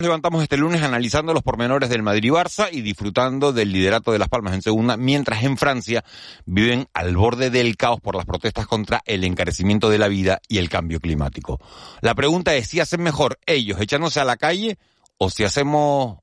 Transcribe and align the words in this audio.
levantamos 0.00 0.44
este 0.44 0.56
lunes 0.56 0.82
analizando 0.82 1.34
los 1.34 1.42
pormenores 1.42 1.90
del 1.90 2.04
Madrid-Barça 2.04 2.68
y 2.70 2.82
disfrutando 2.82 3.52
del 3.52 3.72
liderato 3.72 4.12
de 4.12 4.20
Las 4.20 4.28
Palmas 4.28 4.54
en 4.54 4.62
segunda, 4.62 4.96
mientras 4.96 5.42
en 5.42 5.56
Francia 5.56 6.04
viven 6.46 6.86
al 6.94 7.16
borde 7.16 7.50
del 7.50 7.76
caos 7.76 8.00
por 8.00 8.14
las 8.14 8.24
protestas 8.24 8.68
contra 8.68 9.02
el 9.06 9.24
encarecimiento 9.24 9.90
de 9.90 9.98
la 9.98 10.06
vida 10.06 10.40
y 10.46 10.58
el 10.58 10.68
cambio 10.68 11.00
climático. 11.00 11.58
La 12.00 12.14
pregunta 12.14 12.54
es 12.54 12.68
si 12.68 12.78
hacen 12.78 13.02
mejor 13.02 13.40
ellos 13.44 13.80
echándose 13.80 14.20
a 14.20 14.24
la 14.24 14.36
calle 14.36 14.78
o 15.16 15.30
si 15.30 15.42
hacemos 15.42 16.18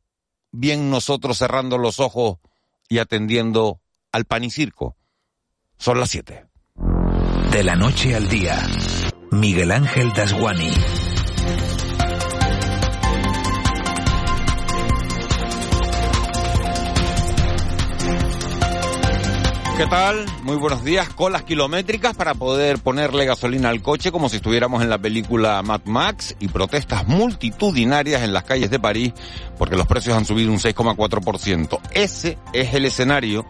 bien 0.53 0.89
nosotros 0.89 1.37
cerrando 1.37 1.77
los 1.77 1.99
ojos 1.99 2.37
y 2.87 2.99
atendiendo 2.99 3.81
al 4.13 4.23
pan 4.23 4.45
y 4.45 4.51
circo. 4.51 4.95
Son 5.77 5.99
las 5.99 6.11
siete. 6.11 6.45
De 7.51 7.61
la 7.61 7.75
noche 7.75 8.15
al 8.15 8.29
día, 8.29 8.57
Miguel 9.31 9.71
Ángel 9.71 10.13
Dasguani. 10.13 10.71
¿Qué 19.77 19.87
tal? 19.87 20.25
Muy 20.43 20.55
buenos 20.55 20.85
días. 20.85 21.09
Colas 21.09 21.43
kilométricas 21.43 22.15
para 22.15 22.33
poder 22.33 22.79
ponerle 22.79 23.25
gasolina 23.25 23.67
al 23.67 23.81
coche 23.81 24.09
como 24.09 24.29
si 24.29 24.37
estuviéramos 24.37 24.81
en 24.81 24.89
la 24.89 24.97
película 24.97 25.61
Mad 25.63 25.81
Max 25.83 26.33
y 26.39 26.47
protestas 26.47 27.05
multitudinarias 27.09 28.21
en 28.23 28.31
las 28.31 28.45
calles 28.45 28.69
de 28.69 28.79
París 28.79 29.11
porque 29.57 29.75
los 29.75 29.85
precios 29.85 30.15
han 30.15 30.23
subido 30.23 30.49
un 30.53 30.59
6,4%. 30.59 31.79
Ese 31.91 32.37
es 32.53 32.73
el 32.73 32.85
escenario 32.85 33.45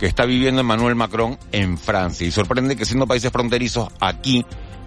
que 0.00 0.06
está 0.06 0.24
viviendo 0.24 0.62
Emmanuel 0.62 0.94
Macron 0.94 1.38
en 1.52 1.76
Francia 1.76 2.26
y 2.26 2.30
sorprende 2.30 2.74
que 2.74 2.86
siendo 2.86 3.06
países 3.06 3.30
fronterizos 3.30 3.88
aquí 4.00 4.46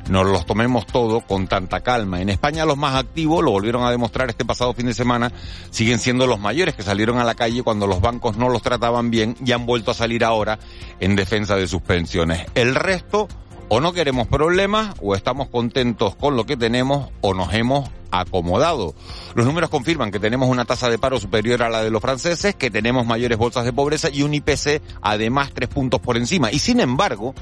nos 0.09 0.25
los 0.25 0.45
tomemos 0.45 0.87
todo 0.87 1.21
con 1.21 1.47
tanta 1.47 1.81
calma. 1.81 2.19
En 2.19 2.29
España 2.29 2.65
los 2.65 2.77
más 2.77 2.95
activos, 2.95 3.43
lo 3.43 3.51
volvieron 3.51 3.85
a 3.85 3.91
demostrar 3.91 4.29
este 4.29 4.43
pasado 4.43 4.73
fin 4.73 4.87
de 4.87 4.93
semana, 4.95 5.31
siguen 5.69 5.99
siendo 5.99 6.25
los 6.25 6.39
mayores 6.39 6.73
que 6.73 6.81
salieron 6.81 7.19
a 7.19 7.23
la 7.23 7.35
calle 7.35 7.61
cuando 7.61 7.85
los 7.85 8.01
bancos 8.01 8.37
no 8.37 8.49
los 8.49 8.63
trataban 8.63 9.11
bien 9.11 9.37
y 9.45 9.51
han 9.51 9.67
vuelto 9.67 9.91
a 9.91 9.93
salir 9.93 10.25
ahora 10.25 10.57
en 10.99 11.15
defensa 11.15 11.55
de 11.55 11.67
sus 11.67 11.83
pensiones. 11.83 12.47
El 12.55 12.73
resto, 12.73 13.27
o 13.69 13.79
no 13.79 13.93
queremos 13.93 14.27
problemas, 14.27 14.95
o 15.01 15.15
estamos 15.15 15.47
contentos 15.49 16.15
con 16.15 16.35
lo 16.35 16.45
que 16.45 16.57
tenemos, 16.57 17.09
o 17.21 17.33
nos 17.33 17.53
hemos 17.53 17.89
acomodado. 18.11 18.93
Los 19.33 19.45
números 19.45 19.69
confirman 19.69 20.11
que 20.11 20.19
tenemos 20.19 20.49
una 20.49 20.65
tasa 20.65 20.89
de 20.89 20.99
paro 20.99 21.19
superior 21.19 21.63
a 21.63 21.69
la 21.69 21.83
de 21.83 21.89
los 21.89 22.01
franceses, 22.01 22.55
que 22.55 22.69
tenemos 22.69 23.05
mayores 23.05 23.37
bolsas 23.37 23.65
de 23.65 23.73
pobreza 23.73 24.09
y 24.09 24.21
un 24.21 24.33
IPC 24.33 24.81
además 25.01 25.51
tres 25.53 25.69
puntos 25.69 25.99
por 25.99 26.17
encima. 26.17 26.51
Y 26.51 26.59
sin 26.59 26.79
embargo, 26.79 27.33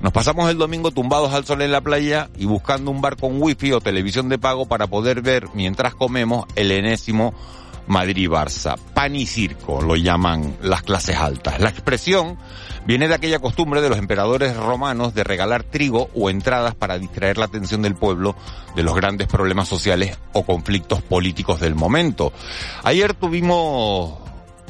nos 0.00 0.12
pasamos 0.12 0.50
el 0.50 0.58
domingo 0.58 0.90
tumbados 0.90 1.32
al 1.32 1.44
sol 1.44 1.62
en 1.62 1.72
la 1.72 1.80
playa 1.80 2.28
y 2.36 2.44
buscando 2.44 2.90
un 2.90 3.00
bar 3.00 3.16
con 3.16 3.40
wifi 3.40 3.72
o 3.72 3.80
televisión 3.80 4.28
de 4.28 4.38
pago 4.38 4.66
para 4.66 4.86
poder 4.86 5.22
ver 5.22 5.48
mientras 5.54 5.94
comemos 5.94 6.46
el 6.54 6.70
enésimo 6.70 7.34
Madrid-Barça. 7.86 8.76
Pan 8.94 9.16
y 9.16 9.26
circo 9.26 9.82
lo 9.82 9.96
llaman 9.96 10.56
las 10.62 10.82
clases 10.82 11.16
altas. 11.16 11.60
La 11.60 11.70
expresión 11.70 12.38
viene 12.86 13.08
de 13.08 13.14
aquella 13.14 13.38
costumbre 13.38 13.80
de 13.80 13.88
los 13.88 13.98
emperadores 13.98 14.56
romanos 14.56 15.14
de 15.14 15.24
regalar 15.24 15.64
trigo 15.64 16.10
o 16.14 16.30
entradas 16.30 16.74
para 16.74 16.98
distraer 16.98 17.38
la 17.38 17.46
atención 17.46 17.82
del 17.82 17.94
pueblo 17.94 18.34
de 18.74 18.82
los 18.82 18.94
grandes 18.94 19.28
problemas 19.28 19.68
sociales 19.68 20.18
o 20.32 20.44
conflictos 20.44 21.02
políticos 21.02 21.60
del 21.60 21.74
momento. 21.74 22.32
Ayer 22.82 23.14
tuvimos 23.14 24.14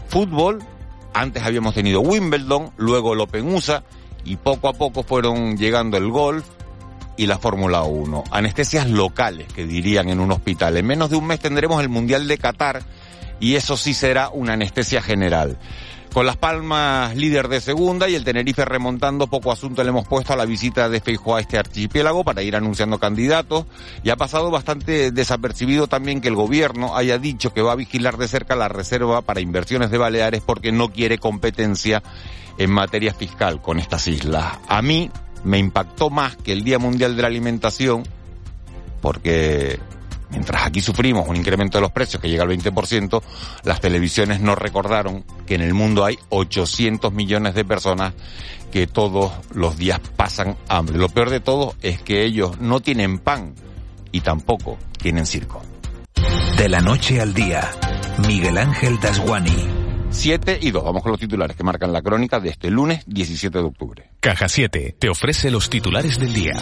fútbol, 0.09 0.63
antes 1.15 1.43
habíamos 1.43 1.75
tenido 1.75 2.01
Wimbledon, 2.01 2.71
luego 2.77 3.15
el 3.15 3.21
Open 3.21 3.55
USA 3.55 3.83
y 4.25 4.37
poco 4.37 4.69
a 4.69 4.73
poco 4.73 5.03
fueron 5.03 5.57
llegando 5.57 5.97
el 5.97 6.11
golf 6.11 6.45
y 7.17 7.27
la 7.27 7.39
Fórmula 7.39 7.83
1. 7.83 8.25
Anestesias 8.31 8.89
locales, 8.89 9.47
que 9.53 9.67
dirían 9.67 10.09
en 10.09 10.21
un 10.21 10.33
hospital. 10.33 10.77
En 10.77 10.87
menos 10.87 11.11
de 11.11 11.17
un 11.17 11.27
mes 11.27 11.41
tendremos 11.41 11.83
el 11.83 11.89
Mundial 11.89 12.27
de 12.27 12.39
Qatar 12.39 12.83
y 13.43 13.57
eso 13.57 13.77
sí 13.77 13.93
será 13.93 14.31
una 14.31 14.53
anestesia 14.53 15.03
general. 15.03 15.59
Con 16.15 16.27
Las 16.27 16.37
Palmas 16.37 17.17
líder 17.17 17.49
de 17.49 17.61
segunda 17.61 18.09
y 18.09 18.15
el 18.15 18.23
Tenerife 18.23 18.65
remontando, 18.65 19.27
poco 19.27 19.51
asunto 19.51 19.83
le 19.83 19.89
hemos 19.89 20.07
puesto 20.07 20.33
a 20.33 20.37
la 20.37 20.45
visita 20.45 20.89
de 20.89 21.01
Feijóo 21.01 21.35
a 21.35 21.41
este 21.41 21.59
archipiélago 21.59 22.23
para 22.23 22.43
ir 22.43 22.55
anunciando 22.55 23.01
candidatos. 23.01 23.67
Y 24.05 24.11
ha 24.11 24.17
pasado 24.17 24.53
bastante 24.53 25.11
desapercibido 25.11 25.89
también 25.89 26.21
que 26.21 26.29
el 26.29 26.37
gobierno 26.37 26.97
haya 26.97 27.19
dicho 27.19 27.53
que 27.53 27.63
va 27.63 27.73
a 27.73 27.77
vigilar 27.77 28.17
de 28.17 28.29
cerca 28.29 28.55
la 28.55 28.69
reserva 28.69 29.23
para 29.23 29.41
inversiones 29.41 29.91
de 29.91 29.99
Baleares 29.99 30.43
porque 30.47 30.71
no 30.71 30.91
quiere 30.91 31.19
competencia 31.19 32.01
en 32.59 32.71
materia 32.71 33.13
fiscal 33.13 33.61
con 33.61 33.81
estas 33.81 34.07
islas. 34.07 34.59
A 34.69 34.83
mí 34.83 35.11
me 35.43 35.59
impactó 35.59 36.11
más 36.11 36.37
que 36.37 36.53
el 36.53 36.63
Día 36.63 36.79
Mundial 36.79 37.17
de 37.17 37.23
la 37.23 37.29
Alimentación 37.29 38.05
porque 39.01 39.81
Mientras 40.33 40.67
aquí 40.67 40.81
sufrimos 40.81 41.29
un 41.29 41.37
incremento 41.37 41.79
de 41.79 41.83
los 41.83 41.93
precios 41.93 42.21
que 42.21 42.29
llega 42.29 42.43
al 42.43 42.49
20%, 42.49 43.23
las 43.65 43.81
televisiones 43.81 44.41
nos 44.41 44.57
recordaron 44.57 45.25
que 45.47 45.55
en 45.55 45.61
el 45.61 45.75
mundo 45.75 46.07
hay 46.07 46.19
800 46.31 47.13
millones 47.13 47.55
de 47.55 47.65
personas 47.67 48.15
que 48.73 48.87
todos 48.87 49.31
los 49.55 49.77
días 49.77 50.01
pasan 50.17 50.57
hambre. 50.69 50.97
Lo 50.97 51.11
peor 51.11 51.29
de 51.29 51.41
todo 51.41 51.75
es 51.83 52.03
que 52.03 52.25
ellos 52.25 52.59
no 52.61 52.81
tienen 52.81 53.19
pan 53.19 53.55
y 54.11 54.23
tampoco 54.23 54.79
tienen 54.99 55.27
circo. 55.27 55.63
De 56.57 56.69
la 56.69 56.81
noche 56.81 57.21
al 57.21 57.35
día, 57.35 57.71
Miguel 58.27 58.57
Ángel 58.57 58.99
Dasguani. 59.01 59.83
7 60.11 60.59
y 60.61 60.71
2. 60.71 60.85
Vamos 60.85 61.03
con 61.03 61.13
los 61.13 61.21
titulares 61.21 61.57
que 61.57 61.65
marcan 61.65 61.93
la 61.93 62.03
crónica 62.03 62.41
de 62.41 62.51
este 62.51 62.71
lunes 62.71 63.03
17 63.07 63.59
de 63.59 63.65
octubre. 63.65 64.11
Caja 64.21 64.49
7 64.49 64.97
te 64.99 65.09
ofrece 65.09 65.51
los 65.51 65.69
titulares 65.71 66.19
del 66.19 66.33
día. 66.33 66.53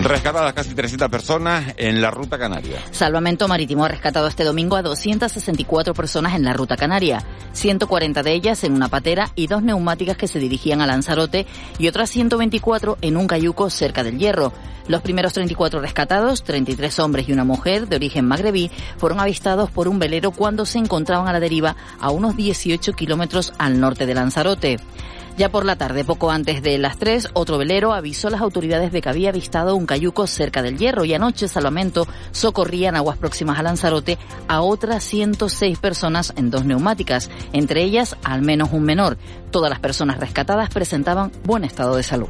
Rescatadas 0.00 0.54
casi 0.54 0.74
300 0.74 1.08
personas 1.10 1.74
en 1.76 2.00
la 2.00 2.10
ruta 2.10 2.38
canaria. 2.38 2.78
Salvamento 2.90 3.46
Marítimo 3.46 3.84
ha 3.84 3.88
rescatado 3.88 4.26
este 4.26 4.42
domingo 4.42 4.76
a 4.76 4.82
264 4.82 5.92
personas 5.94 6.34
en 6.34 6.44
la 6.44 6.54
ruta 6.54 6.76
canaria, 6.76 7.22
140 7.52 8.22
de 8.22 8.32
ellas 8.32 8.64
en 8.64 8.72
una 8.72 8.88
patera 8.88 9.30
y 9.34 9.46
dos 9.46 9.62
neumáticas 9.62 10.16
que 10.16 10.28
se 10.28 10.38
dirigían 10.38 10.80
a 10.80 10.86
Lanzarote 10.86 11.46
y 11.78 11.88
otras 11.88 12.10
124 12.10 12.98
en 13.02 13.16
un 13.16 13.26
cayuco 13.26 13.68
cerca 13.70 14.02
del 14.02 14.18
Hierro. 14.18 14.52
Los 14.88 15.02
primeros 15.02 15.34
34 15.34 15.80
rescatados, 15.80 16.42
33 16.42 16.98
hombres 16.98 17.28
y 17.28 17.32
una 17.32 17.44
mujer 17.44 17.86
de 17.86 17.96
origen 17.96 18.26
magrebí, 18.26 18.70
fueron 18.96 19.20
avistados 19.20 19.70
por 19.70 19.88
un 19.88 19.98
velero 19.98 20.32
cuando 20.32 20.66
se 20.66 20.78
encontraban 20.78 21.28
a 21.28 21.32
la 21.32 21.40
deriva 21.40 21.76
a 22.00 22.10
unos 22.10 22.36
18 22.36 22.92
kilómetros 22.94 23.52
al 23.58 23.78
norte 23.78 24.06
de 24.06 24.14
Lanzarote. 24.14 24.78
Ya 25.38 25.50
por 25.50 25.64
la 25.64 25.76
tarde, 25.76 26.04
poco 26.04 26.30
antes 26.30 26.62
de 26.62 26.76
las 26.78 26.98
3, 26.98 27.30
otro 27.32 27.56
velero 27.56 27.94
avisó 27.94 28.28
a 28.28 28.30
las 28.30 28.42
autoridades 28.42 28.92
de 28.92 29.00
que 29.00 29.08
había 29.08 29.30
avistado 29.30 29.74
un 29.74 29.86
cayuco 29.86 30.26
cerca 30.26 30.62
del 30.62 30.76
Hierro 30.76 31.04
y 31.04 31.14
anoche 31.14 31.48
Salvamento 31.48 32.06
socorría 32.32 32.90
en 32.90 32.96
aguas 32.96 33.16
próximas 33.16 33.58
a 33.58 33.62
Lanzarote 33.62 34.18
a 34.46 34.60
otras 34.60 35.02
106 35.04 35.78
personas 35.78 36.34
en 36.36 36.50
dos 36.50 36.66
neumáticas, 36.66 37.30
entre 37.52 37.82
ellas 37.82 38.16
al 38.24 38.42
menos 38.42 38.70
un 38.72 38.84
menor. 38.84 39.16
Todas 39.50 39.70
las 39.70 39.80
personas 39.80 40.20
rescatadas 40.20 40.68
presentaban 40.68 41.32
buen 41.44 41.64
estado 41.64 41.96
de 41.96 42.02
salud. 42.02 42.28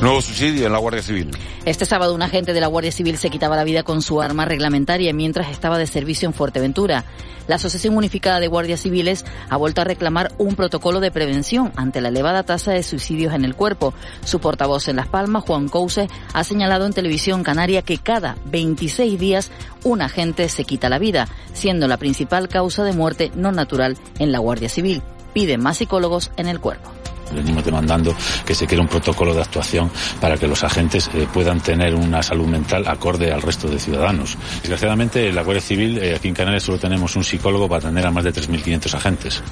Nuevo 0.00 0.22
suicidio 0.22 0.64
en 0.64 0.72
la 0.72 0.78
Guardia 0.78 1.02
Civil. 1.02 1.30
Este 1.66 1.84
sábado 1.84 2.14
un 2.14 2.22
agente 2.22 2.54
de 2.54 2.60
la 2.60 2.68
Guardia 2.68 2.90
Civil 2.90 3.18
se 3.18 3.28
quitaba 3.28 3.54
la 3.54 3.64
vida 3.64 3.82
con 3.82 4.00
su 4.00 4.22
arma 4.22 4.46
reglamentaria 4.46 5.12
mientras 5.12 5.50
estaba 5.50 5.76
de 5.76 5.86
servicio 5.86 6.26
en 6.26 6.32
Fuerteventura. 6.32 7.04
La 7.48 7.56
Asociación 7.56 7.94
Unificada 7.98 8.40
de 8.40 8.48
Guardias 8.48 8.80
Civiles 8.80 9.26
ha 9.50 9.58
vuelto 9.58 9.82
a 9.82 9.84
reclamar 9.84 10.32
un 10.38 10.54
protocolo 10.56 11.00
de 11.00 11.10
prevención 11.10 11.70
ante 11.76 12.00
la 12.00 12.08
elevada 12.08 12.44
tasa 12.44 12.72
de 12.72 12.82
suicidios 12.82 13.34
en 13.34 13.44
el 13.44 13.54
cuerpo. 13.54 13.92
Su 14.24 14.40
portavoz 14.40 14.88
en 14.88 14.96
Las 14.96 15.08
Palmas, 15.08 15.44
Juan 15.44 15.68
Couse, 15.68 16.08
ha 16.32 16.44
señalado 16.44 16.86
en 16.86 16.94
televisión 16.94 17.42
canaria 17.42 17.82
que 17.82 17.98
cada 17.98 18.38
26 18.46 19.20
días 19.20 19.50
un 19.84 20.00
agente 20.00 20.48
se 20.48 20.64
quita 20.64 20.88
la 20.88 20.98
vida, 20.98 21.28
siendo 21.52 21.88
la 21.88 21.98
principal 21.98 22.48
causa 22.48 22.84
de 22.84 22.94
muerte 22.94 23.32
no 23.34 23.52
natural 23.52 23.98
en 24.18 24.32
la 24.32 24.38
Guardia 24.38 24.70
Civil. 24.70 25.02
Pide 25.34 25.58
más 25.58 25.76
psicólogos 25.76 26.30
en 26.38 26.48
el 26.48 26.58
cuerpo 26.58 26.90
venimos 27.32 27.64
demandando 27.64 28.14
que 28.44 28.54
se 28.54 28.66
quiera 28.66 28.82
un 28.82 28.88
protocolo 28.88 29.34
de 29.34 29.42
actuación 29.42 29.90
para 30.20 30.36
que 30.36 30.46
los 30.46 30.62
agentes 30.64 31.10
eh, 31.14 31.26
puedan 31.32 31.60
tener 31.60 31.94
una 31.94 32.22
salud 32.22 32.46
mental 32.46 32.86
acorde 32.86 33.32
al 33.32 33.42
resto 33.42 33.68
de 33.68 33.78
ciudadanos. 33.78 34.36
Desgraciadamente, 34.60 35.28
en 35.28 35.34
la 35.34 35.42
Guardia 35.42 35.62
Civil, 35.62 35.98
eh, 35.98 36.14
aquí 36.16 36.28
en 36.28 36.34
Canarias, 36.34 36.62
solo 36.62 36.78
tenemos 36.78 37.16
un 37.16 37.24
psicólogo 37.24 37.68
para 37.68 37.80
atender 37.80 38.06
a 38.06 38.10
más 38.10 38.24
de 38.24 38.32
3.500 38.32 38.94
agentes. 38.94 39.42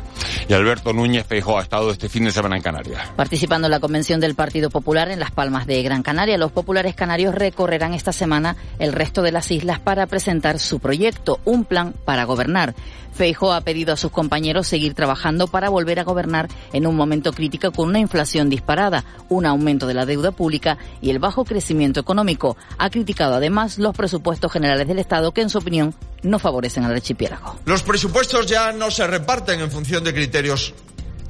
Y 0.49 0.53
Alberto 0.53 0.93
Núñez 0.93 1.27
Feijóo 1.27 1.59
ha 1.59 1.63
estado 1.63 1.91
este 1.91 2.09
fin 2.09 2.25
de 2.25 2.33
semana 2.33 2.57
en 2.57 2.63
Canarias. 2.63 3.11
Participando 3.17 3.67
en 3.67 3.73
la 3.73 3.81
convención 3.81 4.21
del 4.21 4.35
Partido 4.35 4.71
Popular 4.71 5.11
en 5.11 5.21
Las 5.21 5.31
Palmas 5.31 5.67
de 5.67 5.83
Gran 5.83 6.03
Canaria, 6.03 6.39
los 6.39 6.53
populares 6.53 6.95
canarios 6.95 7.35
recorrerán 7.35 7.95
esta 7.95 8.13
semana 8.13 8.57
el 8.79 8.93
resto 8.93 9.23
de 9.23 9.33
las 9.33 9.51
islas 9.51 9.81
para 9.81 10.07
presentar 10.07 10.59
su 10.59 10.81
proyecto, 10.81 11.41
un 11.45 11.65
plan 11.65 11.95
para 12.05 12.25
gobernar. 12.25 12.75
Feijóo 13.19 13.53
ha 13.53 13.63
pedido 13.63 13.93
a 13.93 13.97
sus 13.97 14.13
compañeros 14.13 14.69
seguir 14.69 14.95
trabajando 14.95 15.49
para 15.49 15.69
volver 15.69 15.99
a 15.99 16.05
gobernar 16.05 16.49
en 16.73 16.87
un 16.87 16.95
momento 16.95 17.33
crítico 17.33 17.73
con 17.73 17.89
una 17.89 17.99
inflación 17.99 18.49
disparada, 18.49 19.05
un 19.29 19.45
aumento 19.45 19.89
de 19.89 19.95
la 19.95 20.07
deuda 20.07 20.31
pública 20.31 20.79
y 21.03 21.11
el 21.11 21.19
bajo 21.19 21.45
crecimiento 21.45 21.99
económico. 21.99 22.57
Ha 22.79 22.91
criticado 22.91 23.35
además 23.35 23.79
los 23.79 23.97
presupuestos 23.97 24.53
generales 24.53 24.87
del 24.87 25.01
Estado 25.01 25.33
que, 25.33 25.41
en 25.41 25.51
su 25.51 25.59
opinión, 25.59 25.95
no 26.23 26.39
favorecen 26.39 26.85
al 26.85 26.93
archipiélago. 26.93 27.57
Los 27.65 27.83
presupuestos 27.83 28.47
ya 28.47 28.71
no 28.71 28.89
se 28.93 29.05
reparten 29.07 29.61
en 29.61 29.71
función 29.71 30.05
de 30.05 30.15
criterios 30.15 30.73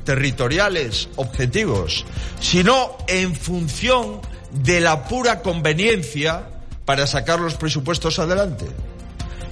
territoriales 0.04 1.08
objetivos, 1.16 2.04
sino 2.38 2.98
en 3.06 3.34
función 3.34 4.20
de 4.52 4.80
la 4.80 5.04
pura 5.04 5.40
conveniencia 5.40 6.50
para 6.84 7.06
sacar 7.06 7.40
los 7.40 7.54
presupuestos 7.54 8.18
adelante. 8.18 8.66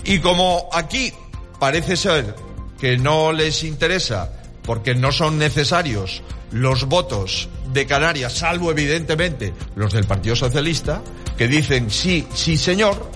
Y 0.05 0.21
como 0.21 0.69
aquí 0.73 1.13
parece 1.59 1.97
ser 1.97 2.35
que 2.79 2.97
no 2.99 3.33
les 3.33 3.65
interesa 3.65 4.33
porque 4.63 4.95
no 4.95 5.13
son 5.13 5.39
necesarios 5.39 6.23
los 6.51 6.85
votos 6.85 7.49
de 7.73 7.87
Canarias, 7.87 8.33
salvo 8.33 8.71
evidentemente 8.71 9.53
los 9.75 9.93
del 9.93 10.07
Partido 10.07 10.37
Socialista, 10.37 11.03
que 11.37 11.49
dicen 11.49 11.91
sí, 11.91 12.27
sí 12.35 12.57
señor, 12.57 13.11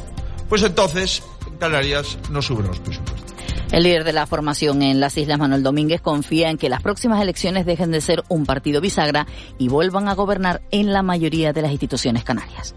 pues 0.49 0.63
entonces 0.63 1.23
en 1.47 1.57
Canarias 1.59 2.19
no 2.31 2.43
suben 2.43 2.69
los 2.69 2.79
presupuestos. 2.81 3.31
El 3.73 3.85
líder 3.85 4.03
de 4.03 4.13
la 4.13 4.27
formación 4.27 4.83
en 4.83 4.99
las 4.99 5.17
Islas, 5.17 5.39
Manuel 5.39 5.63
Domínguez, 5.63 6.01
confía 6.01 6.51
en 6.51 6.59
que 6.59 6.69
las 6.69 6.83
próximas 6.83 7.23
elecciones 7.23 7.67
dejen 7.67 7.93
de 7.93 8.01
ser 8.01 8.25
un 8.29 8.45
partido 8.45 8.81
bisagra 8.81 9.27
y 9.59 9.69
vuelvan 9.69 10.09
a 10.09 10.15
gobernar 10.15 10.61
en 10.73 10.93
la 10.93 11.03
mayoría 11.03 11.53
de 11.53 11.63
las 11.63 11.71
instituciones 11.71 12.25
canarias. 12.25 12.75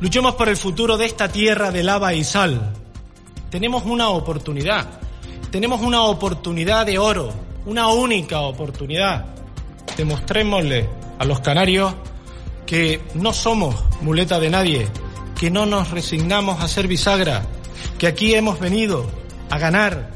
Luchemos 0.00 0.34
por 0.34 0.48
el 0.48 0.56
futuro 0.56 0.96
de 0.96 1.06
esta 1.06 1.28
tierra 1.28 1.70
de 1.70 1.84
lava 1.84 2.14
y 2.14 2.24
sal. 2.24 2.72
Tenemos 3.54 3.84
una 3.84 4.08
oportunidad. 4.08 4.98
Tenemos 5.52 5.80
una 5.80 6.02
oportunidad 6.02 6.86
de 6.86 6.98
oro. 6.98 7.32
Una 7.66 7.86
única 7.86 8.40
oportunidad. 8.40 9.26
Demostrémosle 9.96 10.88
a 11.20 11.24
los 11.24 11.38
canarios 11.38 11.94
que 12.66 13.00
no 13.14 13.32
somos 13.32 13.76
muleta 14.00 14.40
de 14.40 14.50
nadie, 14.50 14.88
que 15.38 15.52
no 15.52 15.66
nos 15.66 15.92
resignamos 15.92 16.60
a 16.60 16.66
ser 16.66 16.88
bisagra, 16.88 17.46
que 17.96 18.08
aquí 18.08 18.34
hemos 18.34 18.58
venido 18.58 19.06
a 19.50 19.56
ganar, 19.60 20.10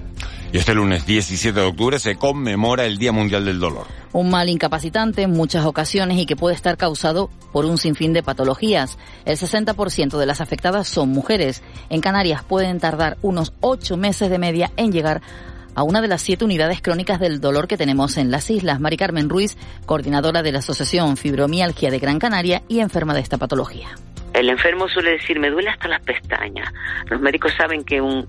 y 0.53 0.59
este 0.59 0.75
lunes 0.75 1.05
17 1.05 1.59
de 1.59 1.67
octubre 1.67 1.99
se 1.99 2.17
conmemora 2.17 2.87
el 2.87 2.99
Día 2.99 3.12
Mundial 3.12 3.45
del 3.45 3.61
Dolor. 3.61 3.87
Un 4.12 4.31
mal 4.31 4.49
incapacitante 4.49 5.23
en 5.23 5.33
muchas 5.33 5.67
ocasiones 5.67 6.19
y 6.19 6.27
que 6.27 6.37
puede 6.37 6.55
estar 6.55 6.77
causado 6.77 7.29
por 7.53 7.67
un 7.67 7.77
sinfín 7.77 8.12
de 8.15 8.23
patologías. 8.23 8.99
El 9.27 9.37
60% 9.37 10.17
de 10.17 10.27
las 10.27 10.41
afectadas 10.41 10.89
son 10.89 11.11
mujeres. 11.11 11.62
En 11.91 12.00
Canarias 12.00 12.43
pueden 12.43 12.81
tardar 12.81 13.19
unos 13.21 13.53
8 13.61 13.97
meses 13.97 14.31
de 14.31 14.39
media 14.39 14.73
en 14.77 14.93
llegar 14.93 15.19
a 15.19 15.57
una 15.82 16.00
de 16.00 16.08
las 16.08 16.22
siete 16.22 16.44
unidades 16.44 16.80
crónicas 16.82 17.20
del 17.20 17.40
dolor 17.40 17.69
que 17.69 17.76
tenemos 17.76 18.16
en 18.16 18.30
las 18.30 18.50
islas. 18.50 18.80
Mari 18.80 18.96
Carmen 18.96 19.28
Ruiz, 19.28 19.56
coordinadora 19.86 20.42
de 20.42 20.52
la 20.52 20.58
Asociación 20.58 21.16
Fibromialgia 21.16 21.90
de 21.90 21.98
Gran 21.98 22.19
Canaria 22.19 22.62
y 22.69 22.80
enferma 22.80 23.14
de 23.14 23.20
esta 23.20 23.38
patología. 23.38 23.88
El 24.34 24.50
enfermo 24.50 24.88
suele 24.88 25.12
decir, 25.12 25.40
me 25.40 25.50
duele 25.50 25.70
hasta 25.70 25.88
las 25.88 26.02
pestañas. 26.02 26.72
Los 27.10 27.20
médicos 27.20 27.52
saben 27.56 27.84
que 27.84 28.00
un, 28.00 28.26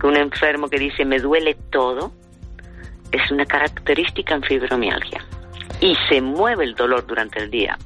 que 0.00 0.06
un 0.06 0.16
enfermo 0.16 0.68
que 0.68 0.78
dice, 0.78 1.04
me 1.04 1.18
duele 1.18 1.56
todo, 1.70 2.12
es 3.12 3.30
una 3.30 3.44
característica 3.44 4.34
en 4.34 4.42
fibromialgia. 4.42 5.24
Y 5.80 5.96
se 6.08 6.20
mueve 6.20 6.64
el 6.64 6.74
dolor 6.74 7.06
durante 7.06 7.40
el 7.40 7.50
día. 7.50 7.76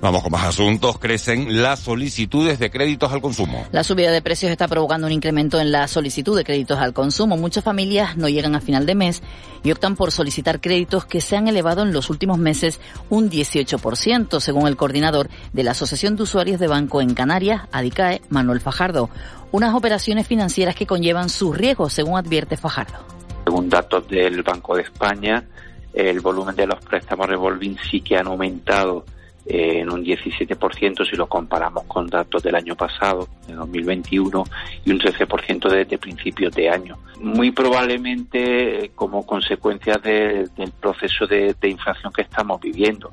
Vamos 0.00 0.22
con 0.22 0.30
más 0.30 0.44
asuntos. 0.44 0.98
Crecen 0.98 1.60
las 1.60 1.80
solicitudes 1.80 2.60
de 2.60 2.70
créditos 2.70 3.12
al 3.12 3.20
consumo. 3.20 3.66
La 3.72 3.82
subida 3.82 4.12
de 4.12 4.22
precios 4.22 4.52
está 4.52 4.68
provocando 4.68 5.08
un 5.08 5.12
incremento 5.12 5.58
en 5.58 5.72
la 5.72 5.88
solicitud 5.88 6.36
de 6.36 6.44
créditos 6.44 6.78
al 6.78 6.92
consumo. 6.92 7.36
Muchas 7.36 7.64
familias 7.64 8.16
no 8.16 8.28
llegan 8.28 8.54
a 8.54 8.60
final 8.60 8.86
de 8.86 8.94
mes 8.94 9.22
y 9.64 9.72
optan 9.72 9.96
por 9.96 10.12
solicitar 10.12 10.60
créditos 10.60 11.04
que 11.04 11.20
se 11.20 11.36
han 11.36 11.48
elevado 11.48 11.82
en 11.82 11.92
los 11.92 12.10
últimos 12.10 12.38
meses 12.38 12.80
un 13.10 13.28
18%, 13.28 14.38
según 14.38 14.68
el 14.68 14.76
coordinador 14.76 15.28
de 15.52 15.64
la 15.64 15.72
Asociación 15.72 16.14
de 16.14 16.22
Usuarios 16.22 16.60
de 16.60 16.68
Banco 16.68 17.00
en 17.00 17.14
Canarias, 17.14 17.62
ADICAE, 17.72 18.22
Manuel 18.28 18.60
Fajardo. 18.60 19.10
Unas 19.50 19.74
operaciones 19.74 20.28
financieras 20.28 20.76
que 20.76 20.86
conllevan 20.86 21.28
sus 21.28 21.56
riesgos, 21.56 21.92
según 21.92 22.18
advierte 22.18 22.56
Fajardo. 22.56 22.98
Según 23.44 23.68
datos 23.68 24.06
del 24.06 24.44
Banco 24.44 24.76
de 24.76 24.82
España, 24.82 25.44
el 25.92 26.20
volumen 26.20 26.54
de 26.54 26.68
los 26.68 26.78
préstamos 26.84 27.26
revolving 27.26 27.76
sí 27.90 28.00
que 28.00 28.16
han 28.16 28.28
aumentado 28.28 29.04
eh, 29.48 29.80
en 29.80 29.90
un 29.90 30.04
17% 30.04 31.08
si 31.08 31.16
lo 31.16 31.26
comparamos 31.26 31.84
con 31.84 32.06
datos 32.06 32.42
del 32.42 32.54
año 32.54 32.76
pasado, 32.76 33.26
de 33.46 33.54
2021, 33.54 34.44
y 34.84 34.90
un 34.90 35.00
13% 35.00 35.70
desde 35.70 35.96
principios 35.96 36.54
de 36.54 36.68
año. 36.68 36.98
Muy 37.20 37.50
probablemente 37.50 38.84
eh, 38.84 38.90
como 38.94 39.24
consecuencia 39.24 39.94
del 39.96 40.50
proceso 40.78 41.26
de, 41.26 41.54
de 41.58 41.68
inflación 41.68 42.12
que 42.12 42.22
estamos 42.22 42.60
viviendo. 42.60 43.10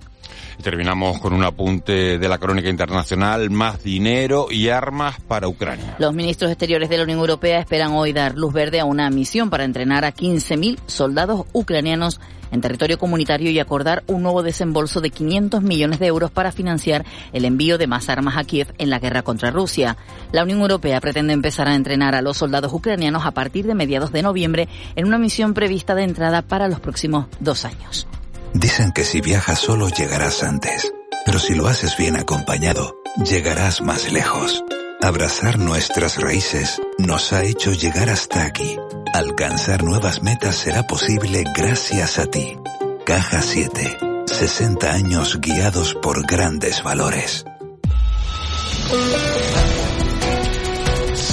Terminamos 0.61 1.19
con 1.19 1.33
un 1.33 1.43
apunte 1.43 2.17
de 2.17 2.29
la 2.29 2.37
crónica 2.37 2.69
internacional, 2.69 3.49
más 3.49 3.83
dinero 3.83 4.47
y 4.49 4.69
armas 4.69 5.19
para 5.21 5.47
Ucrania. 5.47 5.95
Los 5.99 6.13
ministros 6.13 6.51
exteriores 6.51 6.89
de 6.89 6.97
la 6.97 7.03
Unión 7.03 7.19
Europea 7.19 7.59
esperan 7.59 7.91
hoy 7.91 8.13
dar 8.13 8.35
luz 8.35 8.53
verde 8.53 8.79
a 8.79 8.85
una 8.85 9.09
misión 9.09 9.49
para 9.49 9.63
entrenar 9.63 10.05
a 10.05 10.13
15.000 10.13 10.79
soldados 10.87 11.45
ucranianos 11.53 12.19
en 12.51 12.61
territorio 12.61 12.97
comunitario 12.97 13.51
y 13.51 13.59
acordar 13.59 14.03
un 14.07 14.23
nuevo 14.23 14.43
desembolso 14.43 15.01
de 15.01 15.09
500 15.09 15.61
millones 15.61 15.99
de 15.99 16.07
euros 16.07 16.31
para 16.31 16.51
financiar 16.51 17.05
el 17.33 17.45
envío 17.45 17.77
de 17.77 17.87
más 17.87 18.09
armas 18.09 18.37
a 18.37 18.43
Kiev 18.43 18.73
en 18.77 18.89
la 18.89 18.99
guerra 18.99 19.21
contra 19.21 19.51
Rusia. 19.51 19.97
La 20.31 20.43
Unión 20.43 20.61
Europea 20.61 21.01
pretende 21.01 21.33
empezar 21.33 21.67
a 21.67 21.75
entrenar 21.75 22.15
a 22.15 22.21
los 22.21 22.37
soldados 22.37 22.73
ucranianos 22.73 23.25
a 23.25 23.31
partir 23.31 23.65
de 23.65 23.75
mediados 23.75 24.11
de 24.11 24.21
noviembre 24.21 24.67
en 24.95 25.05
una 25.05 25.17
misión 25.17 25.53
prevista 25.53 25.95
de 25.95 26.03
entrada 26.03 26.41
para 26.41 26.67
los 26.67 26.79
próximos 26.79 27.27
dos 27.39 27.65
años. 27.65 28.07
Dicen 28.53 28.91
que 28.91 29.03
si 29.03 29.21
viajas 29.21 29.59
solo 29.59 29.89
llegarás 29.89 30.43
antes, 30.43 30.93
pero 31.25 31.39
si 31.39 31.55
lo 31.55 31.67
haces 31.67 31.97
bien 31.97 32.15
acompañado, 32.15 32.95
llegarás 33.25 33.81
más 33.81 34.11
lejos. 34.11 34.63
Abrazar 35.01 35.59
nuestras 35.59 36.21
raíces 36.21 36.81
nos 36.97 37.33
ha 37.33 37.43
hecho 37.43 37.73
llegar 37.73 38.09
hasta 38.09 38.45
aquí. 38.45 38.77
Alcanzar 39.15 39.81
nuevas 39.81 40.21
metas 40.21 40.57
será 40.57 40.83
posible 40.83 41.45
gracias 41.55 42.19
a 42.19 42.25
ti. 42.25 42.57
Caja 43.05 43.41
7. 43.41 43.97
60 44.25 44.91
años 44.91 45.39
guiados 45.39 45.95
por 45.95 46.27
grandes 46.27 46.83
valores. 46.83 47.45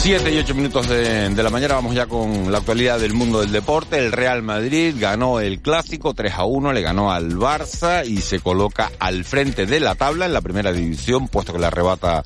Siete 0.03 0.35
y 0.35 0.39
ocho 0.39 0.57
minutos 0.57 0.89
de, 0.89 1.31
la 1.31 1.49
mañana 1.49 1.75
vamos 1.75 1.95
ya 1.95 2.07
con 2.07 2.51
la 2.51 2.59
actualidad 2.59 2.99
del 2.99 3.15
mundo 3.15 3.41
del 3.41 3.53
deporte. 3.53 3.99
El 3.99 4.11
Real 4.11 4.43
Madrid 4.43 4.97
ganó 4.99 5.39
el 5.39 5.61
clásico 5.61 6.13
3 6.13 6.35
a 6.35 6.45
1, 6.45 6.73
le 6.73 6.83
ganó 6.83 7.13
al 7.13 7.37
Barça 7.37 8.05
y 8.05 8.17
se 8.17 8.41
coloca 8.41 8.91
al 8.99 9.25
frente 9.25 9.65
de 9.65 9.79
la 9.79 9.95
tabla 9.95 10.27
en 10.27 10.33
la 10.33 10.41
primera 10.41 10.73
división, 10.73 11.29
puesto 11.29 11.53
que 11.53 11.61
le 11.61 11.67
arrebata 11.67 12.25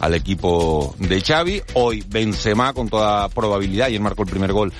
al 0.00 0.14
equipo 0.14 0.96
de 0.98 1.20
Xavi. 1.20 1.60
Hoy 1.74 2.02
Benzema 2.08 2.72
con 2.72 2.88
toda 2.88 3.28
probabilidad 3.28 3.90
y 3.90 3.96
él 3.96 4.00
marcó 4.00 4.22
el 4.22 4.30
primer 4.30 4.54
gol 4.54 4.72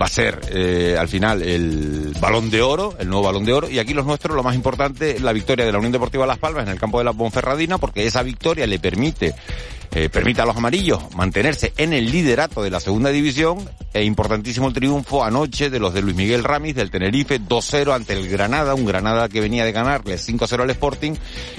va 0.00 0.06
a 0.06 0.08
ser 0.08 0.40
eh, 0.50 0.96
al 0.98 1.08
final 1.08 1.42
el 1.42 2.14
balón 2.20 2.50
de 2.50 2.62
oro, 2.62 2.94
el 2.98 3.08
nuevo 3.08 3.24
balón 3.24 3.44
de 3.44 3.52
oro. 3.52 3.68
Y 3.68 3.78
aquí 3.78 3.94
los 3.94 4.06
nuestros, 4.06 4.34
lo 4.34 4.42
más 4.42 4.54
importante, 4.54 5.20
la 5.20 5.32
victoria 5.32 5.64
de 5.64 5.72
la 5.72 5.78
Unión 5.78 5.92
Deportiva 5.92 6.26
Las 6.26 6.38
Palmas 6.38 6.64
en 6.64 6.70
el 6.70 6.78
campo 6.78 6.98
de 6.98 7.04
la 7.04 7.12
Ponferradina, 7.12 7.78
porque 7.78 8.06
esa 8.06 8.22
victoria 8.22 8.66
le 8.66 8.78
permite, 8.78 9.34
eh, 9.94 10.08
permite 10.08 10.40
a 10.40 10.46
los 10.46 10.56
amarillos 10.56 11.14
mantenerse 11.14 11.74
en 11.76 11.92
el 11.92 12.10
liderato 12.10 12.62
de 12.62 12.70
la 12.70 12.80
segunda 12.80 13.10
división. 13.10 13.68
E 13.92 14.02
importantísimo 14.04 14.68
el 14.68 14.74
triunfo 14.74 15.22
anoche 15.22 15.68
de 15.68 15.78
los 15.78 15.92
de 15.92 16.00
Luis 16.00 16.16
Miguel 16.16 16.44
Ramis 16.44 16.74
del 16.74 16.90
Tenerife, 16.90 17.38
2-0 17.38 17.94
ante 17.94 18.14
el 18.14 18.26
Granada, 18.28 18.74
un 18.74 18.86
Granada 18.86 19.28
que 19.28 19.42
venía 19.42 19.66
de 19.66 19.72
ganarle 19.72 20.16
5-0 20.16 20.62
al 20.62 20.70
Sporting 20.70 21.12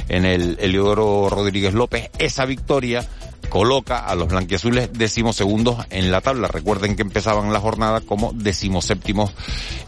en 0.10 0.25
el 0.25 0.57
Eliodoro 0.60 1.29
Rodríguez 1.29 1.75
López. 1.75 2.10
Esa 2.17 2.46
victoria 2.46 3.07
coloca 3.53 4.00
a 4.00 4.15
los 4.15 4.29
blanquiazules 4.29 4.91
decimosegundos 4.93 5.86
en 5.91 6.10
la 6.10 6.22
tabla. 6.22 6.48
Recuerden 6.48 6.95
que 6.95 7.03
empezaban 7.03 7.53
la 7.53 7.60
jornada 7.60 8.01
como 8.01 8.33
decimoséptimos 8.33 9.31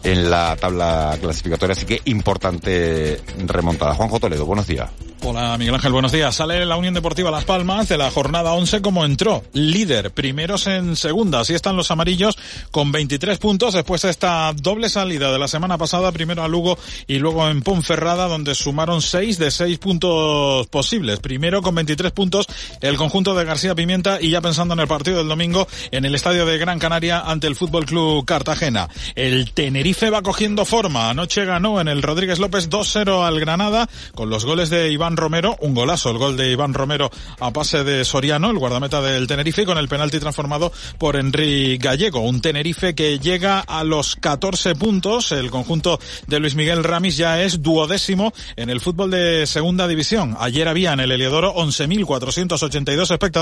en 0.04 0.30
la 0.30 0.54
tabla 0.54 1.18
clasificatoria, 1.20 1.72
así 1.72 1.84
que 1.84 2.00
importante 2.04 3.20
remontada. 3.44 3.96
Juanjo 3.96 4.20
Toledo, 4.20 4.46
buenos 4.46 4.68
días. 4.68 4.88
Hola 5.22 5.56
Miguel 5.58 5.74
Ángel, 5.74 5.92
buenos 5.92 6.12
días. 6.12 6.36
Sale 6.36 6.64
la 6.64 6.76
Unión 6.76 6.94
Deportiva 6.94 7.32
Las 7.32 7.44
Palmas 7.44 7.88
de 7.88 7.98
la 7.98 8.10
jornada 8.12 8.52
11 8.52 8.80
como 8.80 9.04
entró, 9.04 9.42
líder, 9.54 10.12
primeros 10.12 10.68
en 10.68 10.94
segunda. 10.94 11.40
Así 11.40 11.52
están 11.52 11.76
los 11.76 11.90
amarillos 11.90 12.38
con 12.70 12.92
23 12.92 13.36
puntos 13.38 13.74
después 13.74 14.02
de 14.02 14.10
esta 14.10 14.52
doble 14.52 14.88
salida 14.88 15.32
de 15.32 15.38
la 15.40 15.48
semana 15.48 15.78
pasada, 15.78 16.12
primero 16.12 16.44
a 16.44 16.48
Lugo 16.48 16.78
y 17.08 17.18
luego 17.18 17.48
en 17.48 17.62
Ponferrada, 17.62 18.28
donde 18.28 18.54
sumaron 18.54 19.02
6 19.02 19.38
de 19.38 19.50
6 19.50 19.78
puntos 19.78 20.68
posibles. 20.68 21.18
Primero 21.18 21.60
con 21.60 21.74
23 21.74 22.12
puntos 22.12 22.46
el 22.80 22.96
conjunto 22.96 23.34
de 23.34 23.44
Pimienta 23.74 24.18
y 24.20 24.30
ya 24.30 24.40
pensando 24.40 24.74
en 24.74 24.80
el 24.80 24.86
partido 24.86 25.18
del 25.18 25.28
domingo 25.28 25.66
en 25.90 26.04
el 26.04 26.14
estadio 26.14 26.44
de 26.44 26.58
Gran 26.58 26.78
Canaria 26.78 27.20
ante 27.20 27.46
el 27.46 27.56
Fútbol 27.56 27.86
Club 27.86 28.24
Cartagena. 28.24 28.88
El 29.14 29.52
Tenerife 29.52 30.10
va 30.10 30.22
cogiendo 30.22 30.64
forma. 30.64 31.08
Anoche 31.08 31.44
ganó 31.44 31.80
en 31.80 31.88
el 31.88 32.02
Rodríguez 32.02 32.38
López 32.38 32.68
2-0 32.68 33.26
al 33.26 33.40
Granada 33.40 33.88
con 34.14 34.28
los 34.28 34.44
goles 34.44 34.68
de 34.68 34.90
Iván 34.90 35.16
Romero, 35.16 35.56
un 35.60 35.74
golazo, 35.74 36.10
el 36.10 36.18
gol 36.18 36.36
de 36.36 36.50
Iván 36.50 36.74
Romero 36.74 37.10
a 37.40 37.50
pase 37.50 37.82
de 37.82 38.04
Soriano, 38.04 38.50
el 38.50 38.58
guardameta 38.58 39.00
del 39.00 39.26
Tenerife, 39.26 39.64
con 39.64 39.78
el 39.78 39.88
penalti 39.88 40.20
transformado 40.20 40.70
por 40.98 41.16
Enrique 41.16 41.78
Gallego. 41.80 42.20
Un 42.20 42.42
Tenerife 42.42 42.94
que 42.94 43.18
llega 43.18 43.60
a 43.60 43.84
los 43.84 44.16
14 44.16 44.74
puntos. 44.74 45.32
El 45.32 45.50
conjunto 45.50 45.98
de 46.26 46.40
Luis 46.40 46.54
Miguel 46.54 46.84
Ramis 46.84 47.16
ya 47.16 47.42
es 47.42 47.62
duodécimo 47.62 48.32
en 48.56 48.70
el 48.70 48.80
fútbol 48.80 49.10
de 49.10 49.46
segunda 49.46 49.88
división. 49.88 50.36
Ayer 50.38 50.68
había 50.68 50.92
en 50.92 51.00
el 51.00 51.12
Heliodoro 51.12 51.54
11.482 51.54 53.10
espectadores 53.10 53.35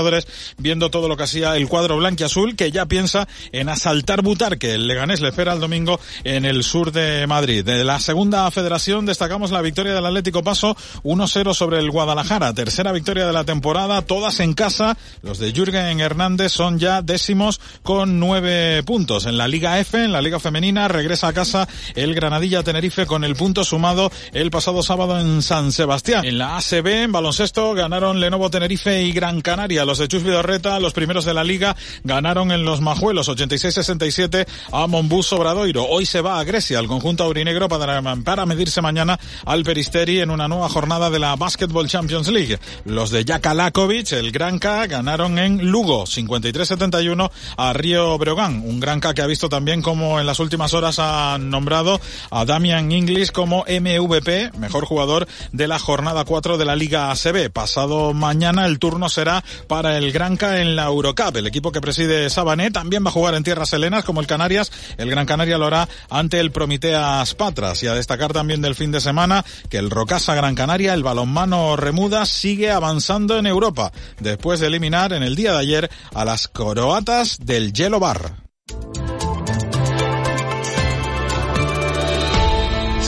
viendo 0.57 0.89
todo 0.89 1.07
lo 1.07 1.17
que 1.17 1.23
hacía 1.23 1.55
el 1.57 1.67
cuadro 1.67 1.97
blanquiazul, 1.97 2.55
que 2.55 2.71
ya 2.71 2.85
piensa 2.85 3.27
en 3.51 3.69
asaltar 3.69 4.21
Butarque. 4.21 4.75
El 4.75 4.87
Leganés 4.87 5.21
le 5.21 5.29
espera 5.29 5.53
el 5.53 5.59
domingo 5.59 5.99
en 6.23 6.45
el 6.45 6.63
sur 6.63 6.91
de 6.91 7.27
Madrid. 7.27 7.65
De 7.65 7.83
la 7.83 7.99
segunda 7.99 8.49
federación 8.51 9.05
destacamos 9.05 9.51
la 9.51 9.61
victoria 9.61 9.93
del 9.93 10.05
Atlético 10.05 10.43
Paso 10.43 10.75
1-0 11.03 11.53
sobre 11.53 11.65
sobre 11.65 11.79
el 11.79 11.89
Guadalajara. 11.89 12.53
Tercera 12.53 12.91
victoria 12.91 13.25
de 13.25 13.33
la 13.33 13.43
temporada, 13.43 14.03
todas 14.03 14.39
en 14.39 14.53
casa. 14.53 14.95
Los 15.23 15.39
de 15.39 15.51
Jürgen 15.51 15.99
Hernández 15.99 16.51
son 16.51 16.77
ya 16.77 17.01
décimos 17.01 17.59
con 17.81 18.19
nueve 18.19 18.83
puntos. 18.83 19.25
En 19.25 19.35
la 19.35 19.47
Liga 19.47 19.79
F, 19.79 20.03
en 20.03 20.11
la 20.11 20.21
Liga 20.21 20.39
Femenina, 20.39 20.87
regresa 20.87 21.29
a 21.29 21.33
casa 21.33 21.67
el 21.95 22.13
Granadilla 22.13 22.61
Tenerife 22.61 23.07
con 23.07 23.23
el 23.23 23.35
punto 23.35 23.63
sumado 23.63 24.11
el 24.31 24.51
pasado 24.51 24.83
sábado 24.83 25.19
en 25.19 25.41
San 25.41 25.71
Sebastián. 25.71 26.23
En 26.23 26.37
la 26.37 26.57
ACB, 26.57 26.85
en 26.85 27.11
baloncesto, 27.11 27.73
ganaron 27.73 28.19
Lenovo 28.19 28.51
Tenerife 28.51 29.01
y 29.01 29.11
Gran 29.11 29.41
Canaria. 29.41 29.84
Los 29.85 29.99
de 29.99 30.07
Chus 30.07 30.23
Vidorreta, 30.23 30.79
los 30.79 30.93
primeros 30.93 31.25
de 31.25 31.33
la 31.33 31.43
liga, 31.43 31.75
ganaron 32.03 32.51
en 32.51 32.65
los 32.65 32.81
Majuelos 32.81 33.29
86-67 33.29 34.47
a 34.71 34.87
Monbus 34.87 35.31
Obradoiro. 35.33 35.85
Hoy 35.85 36.05
se 36.05 36.21
va 36.21 36.39
a 36.39 36.43
Grecia, 36.43 36.79
el 36.79 36.87
conjunto 36.87 37.23
aurinegro, 37.23 37.69
para, 37.69 38.45
medirse 38.45 38.81
mañana 38.81 39.19
al 39.45 39.63
Peristeri 39.63 40.21
en 40.21 40.31
una 40.31 40.47
nueva 40.47 40.69
jornada 40.69 41.09
de 41.09 41.19
la 41.19 41.35
Basketball 41.35 41.87
Champions 41.87 42.27
League. 42.29 42.59
Los 42.85 43.11
de 43.11 43.23
Jakalakovic, 43.23 44.13
el 44.13 44.31
Granca, 44.31 44.87
ganaron 44.87 45.37
en 45.39 45.69
Lugo 45.69 46.05
53-71 46.05 47.31
a 47.57 47.73
Río 47.73 48.17
Breogán. 48.17 48.61
Un 48.65 48.79
Granca 48.79 49.13
que 49.13 49.21
ha 49.21 49.27
visto 49.27 49.49
también 49.49 49.81
como 49.81 50.19
en 50.19 50.25
las 50.25 50.39
últimas 50.39 50.73
horas 50.73 50.97
ha 50.99 51.37
nombrado 51.39 51.99
a 52.31 52.45
Damian 52.45 52.91
Inglis 52.91 53.31
como 53.31 53.65
MVP, 53.67 54.51
mejor 54.57 54.85
jugador 54.85 55.27
de 55.51 55.67
la 55.67 55.79
jornada 55.79 56.25
4 56.25 56.57
de 56.57 56.65
la 56.65 56.75
Liga 56.75 57.11
ACB. 57.11 57.51
Pasado 57.51 58.13
mañana 58.13 58.65
el 58.65 58.79
turno 58.79 59.09
será 59.09 59.43
el 59.81 60.11
Granca 60.13 60.61
en 60.61 60.75
la 60.75 60.85
Eurocup. 60.85 61.35
El 61.35 61.47
equipo 61.47 61.71
que 61.71 61.81
preside 61.81 62.29
Sabané 62.29 62.71
también 62.71 63.03
va 63.03 63.09
a 63.09 63.13
jugar 63.13 63.35
en 63.35 63.43
tierras 63.43 63.73
helenas 63.73 64.05
como 64.05 64.21
el 64.21 64.27
Canarias. 64.27 64.71
El 64.97 65.09
Gran 65.09 65.25
Canaria 65.25 65.57
lo 65.57 65.65
hará 65.67 65.89
ante 66.09 66.39
el 66.39 66.51
Prometeas 66.51 67.35
Patras. 67.35 67.83
Y 67.83 67.87
a 67.87 67.93
destacar 67.93 68.31
también 68.31 68.61
del 68.61 68.75
fin 68.75 68.91
de 68.91 69.01
semana 69.01 69.43
que 69.69 69.77
el 69.77 69.89
Rocasa 69.89 70.33
Gran 70.33 70.55
Canaria, 70.55 70.93
el 70.93 71.03
balonmano 71.03 71.75
Remuda, 71.75 72.25
sigue 72.25 72.71
avanzando 72.71 73.37
en 73.37 73.47
Europa 73.47 73.91
después 74.19 74.61
de 74.61 74.67
eliminar 74.67 75.11
en 75.11 75.23
el 75.23 75.35
día 75.35 75.51
de 75.51 75.59
ayer 75.59 75.89
a 76.13 76.23
las 76.23 76.47
croatas 76.47 77.39
del 77.45 77.73
Yellow 77.73 77.99
Bar. 77.99 78.44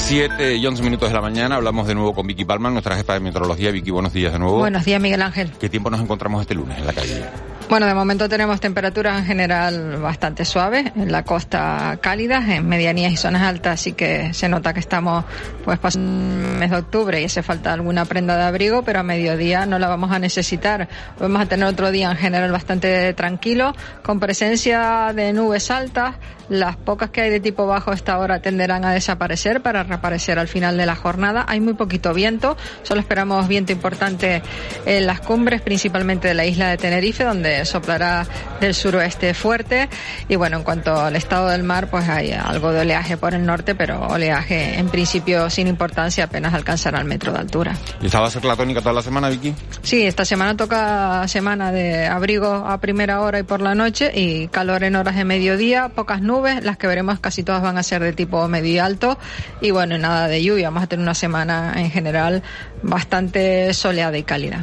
7 0.08 0.56
y 0.56 0.66
11 0.66 0.84
minutos 0.84 1.10
de 1.10 1.16
la 1.16 1.20
mañana 1.20 1.58
hablamos 1.58 1.86
de 1.86 1.94
nuevo 1.94 2.14
con 2.14 2.26
Vicky 2.26 2.46
Palma, 2.46 2.70
nuestra 2.70 2.96
jefa 2.96 3.16
de 3.16 3.20
meteorología. 3.20 3.72
Vicky, 3.72 3.92
buenos 3.92 4.14
días 4.14 4.32
de 4.32 4.40
nuevo. 4.40 4.60
Buenos 4.60 4.86
días, 4.86 5.02
Miguel 5.02 5.22
Ángel. 5.22 5.52
¿Qué 5.60 5.68
tiempo 5.68 5.90
nos 5.90 6.00
encontramos 6.00 6.40
este 6.40 6.56
lunes 6.56 6.78
en 6.78 6.88
la 6.88 6.94
calle? 6.94 7.26
Bueno, 7.70 7.86
de 7.88 7.94
momento 7.94 8.30
tenemos 8.30 8.62
temperaturas 8.62 9.20
en 9.20 9.26
general 9.26 9.98
bastante 9.98 10.46
suaves, 10.46 10.94
en 10.96 11.12
la 11.12 11.24
costa 11.24 12.00
cálidas, 12.02 12.48
en 12.48 12.66
medianías 12.66 13.12
y 13.12 13.18
zonas 13.18 13.42
altas, 13.42 13.82
así 13.82 13.92
que 13.92 14.34
se 14.34 14.48
nota 14.48 14.74
que 14.74 14.80
estamos 14.80 15.26
pues 15.66 15.78
pasando 15.78 16.48
el 16.48 16.58
mes 16.58 16.72
de 16.72 16.78
octubre 16.78 17.22
y 17.22 17.26
hace 17.26 17.44
falta 17.44 17.74
alguna 17.74 18.06
prenda 18.06 18.38
de 18.38 18.44
abrigo, 18.44 18.84
pero 18.84 19.02
a 19.02 19.04
mediodía 19.04 19.66
no 19.66 19.78
la 19.78 19.90
vamos 19.90 20.12
a 20.12 20.20
necesitar. 20.20 20.88
Vamos 21.20 21.42
a 21.42 21.48
tener 21.48 21.68
otro 21.68 21.92
día 21.92 22.10
en 22.10 22.16
general 22.16 22.50
bastante 22.54 23.14
tranquilo, 23.14 23.76
con 24.04 24.22
presencia 24.22 25.12
de 25.14 25.34
nubes 25.34 25.70
altas, 25.70 26.16
las 26.50 26.78
pocas 26.78 27.10
que 27.10 27.22
hay 27.22 27.30
de 27.30 27.40
tipo 27.40 27.68
bajo 27.68 27.92
a 27.92 27.96
esta 27.96 28.18
hora 28.18 28.42
tenderán 28.42 28.86
a 28.86 28.92
desaparecer 28.92 29.62
para 29.62 29.84
reaparecer 29.84 30.40
al 30.40 30.48
final 30.48 30.78
de 30.78 30.86
la 30.86 30.96
jornada. 30.96 31.46
Hay 31.48 31.60
muy 31.60 31.74
poquito 31.74 32.14
viento, 32.14 32.58
solo 32.84 33.02
esperamos 33.02 33.48
viento 33.48 33.72
importante 33.72 34.42
en 34.86 35.06
las 35.06 35.20
cumbres, 35.20 35.62
principalmente 35.62 36.28
de 36.30 36.34
la 36.34 36.46
isla 36.46 36.70
de 36.70 36.78
Tenerife, 36.78 37.24
donde 37.24 37.66
soplará 37.66 38.26
del 38.62 38.74
suroeste 38.74 39.34
fuerte. 39.34 39.90
Y 40.28 40.36
bueno, 40.36 40.58
en 40.58 40.64
cuanto 40.64 41.00
al 41.00 41.16
estado 41.16 41.50
del 41.50 41.64
mar, 41.64 41.90
pues 41.90 42.08
hay 42.08 42.32
algo 42.32 42.72
de 42.72 42.82
oleaje 42.82 43.18
por 43.18 43.34
el 43.34 43.46
norte, 43.46 43.76
pero 43.76 44.08
oleaje 44.08 44.78
en 44.78 44.90
principio 44.90 45.50
sin 45.50 45.68
importancia, 45.68 46.26
apenas 46.26 46.54
alcanzará 46.54 47.00
el 47.00 47.06
metro 47.06 47.34
de 47.34 47.40
altura. 47.40 47.76
¿Y 48.02 48.06
esta 48.06 48.20
va 48.20 48.28
a 48.28 48.32
ser 48.32 48.46
la 48.46 48.56
tónica 48.56 48.82
toda 48.82 48.94
la 48.94 49.02
semana, 49.02 49.30
Vicky? 49.30 49.54
Sí, 49.82 50.04
esta 50.06 50.26
semana 50.26 50.56
toca 50.56 51.28
semana 51.28 51.72
de 51.72 52.08
abrigo 52.08 52.48
a 52.48 52.80
primera 52.80 53.22
hora 53.22 53.40
y 53.40 53.44
por 53.44 53.62
la 53.62 53.76
noche 53.76 54.12
y 54.14 54.48
calor 54.48 54.84
en 54.84 54.96
horas 54.96 55.16
de 55.16 55.26
mediodía, 55.26 55.90
pocas 55.90 56.22
nubes 56.22 56.37
las 56.44 56.78
que 56.78 56.88
veremos 56.88 57.20
casi 57.20 57.44
todas 57.44 57.62
van 57.62 57.78
a 57.78 57.84
ser 57.84 58.02
de 58.02 58.14
tipo 58.14 58.48
medio 58.48 58.74
y 58.74 58.80
alto 58.80 59.18
y 59.62 59.72
bueno, 59.72 59.98
nada 59.98 60.28
de 60.28 60.44
lluvia, 60.44 60.70
vamos 60.70 60.84
a 60.84 60.88
tener 60.88 61.04
una 61.04 61.14
semana 61.14 61.74
en 61.78 61.92
general 61.92 62.44
bastante 62.82 63.74
soleada 63.74 64.18
y 64.18 64.24
cálida. 64.24 64.62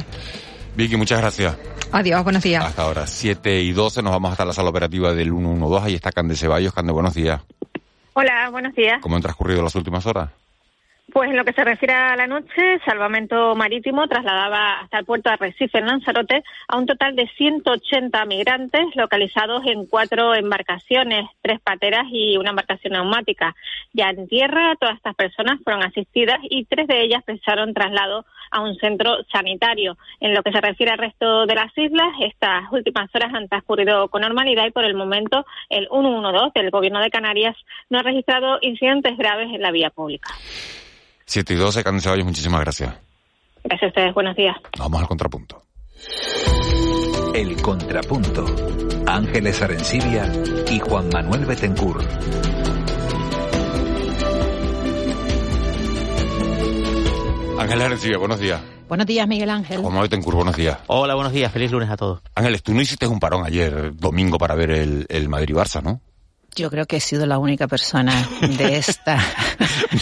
Vicky, 0.75 0.97
muchas 0.97 1.21
gracias. 1.21 1.55
Adiós, 1.91 2.23
buenos 2.23 2.43
días. 2.43 2.65
Hasta 2.65 2.81
ahora, 2.81 3.07
7 3.07 3.61
y 3.61 3.71
12, 3.71 4.01
nos 4.01 4.11
vamos 4.11 4.31
hasta 4.31 4.45
la 4.45 4.53
sala 4.53 4.69
operativa 4.69 5.13
del 5.13 5.29
112, 5.29 5.85
ahí 5.85 5.95
está 5.95 6.11
Cande 6.11 6.35
Ceballos. 6.35 6.73
Cande, 6.73 6.91
buenos 6.91 7.13
días. 7.13 7.41
Hola, 8.13 8.49
buenos 8.49 8.73
días. 8.75 8.99
¿Cómo 9.01 9.15
han 9.15 9.21
transcurrido 9.21 9.61
las 9.61 9.75
últimas 9.75 10.05
horas? 10.05 10.29
Pues 11.13 11.29
en 11.29 11.37
lo 11.37 11.45
que 11.45 11.53
se 11.53 11.63
refiere 11.63 11.93
a 11.93 12.15
la 12.15 12.25
noche, 12.25 12.79
Salvamento 12.83 13.55
Marítimo 13.55 14.07
trasladaba 14.07 14.79
hasta 14.79 14.97
el 14.97 15.05
puerto 15.05 15.29
de 15.29 15.35
Arrecife, 15.35 15.77
en 15.77 15.85
Lanzarote, 15.85 16.43
a 16.67 16.77
un 16.77 16.87
total 16.87 17.15
de 17.15 17.27
180 17.37 18.25
migrantes 18.25 18.83
localizados 18.95 19.63
en 19.67 19.85
cuatro 19.85 20.33
embarcaciones, 20.33 21.29
tres 21.43 21.61
pateras 21.61 22.05
y 22.11 22.37
una 22.37 22.49
embarcación 22.49 22.93
neumática. 22.93 23.55
Ya 23.93 24.09
en 24.09 24.27
tierra, 24.27 24.75
todas 24.79 24.95
estas 24.95 25.15
personas 25.15 25.59
fueron 25.63 25.83
asistidas 25.83 26.39
y 26.49 26.65
tres 26.65 26.87
de 26.87 27.03
ellas 27.03 27.23
precisaron 27.23 27.75
traslado 27.75 28.25
a 28.49 28.61
un 28.61 28.75
centro 28.77 29.23
sanitario. 29.31 29.97
En 30.19 30.33
lo 30.33 30.41
que 30.41 30.51
se 30.51 30.59
refiere 30.59 30.91
al 30.91 30.97
resto 30.97 31.45
de 31.45 31.55
las 31.55 31.71
islas, 31.77 32.09
estas 32.19 32.63
últimas 32.71 33.13
horas 33.13 33.31
han 33.31 33.47
transcurrido 33.47 34.09
con 34.09 34.21
normalidad 34.21 34.65
y 34.65 34.71
por 34.71 34.83
el 34.83 34.95
momento 34.95 35.45
el 35.69 35.87
112 35.87 36.59
del 36.59 36.71
Gobierno 36.71 36.99
de 36.99 37.11
Canarias 37.11 37.55
no 37.91 37.99
ha 37.99 38.03
registrado 38.03 38.57
incidentes 38.61 39.15
graves 39.17 39.53
en 39.53 39.61
la 39.61 39.71
vía 39.71 39.91
pública. 39.91 40.33
7 41.25 41.53
y 41.53 41.57
12, 41.57 41.83
Candice 41.83 42.23
muchísimas 42.23 42.61
gracias. 42.61 42.93
Gracias 43.63 43.83
a 43.83 43.87
ustedes, 43.87 44.13
buenos 44.13 44.35
días. 44.35 44.55
Vamos 44.77 45.01
al 45.01 45.07
contrapunto. 45.07 45.61
El 47.33 47.61
contrapunto. 47.61 48.45
Ángeles 49.07 49.61
Arencibia 49.61 50.31
y 50.69 50.79
Juan 50.79 51.09
Manuel 51.11 51.45
Betencur. 51.45 52.01
Ángeles 57.59 57.85
Arencibia, 57.85 58.17
buenos 58.17 58.39
días. 58.39 58.61
Buenos 58.87 59.07
días, 59.07 59.27
Miguel 59.27 59.49
Ángel. 59.49 59.79
Juan 59.79 59.93
Manuel 59.93 60.09
Betencur, 60.09 60.35
buenos 60.35 60.55
días. 60.55 60.77
Hola, 60.87 61.15
buenos 61.15 61.33
días. 61.33 61.51
Feliz 61.51 61.71
lunes 61.71 61.89
a 61.89 61.97
todos. 61.97 62.21
Ángeles, 62.35 62.61
tú 62.61 62.73
no 62.73 62.81
hiciste 62.81 63.07
un 63.07 63.19
parón 63.19 63.43
ayer, 63.45 63.95
domingo, 63.95 64.37
para 64.37 64.53
ver 64.53 64.71
el, 64.71 65.05
el 65.09 65.27
Madrid-Barça, 65.27 65.81
¿no? 65.81 66.01
Yo 66.55 66.69
creo 66.69 66.85
que 66.85 66.97
he 66.97 66.99
sido 66.99 67.25
la 67.25 67.37
única 67.37 67.67
persona 67.67 68.27
de 68.41 68.77
esta 68.77 69.21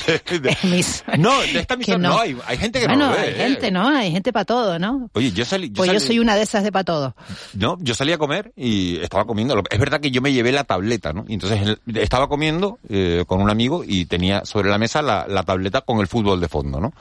de, 0.08 0.40
de, 0.40 0.58
emisora. 0.64 1.18
No, 1.18 1.42
de 1.42 1.60
esta 1.60 1.74
emisora 1.74 1.98
no. 1.98 2.10
no. 2.10 2.20
hay, 2.20 2.38
hay 2.46 2.58
gente 2.58 2.80
que 2.80 2.88
bueno, 2.88 3.08
no 3.08 3.12
lo 3.12 3.18
ve. 3.18 3.28
hay 3.28 3.34
gente, 3.34 3.72
¿no? 3.72 3.88
Hay 3.88 4.12
gente 4.12 4.32
para 4.32 4.46
todo, 4.46 4.80
¿no? 4.80 5.10
Oye, 5.14 5.32
yo 5.32 5.46
salí... 5.46 5.70
Yo 5.70 5.74
pues 5.76 5.88
salí, 5.88 6.00
yo 6.00 6.06
soy 6.06 6.20
una 6.20 6.36
de 6.36 6.44
esas 6.44 6.64
de 6.64 6.72
para 6.72 6.84
todo. 6.84 7.16
No, 7.54 7.78
yo 7.82 7.96
salí 7.96 8.12
a 8.12 8.18
comer 8.18 8.54
y 8.56 8.98
estaba 8.98 9.26
comiendo. 9.26 9.62
Es 9.70 9.80
verdad 9.80 10.00
que 10.00 10.12
yo 10.12 10.22
me 10.22 10.32
llevé 10.32 10.52
la 10.52 10.64
tableta, 10.64 11.12
¿no? 11.12 11.26
Y 11.28 11.34
entonces 11.34 11.78
estaba 11.96 12.30
comiendo 12.30 12.80
eh, 12.90 13.24
con 13.28 13.42
un 13.42 13.50
amigo 13.50 13.84
y 13.86 14.06
tenía 14.06 14.46
sobre 14.46 14.70
la 14.70 14.78
mesa 14.78 15.02
la, 15.02 15.26
la, 15.28 15.44
tableta 15.44 15.82
con 15.82 16.00
el 16.00 16.08
fútbol 16.08 16.40
de 16.40 16.48
fondo, 16.48 16.80
¿no? 16.80 16.94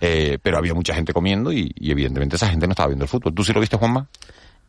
Eh, 0.00 0.38
pero 0.42 0.58
había 0.58 0.74
mucha 0.74 0.94
gente 0.94 1.12
comiendo 1.12 1.52
y, 1.52 1.72
y 1.76 1.90
evidentemente 1.90 2.36
esa 2.36 2.48
gente 2.48 2.66
no 2.66 2.72
estaba 2.72 2.88
viendo 2.88 3.04
el 3.04 3.08
fútbol. 3.08 3.34
¿Tú 3.34 3.44
sí 3.44 3.52
lo 3.52 3.60
viste, 3.60 3.76
Juanma? 3.76 4.08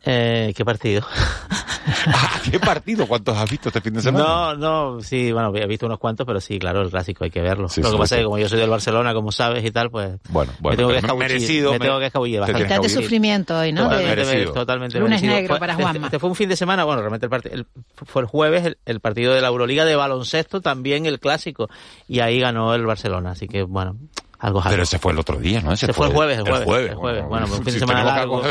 Eh, 0.08 0.54
¿Qué 0.56 0.64
partido? 0.64 1.02
ah, 2.08 2.40
¿Qué 2.50 2.60
partido? 2.60 3.08
¿Cuántos 3.08 3.36
has 3.36 3.50
visto 3.50 3.70
este 3.70 3.82
fin 3.82 3.96
de 3.96 4.02
semana? 4.04 4.24
No, 4.24 4.56
no, 4.56 5.02
sí, 5.02 5.32
bueno, 5.32 5.52
he 5.56 5.66
visto 5.66 5.88
unos 5.88 5.98
cuantos, 5.98 6.28
pero 6.28 6.40
sí, 6.40 6.60
claro, 6.60 6.84
el 6.84 6.92
clásico 6.92 7.24
hay 7.24 7.32
que 7.32 7.42
verlo. 7.42 7.68
Sí, 7.70 7.82
Lo 7.82 7.92
que 7.92 7.98
pasa 7.98 8.16
es 8.16 8.20
que 8.20 8.26
como 8.26 8.38
yo 8.38 8.48
soy 8.48 8.60
del 8.60 8.70
Barcelona, 8.70 9.16
como 9.16 9.32
sabes 9.32 9.66
y 9.66 9.72
tal, 9.72 9.90
pues 9.90 10.20
bueno, 10.30 10.54
bueno, 10.60 10.70
me 10.70 10.78
tengo 10.78 10.90
que 10.92 10.98
escabullir, 10.98 11.30
merecido, 11.30 11.72
me, 11.72 11.80
tengo 11.80 12.00
que 12.00 12.06
escabullir 12.06 12.40
bastante. 12.40 12.80
De 12.80 12.90
sufrimiento 12.90 13.58
hoy, 13.58 13.74
¿no? 13.74 13.84
Totalmente, 13.84 14.26
merecido. 14.26 14.54
totalmente 14.54 15.00
Lunes 15.00 15.22
merecido. 15.22 15.34
negro 15.34 15.54
fue, 15.54 15.60
para 15.60 15.74
este, 15.74 15.84
Juanma. 15.84 16.08
este 16.08 16.20
fue 16.20 16.30
un 16.30 16.36
fin 16.36 16.50
de 16.50 16.56
semana, 16.56 16.84
bueno, 16.84 17.02
realmente 17.02 17.26
el, 17.26 17.30
part 17.32 17.46
el 17.48 17.66
fue 17.96 18.22
el 18.22 18.28
jueves 18.28 18.66
el, 18.66 18.78
el, 18.86 19.00
partido 19.00 19.34
de 19.34 19.42
la 19.42 19.48
Euroliga 19.48 19.86
de 19.86 19.96
baloncesto, 19.96 20.62
también 20.62 21.08
el 21.08 21.20
clásico, 21.20 21.68
y 22.08 22.20
ahí 22.20 22.40
ganó 22.40 22.76
el 22.76 22.86
Barcelona, 22.86 23.32
así 23.32 23.48
que 23.48 23.64
bueno, 23.64 23.98
algo. 24.46 24.62
Pero 24.68 24.84
ese 24.84 25.00
fue 25.00 25.12
el 25.12 25.20
otro 25.20 25.38
día, 25.38 25.62
¿no? 25.62 25.72
Ese, 25.72 25.86
ese 25.86 25.94
fue 25.94 26.08
el 26.08 26.14
jueves, 26.14 26.38
el 26.38 26.44
jueves. 26.44 26.62
El 26.62 26.66
jueves, 26.66 26.92
el 26.92 26.96
jueves. 26.98 27.24
Bueno, 27.28 27.48
bueno, 27.48 27.58
un 27.58 27.64
fin 27.66 27.74
de 27.74 27.80
semana 27.80 28.04
largo. 28.04 28.42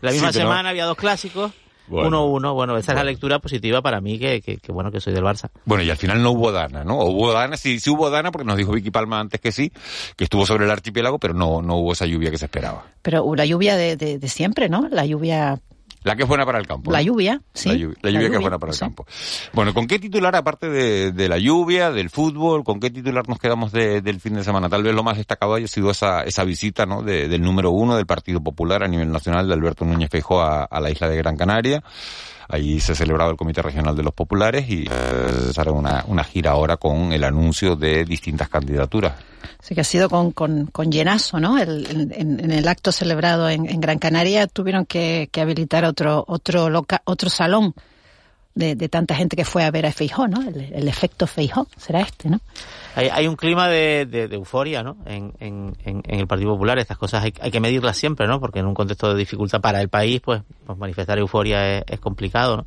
La 0.00 0.10
misma 0.12 0.32
sí, 0.32 0.38
semana 0.38 0.62
no. 0.64 0.68
había 0.70 0.84
dos 0.84 0.96
clásicos. 0.96 1.52
1-1, 1.88 2.00
bueno, 2.02 2.26
uno, 2.26 2.54
bueno, 2.54 2.76
esa 2.76 2.92
bueno. 2.92 3.00
es 3.00 3.04
la 3.06 3.10
lectura 3.10 3.38
positiva 3.38 3.80
para 3.80 4.00
mí, 4.02 4.18
que, 4.18 4.42
que, 4.42 4.58
que, 4.58 4.72
bueno, 4.72 4.90
que 4.90 5.00
soy 5.00 5.14
del 5.14 5.24
Barça. 5.24 5.48
Bueno, 5.64 5.82
y 5.82 5.90
al 5.90 5.96
final 5.96 6.22
no 6.22 6.32
hubo 6.32 6.52
Dana, 6.52 6.84
¿no? 6.84 6.98
O 6.98 7.10
hubo 7.10 7.32
Dana, 7.32 7.56
sí, 7.56 7.80
sí 7.80 7.88
hubo 7.88 8.10
Dana, 8.10 8.30
porque 8.30 8.44
nos 8.44 8.58
dijo 8.58 8.72
Vicky 8.72 8.90
Palma 8.90 9.20
antes 9.20 9.40
que 9.40 9.52
sí, 9.52 9.72
que 10.14 10.24
estuvo 10.24 10.44
sobre 10.44 10.66
el 10.66 10.70
archipiélago, 10.70 11.18
pero 11.18 11.32
no, 11.32 11.62
no 11.62 11.76
hubo 11.76 11.92
esa 11.92 12.04
lluvia 12.04 12.30
que 12.30 12.36
se 12.36 12.44
esperaba. 12.44 12.84
Pero 13.00 13.24
la 13.34 13.46
lluvia 13.46 13.76
de, 13.76 13.96
de, 13.96 14.18
de 14.18 14.28
siempre, 14.28 14.68
¿no? 14.68 14.86
La 14.90 15.06
lluvia 15.06 15.58
la 16.02 16.16
que 16.16 16.22
es 16.22 16.28
buena 16.28 16.46
para 16.46 16.58
el 16.58 16.66
campo. 16.66 16.90
La 16.90 17.02
lluvia, 17.02 17.40
sí. 17.52 17.68
La 17.68 17.74
lluvia, 17.74 17.96
la 18.02 18.10
lluvia, 18.10 18.10
la 18.10 18.10
lluvia 18.10 18.30
que 18.30 18.36
es 18.36 18.40
buena 18.42 18.58
para 18.58 18.70
el 18.70 18.74
sí. 18.74 18.80
campo. 18.80 19.06
Bueno, 19.52 19.74
¿con 19.74 19.86
qué 19.86 19.98
titular, 19.98 20.34
aparte 20.36 20.68
de, 20.68 21.12
de, 21.12 21.28
la 21.28 21.38
lluvia, 21.38 21.90
del 21.90 22.10
fútbol, 22.10 22.64
con 22.64 22.80
qué 22.80 22.90
titular 22.90 23.28
nos 23.28 23.38
quedamos 23.38 23.72
de, 23.72 24.00
del 24.00 24.20
fin 24.20 24.34
de 24.34 24.44
semana? 24.44 24.68
Tal 24.68 24.82
vez 24.82 24.94
lo 24.94 25.02
más 25.02 25.16
destacado 25.16 25.54
haya 25.54 25.68
sido 25.68 25.90
esa, 25.90 26.22
esa 26.22 26.44
visita 26.44 26.86
¿no? 26.86 27.02
De, 27.02 27.28
del 27.28 27.42
número 27.42 27.70
uno 27.70 27.96
del 27.96 28.06
Partido 28.06 28.42
Popular 28.42 28.82
a 28.82 28.88
nivel 28.88 29.10
nacional 29.10 29.48
de 29.48 29.54
Alberto 29.54 29.84
Núñez 29.84 30.10
Feijóo 30.10 30.40
a, 30.40 30.64
a 30.64 30.80
la 30.80 30.90
isla 30.90 31.08
de 31.08 31.16
Gran 31.16 31.36
Canaria. 31.36 31.82
Allí 32.48 32.80
se 32.80 32.94
celebraba 32.94 33.30
el 33.30 33.36
Comité 33.36 33.60
Regional 33.60 33.94
de 33.94 34.02
los 34.02 34.14
Populares 34.14 34.68
y 34.68 34.84
eh, 34.84 35.52
hará 35.56 35.70
una, 35.72 36.04
una 36.08 36.24
gira 36.24 36.52
ahora 36.52 36.78
con 36.78 37.12
el 37.12 37.22
anuncio 37.24 37.76
de 37.76 38.04
distintas 38.04 38.48
candidaturas. 38.48 39.12
Sí, 39.60 39.74
que 39.74 39.82
ha 39.82 39.84
sido 39.84 40.08
con, 40.08 40.32
con, 40.32 40.66
con 40.66 40.90
llenazo, 40.90 41.40
¿no? 41.40 41.58
El, 41.58 42.10
en, 42.12 42.50
el 42.50 42.68
acto 42.68 42.92
celebrado 42.92 43.50
en, 43.50 43.64
Gran 43.80 43.98
Canaria 43.98 44.46
tuvieron 44.46 44.86
que, 44.86 45.28
habilitar 45.34 45.84
otro 45.84 46.24
otro 46.26 46.68
otro 47.04 47.30
salón 47.30 47.74
de, 48.58 48.88
tanta 48.88 49.14
gente 49.14 49.36
que 49.36 49.44
fue 49.44 49.64
a 49.64 49.70
ver 49.70 49.86
a 49.86 49.92
Feijó, 49.92 50.26
¿no? 50.26 50.42
El, 50.42 50.88
efecto 50.88 51.26
Feijó 51.26 51.68
será 51.76 52.00
este, 52.00 52.28
¿no? 52.28 52.40
Hay, 52.96 53.08
hay 53.08 53.28
un 53.28 53.36
clima 53.36 53.68
de, 53.68 54.28
euforia, 54.32 54.82
¿no? 54.82 54.96
En, 55.06 55.32
el 55.84 56.26
Partido 56.26 56.52
Popular 56.52 56.78
estas 56.78 56.98
cosas 56.98 57.22
hay, 57.22 57.32
hay, 57.40 57.50
que 57.50 57.60
medirlas 57.60 57.96
siempre, 57.96 58.26
¿no? 58.26 58.40
Porque 58.40 58.58
en 58.58 58.66
un 58.66 58.74
contexto 58.74 59.12
de 59.12 59.18
dificultad 59.18 59.60
para 59.60 59.80
el 59.80 59.88
país, 59.88 60.20
pues, 60.20 60.42
pues 60.66 60.76
manifestar 60.76 61.18
euforia 61.18 61.78
es, 61.78 62.00
complicado, 62.00 62.58
¿no? 62.58 62.66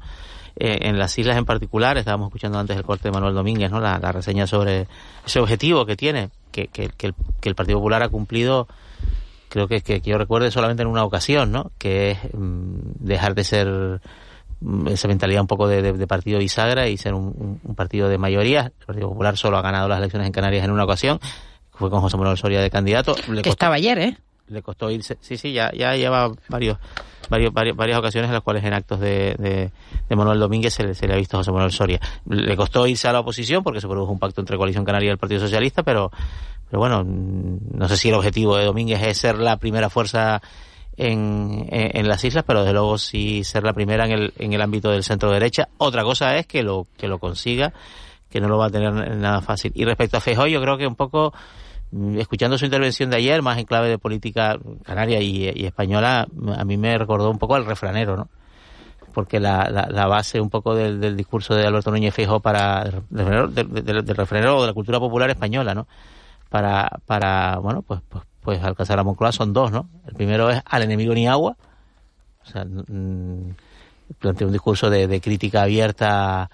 Eh, 0.56 0.80
en 0.84 0.98
las 0.98 1.18
islas 1.18 1.38
en 1.38 1.46
particular, 1.46 1.98
estábamos 1.98 2.28
escuchando 2.28 2.60
antes 2.60 2.78
el 2.78 2.84
corte 2.84 3.10
de 3.10 3.12
Manuel 3.12 3.34
Domínguez, 3.34 3.70
¿no? 3.70 3.82
La, 3.82 4.00
reseña 4.12 4.48
sobre 4.48 4.88
ese 5.26 5.40
objetivo 5.40 5.86
que 5.86 5.98
tiene, 5.98 6.30
que, 6.52 6.70
el, 6.74 7.56
Partido 7.56 7.80
Popular 7.80 8.04
ha 8.04 8.10
cumplido 8.10 8.68
creo 9.50 9.68
que, 9.68 9.82
que, 9.82 10.00
que, 10.00 10.12
yo 10.12 10.18
recuerde 10.18 10.50
solamente 10.50 10.84
en 10.84 10.88
una 10.88 11.04
ocasión, 11.04 11.52
¿no? 11.52 11.72
Que 11.78 12.12
es 12.12 12.20
mmm, 12.34 12.80
dejar 13.00 13.36
de 13.36 13.44
ser 13.44 14.02
esa 14.88 15.08
mentalidad 15.08 15.42
un 15.42 15.48
poco 15.48 15.68
de, 15.68 15.82
de, 15.82 15.94
de, 15.94 16.08
partido 16.08 16.40
bisagra 16.40 16.88
y 16.88 16.98
ser 16.98 17.14
un, 17.14 17.60
un, 17.64 17.76
partido 17.76 18.10
de 18.10 18.18
mayoría. 18.18 18.72
El 18.80 18.86
Partido 18.86 19.10
Popular 19.10 19.38
solo 19.38 19.58
ha 19.58 19.62
ganado 19.62 19.88
las 19.88 19.98
elecciones 20.00 20.28
en 20.28 20.34
Canarias 20.34 20.64
en 20.66 20.72
una 20.72 20.84
ocasión, 20.84 21.20
fue 21.72 21.90
con 21.90 22.02
José 22.02 22.18
Manuel 22.18 22.38
Soria 22.38 22.62
de 22.62 22.70
candidato. 22.70 23.16
Le 23.16 23.22
que 23.22 23.36
costó, 23.36 23.50
estaba 23.50 23.76
ayer, 23.76 23.98
¿eh? 24.00 24.18
Le 24.48 24.62
costó 24.62 24.92
irse, 24.92 25.18
sí, 25.22 25.38
sí, 25.38 25.54
ya, 25.54 25.72
ya 25.72 25.96
lleva 25.96 26.32
varios 26.50 26.78
varios, 27.32 27.54
varios, 27.54 27.76
varias 27.76 27.98
ocasiones 27.98 28.28
en 28.28 28.34
las 28.34 28.44
cuales 28.44 28.64
en 28.64 28.74
actos 28.74 29.00
de, 29.00 29.36
de, 29.40 29.72
de 30.08 30.16
Manuel 30.16 30.40
Domínguez 30.40 30.74
se, 30.74 30.94
se, 30.94 31.08
le 31.08 31.14
ha 31.14 31.18
visto 31.18 31.38
a 31.38 31.40
José 31.40 31.52
Manuel 31.52 31.72
Soria. 31.72 32.00
Le 32.28 32.56
costó 32.58 32.86
irse 32.86 33.08
a 33.08 33.14
la 33.14 33.22
oposición 33.22 33.64
porque 33.64 33.80
se 33.80 33.88
produjo 33.88 34.12
un 34.12 34.20
pacto 34.20 34.42
entre 34.42 34.58
Coalición 34.58 34.84
Canaria 34.84 35.08
y 35.08 35.12
el 35.12 35.18
Partido 35.18 35.40
Socialista, 35.40 35.82
pero, 35.82 36.12
pero 36.70 36.80
bueno, 36.80 37.04
no 37.06 37.88
sé 37.88 37.98
si 37.98 38.10
el 38.10 38.16
objetivo 38.16 38.58
de 38.58 38.66
Domínguez 38.66 39.02
es 39.02 39.18
ser 39.18 39.38
la 39.38 39.58
primera 39.58 39.90
fuerza 39.90 40.42
en, 40.98 42.08
las 42.08 42.24
islas, 42.24 42.44
pero 42.46 42.62
desde 42.62 42.74
luego 42.74 42.98
sí 42.98 43.44
ser 43.44 43.64
la 43.64 43.74
primera 43.74 44.06
en 44.06 44.12
el, 44.12 44.34
en 44.38 44.54
el 44.54 44.62
ámbito 44.62 44.92
del 44.92 45.04
centro 45.04 45.32
derecha. 45.32 45.70
Otra 45.78 46.04
cosa 46.04 46.36
es 46.38 46.46
que 46.46 46.64
lo, 46.64 46.88
que 46.98 47.08
lo 47.08 47.20
consiga, 47.20 47.74
que 48.30 48.40
no 48.40 48.48
lo 48.48 48.58
va 48.58 48.68
a 48.68 48.70
tener 48.70 48.94
nada 49.18 49.42
fácil. 49.42 49.72
Y 49.76 49.86
respecto 49.86 50.18
a 50.18 50.22
Feijó, 50.22 50.48
yo 50.48 50.62
creo 50.62 50.78
que 50.78 50.88
un 50.88 50.96
poco 50.96 51.34
escuchando 52.18 52.58
su 52.58 52.66
intervención 52.66 53.10
de 53.10 53.18
ayer, 53.18 53.42
más 53.42 53.58
en 53.58 53.66
clave 53.66 53.90
de 53.90 53.98
política 53.98 54.58
canaria 54.84 55.20
y, 55.22 55.66
española, 55.66 56.28
a 56.56 56.64
mí 56.64 56.78
me 56.78 56.98
recordó 56.98 57.30
un 57.30 57.38
poco 57.38 57.56
al 57.56 57.66
refranero, 57.66 58.16
¿no? 58.16 58.30
Porque 59.14 59.42
la, 59.42 59.70
la, 59.70 59.88
la 59.90 60.08
base 60.08 60.40
un 60.40 60.50
poco 60.50 60.74
del, 60.74 61.02
del, 61.02 61.18
discurso 61.18 61.54
de 61.54 61.66
Alberto 61.68 61.92
Núñez 61.92 62.14
Feijóo 62.14 62.40
para 62.40 62.86
del 62.86 63.04
refranero, 63.12 63.48
del 63.50 64.16
refranero 64.16 64.58
o 64.58 64.62
de 64.62 64.68
la 64.68 64.74
cultura 64.74 65.00
popular 65.00 65.30
española, 65.30 65.74
¿no? 65.74 65.86
Para, 66.50 66.90
para 67.06 67.58
bueno, 67.58 67.82
pues, 67.82 68.00
pues, 68.08 68.24
pues 68.42 68.62
alcanzar 68.64 69.00
a 69.00 69.04
Moncloa 69.04 69.32
son 69.32 69.54
dos, 69.54 69.72
¿no? 69.72 69.90
El 70.08 70.14
primero 70.14 70.50
es 70.50 70.62
al 70.66 70.84
enemigo 70.84 71.14
ni 71.14 71.28
agua, 71.28 71.58
o 72.44 72.46
sea, 72.46 72.66
mmm, 72.66 73.54
plantea 74.20 74.48
un 74.48 74.54
discurso 74.54 74.90
de, 74.90 75.08
de 75.08 75.22
crítica 75.22 75.64
abierta 75.64 76.50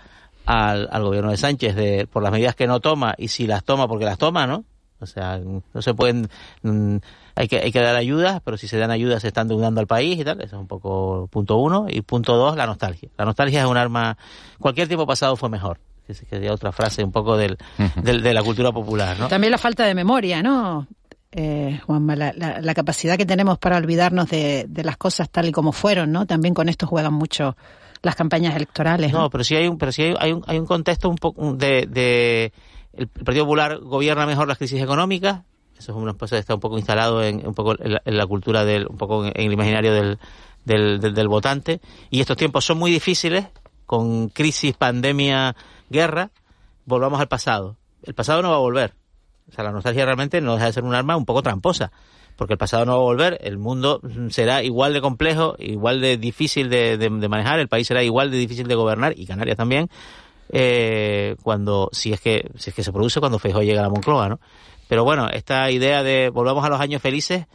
al, 0.46 0.88
al, 0.92 1.04
gobierno 1.04 1.32
de 1.32 1.38
Sánchez 1.38 1.76
de 1.76 2.08
por 2.08 2.24
las 2.24 2.32
medidas 2.32 2.56
que 2.56 2.68
no 2.68 2.80
toma 2.80 3.16
y 3.18 3.30
si 3.30 3.48
las 3.48 3.64
toma 3.64 3.88
porque 3.88 4.06
las 4.06 4.18
toma, 4.18 4.48
¿no? 4.48 4.66
O 5.00 5.06
sea, 5.06 5.40
no 5.40 5.82
se 5.82 5.94
pueden, 5.94 6.30
hay 7.36 7.48
que, 7.48 7.58
hay 7.58 7.72
que 7.72 7.82
dar 7.82 7.96
ayudas, 7.96 8.42
pero 8.44 8.58
si 8.58 8.68
se 8.68 8.78
dan 8.78 8.90
ayudas 8.90 9.22
se 9.22 9.28
están 9.28 9.44
endeudando 9.44 9.80
al 9.80 9.86
país 9.86 10.20
y 10.20 10.24
tal. 10.24 10.42
Eso 10.42 10.56
es 10.56 10.60
un 10.60 10.68
poco 10.68 11.28
punto 11.32 11.58
uno. 11.58 11.86
Y 11.88 12.02
punto 12.02 12.36
dos, 12.36 12.58
la 12.58 12.66
nostalgia. 12.66 13.10
La 13.18 13.26
nostalgia 13.26 13.62
es 13.62 13.68
un 13.68 13.78
arma, 13.78 14.18
cualquier 14.60 14.88
tiempo 14.88 15.06
pasado 15.06 15.36
fue 15.36 15.50
mejor. 15.50 15.80
Que 16.08 16.14
sería 16.14 16.54
otra 16.54 16.72
frase 16.72 17.04
un 17.04 17.12
poco 17.12 17.36
del, 17.36 17.58
del, 17.98 18.24
de 18.24 18.34
la 18.34 18.42
cultura 18.42 18.72
popular, 18.72 19.20
¿no? 19.20 19.28
También 19.28 19.52
la 19.52 19.58
falta 19.58 19.86
de 19.86 19.94
memoria, 19.94 20.42
¿no? 20.42 20.88
Eh, 21.32 21.80
Juanma, 21.86 22.16
la, 22.16 22.34
la, 22.34 22.74
capacidad 22.74 23.18
que 23.18 23.26
tenemos 23.26 23.58
para 23.60 23.78
olvidarnos 23.78 24.30
de, 24.30 24.66
de, 24.70 24.84
las 24.84 24.96
cosas 24.96 25.30
tal 25.30 25.48
y 25.48 25.52
como 25.52 25.74
fueron, 25.74 26.12
¿no? 26.12 26.26
También 26.26 26.54
con 26.54 26.70
esto 26.70 26.88
juegan 26.88 27.14
mucho 27.14 27.58
las 28.02 28.16
campañas 28.16 28.56
electorales. 28.56 29.12
No, 29.12 29.24
¿no? 29.24 29.30
pero 29.30 29.44
sí 29.44 29.56
hay 29.56 29.68
un, 29.68 29.78
pero 29.78 29.92
sí 29.92 30.04
hay, 30.04 30.16
hay, 30.20 30.32
un, 30.32 30.44
hay 30.48 30.58
un 30.58 30.66
contexto 30.66 31.10
un 31.10 31.18
poco 31.18 31.54
de, 31.54 31.86
de 31.86 32.54
el 32.94 33.08
Partido 33.08 33.44
Popular 33.44 33.78
gobierna 33.80 34.26
mejor 34.26 34.48
las 34.48 34.58
crisis 34.58 34.82
económicas, 34.82 35.42
eso 35.78 35.92
es 35.92 35.98
una 35.98 36.14
cosa 36.14 36.38
que 36.38 36.40
está 36.40 36.56
un 36.56 36.62
poco 36.62 36.78
instalado 36.78 37.24
en 37.24 37.46
un 37.46 37.54
poco 37.54 37.76
en 37.80 37.94
la, 37.94 38.02
en 38.06 38.18
la 38.18 38.26
cultura 38.26 38.64
del, 38.66 38.88
un 38.88 38.98
poco 38.98 39.26
en, 39.26 39.34
el 39.36 39.52
imaginario 39.52 39.94
del, 39.94 40.20
del, 40.66 41.00
del, 41.00 41.14
del, 41.14 41.28
votante, 41.28 41.82
y 42.10 42.22
estos 42.22 42.38
tiempos 42.38 42.66
son 42.66 42.80
muy 42.80 42.90
difíciles, 42.90 43.48
con 43.86 44.30
crisis, 44.30 44.76
pandemia, 44.76 45.56
guerra, 45.90 46.32
volvamos 46.86 47.20
al 47.20 47.28
pasado. 47.28 47.78
El 48.04 48.14
pasado 48.14 48.42
no 48.42 48.50
va 48.50 48.56
a 48.56 48.60
volver. 48.60 48.94
O 49.50 49.52
sea, 49.54 49.64
la 49.64 49.72
nostalgia 49.72 50.06
realmente 50.06 50.42
no 50.42 50.56
deja 50.56 50.68
de 50.68 50.74
ser 50.74 50.84
un 50.84 50.94
arma 50.94 51.16
un 51.16 51.26
poco 51.26 51.42
tramposa, 51.42 51.92
porque 52.36 52.54
el 52.54 52.58
pasado 52.58 52.86
no 52.86 52.94
va 52.94 52.98
a 52.98 53.02
volver, 53.02 53.40
el 53.42 53.58
mundo 53.58 54.02
será 54.30 54.64
igual 54.64 54.94
de 54.94 55.02
complejo, 55.02 55.56
igual 55.60 56.02
de 56.02 56.18
difícil 56.18 56.70
de, 56.70 56.98
de, 56.98 57.10
de 57.10 57.30
manejar, 57.30 57.60
el 57.60 57.68
país 57.68 57.88
será 57.88 58.04
igual 58.04 58.30
de 58.32 58.38
difícil 58.38 58.68
de 58.68 58.76
gobernar, 58.76 59.14
y 59.18 59.26
Canarias 59.26 59.58
también, 59.58 59.90
eh, 60.50 61.36
cuando 61.44 61.90
si 61.92 62.14
es 62.14 62.22
que 62.22 62.50
si 62.56 62.70
es 62.70 62.76
que 62.76 62.84
se 62.84 62.94
produce 62.94 63.20
cuando 63.20 63.40
Feijóo 63.40 63.64
llega 63.64 63.80
a 63.80 63.84
la 63.84 63.90
Moncloa, 63.90 64.30
¿no? 64.30 64.40
Pero 64.88 65.04
bueno, 65.04 65.28
esta 65.30 65.70
idea 65.72 66.04
de 66.04 66.30
volvamos 66.30 66.64
a 66.64 66.70
los 66.70 66.80
años 66.80 67.02
felices 67.02 67.46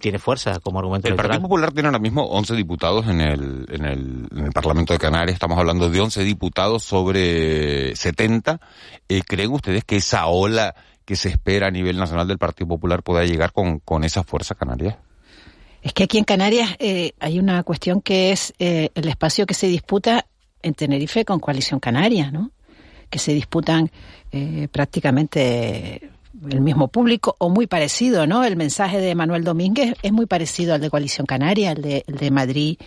tiene 0.00 0.18
fuerza 0.18 0.58
como 0.60 0.78
argumento 0.78 1.06
El 1.06 1.12
electoral. 1.12 1.30
Partido 1.30 1.48
Popular 1.48 1.72
tiene 1.72 1.88
ahora 1.88 1.98
mismo 1.98 2.24
11 2.24 2.54
diputados 2.56 3.06
en 3.06 3.20
el, 3.20 3.66
en 3.68 3.84
el, 3.84 4.28
en 4.32 4.46
el 4.46 4.52
Parlamento 4.52 4.92
de 4.92 4.98
Canarias. 4.98 5.34
Estamos 5.34 5.58
hablando 5.58 5.90
de 5.90 6.00
11 6.00 6.24
diputados 6.24 6.82
sobre 6.82 7.94
70. 7.94 8.60
Eh, 9.08 9.22
¿Creen 9.26 9.52
ustedes 9.52 9.84
que 9.84 9.96
esa 9.96 10.26
ola 10.26 10.74
que 11.04 11.16
se 11.16 11.28
espera 11.28 11.68
a 11.68 11.70
nivel 11.70 11.96
nacional 11.98 12.26
del 12.26 12.38
Partido 12.38 12.68
Popular 12.68 13.02
pueda 13.02 13.24
llegar 13.24 13.52
con, 13.52 13.78
con 13.80 14.04
esa 14.04 14.22
fuerza 14.22 14.54
canaria? 14.54 14.98
Es 15.82 15.92
que 15.92 16.04
aquí 16.04 16.16
en 16.16 16.24
Canarias 16.24 16.76
eh, 16.78 17.12
hay 17.20 17.38
una 17.38 17.62
cuestión 17.62 18.00
que 18.00 18.32
es 18.32 18.54
eh, 18.58 18.88
el 18.94 19.06
espacio 19.08 19.44
que 19.44 19.52
se 19.52 19.66
disputa 19.66 20.26
en 20.62 20.72
Tenerife 20.72 21.26
con 21.26 21.40
Coalición 21.40 21.78
Canaria, 21.78 22.30
¿no? 22.30 22.52
Que 23.10 23.18
se 23.18 23.34
disputan 23.34 23.90
eh, 24.32 24.66
prácticamente 24.72 26.10
el 26.48 26.60
mismo 26.62 26.88
público 26.88 27.36
o 27.38 27.50
muy 27.50 27.66
parecido, 27.66 28.26
¿no? 28.26 28.44
El 28.44 28.56
mensaje 28.56 28.98
de 28.98 29.14
Manuel 29.14 29.44
Domínguez 29.44 29.94
es 30.02 30.10
muy 30.10 30.24
parecido 30.24 30.74
al 30.74 30.80
de 30.80 30.88
Coalición 30.88 31.26
Canaria, 31.26 31.72
el 31.72 31.82
de, 31.82 32.04
el 32.06 32.16
de 32.16 32.30
Madrid. 32.30 32.78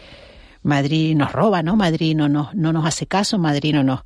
Madrid 0.63 1.15
nos 1.15 1.32
roba, 1.32 1.62
¿no? 1.62 1.75
Madrid 1.75 2.15
no 2.15 2.27
nos, 2.27 2.53
no 2.56 2.73
nos 2.73 2.86
hace 2.86 3.06
caso, 3.06 3.38
Madrid 3.38 3.75
no 3.75 3.84
nos... 3.84 4.01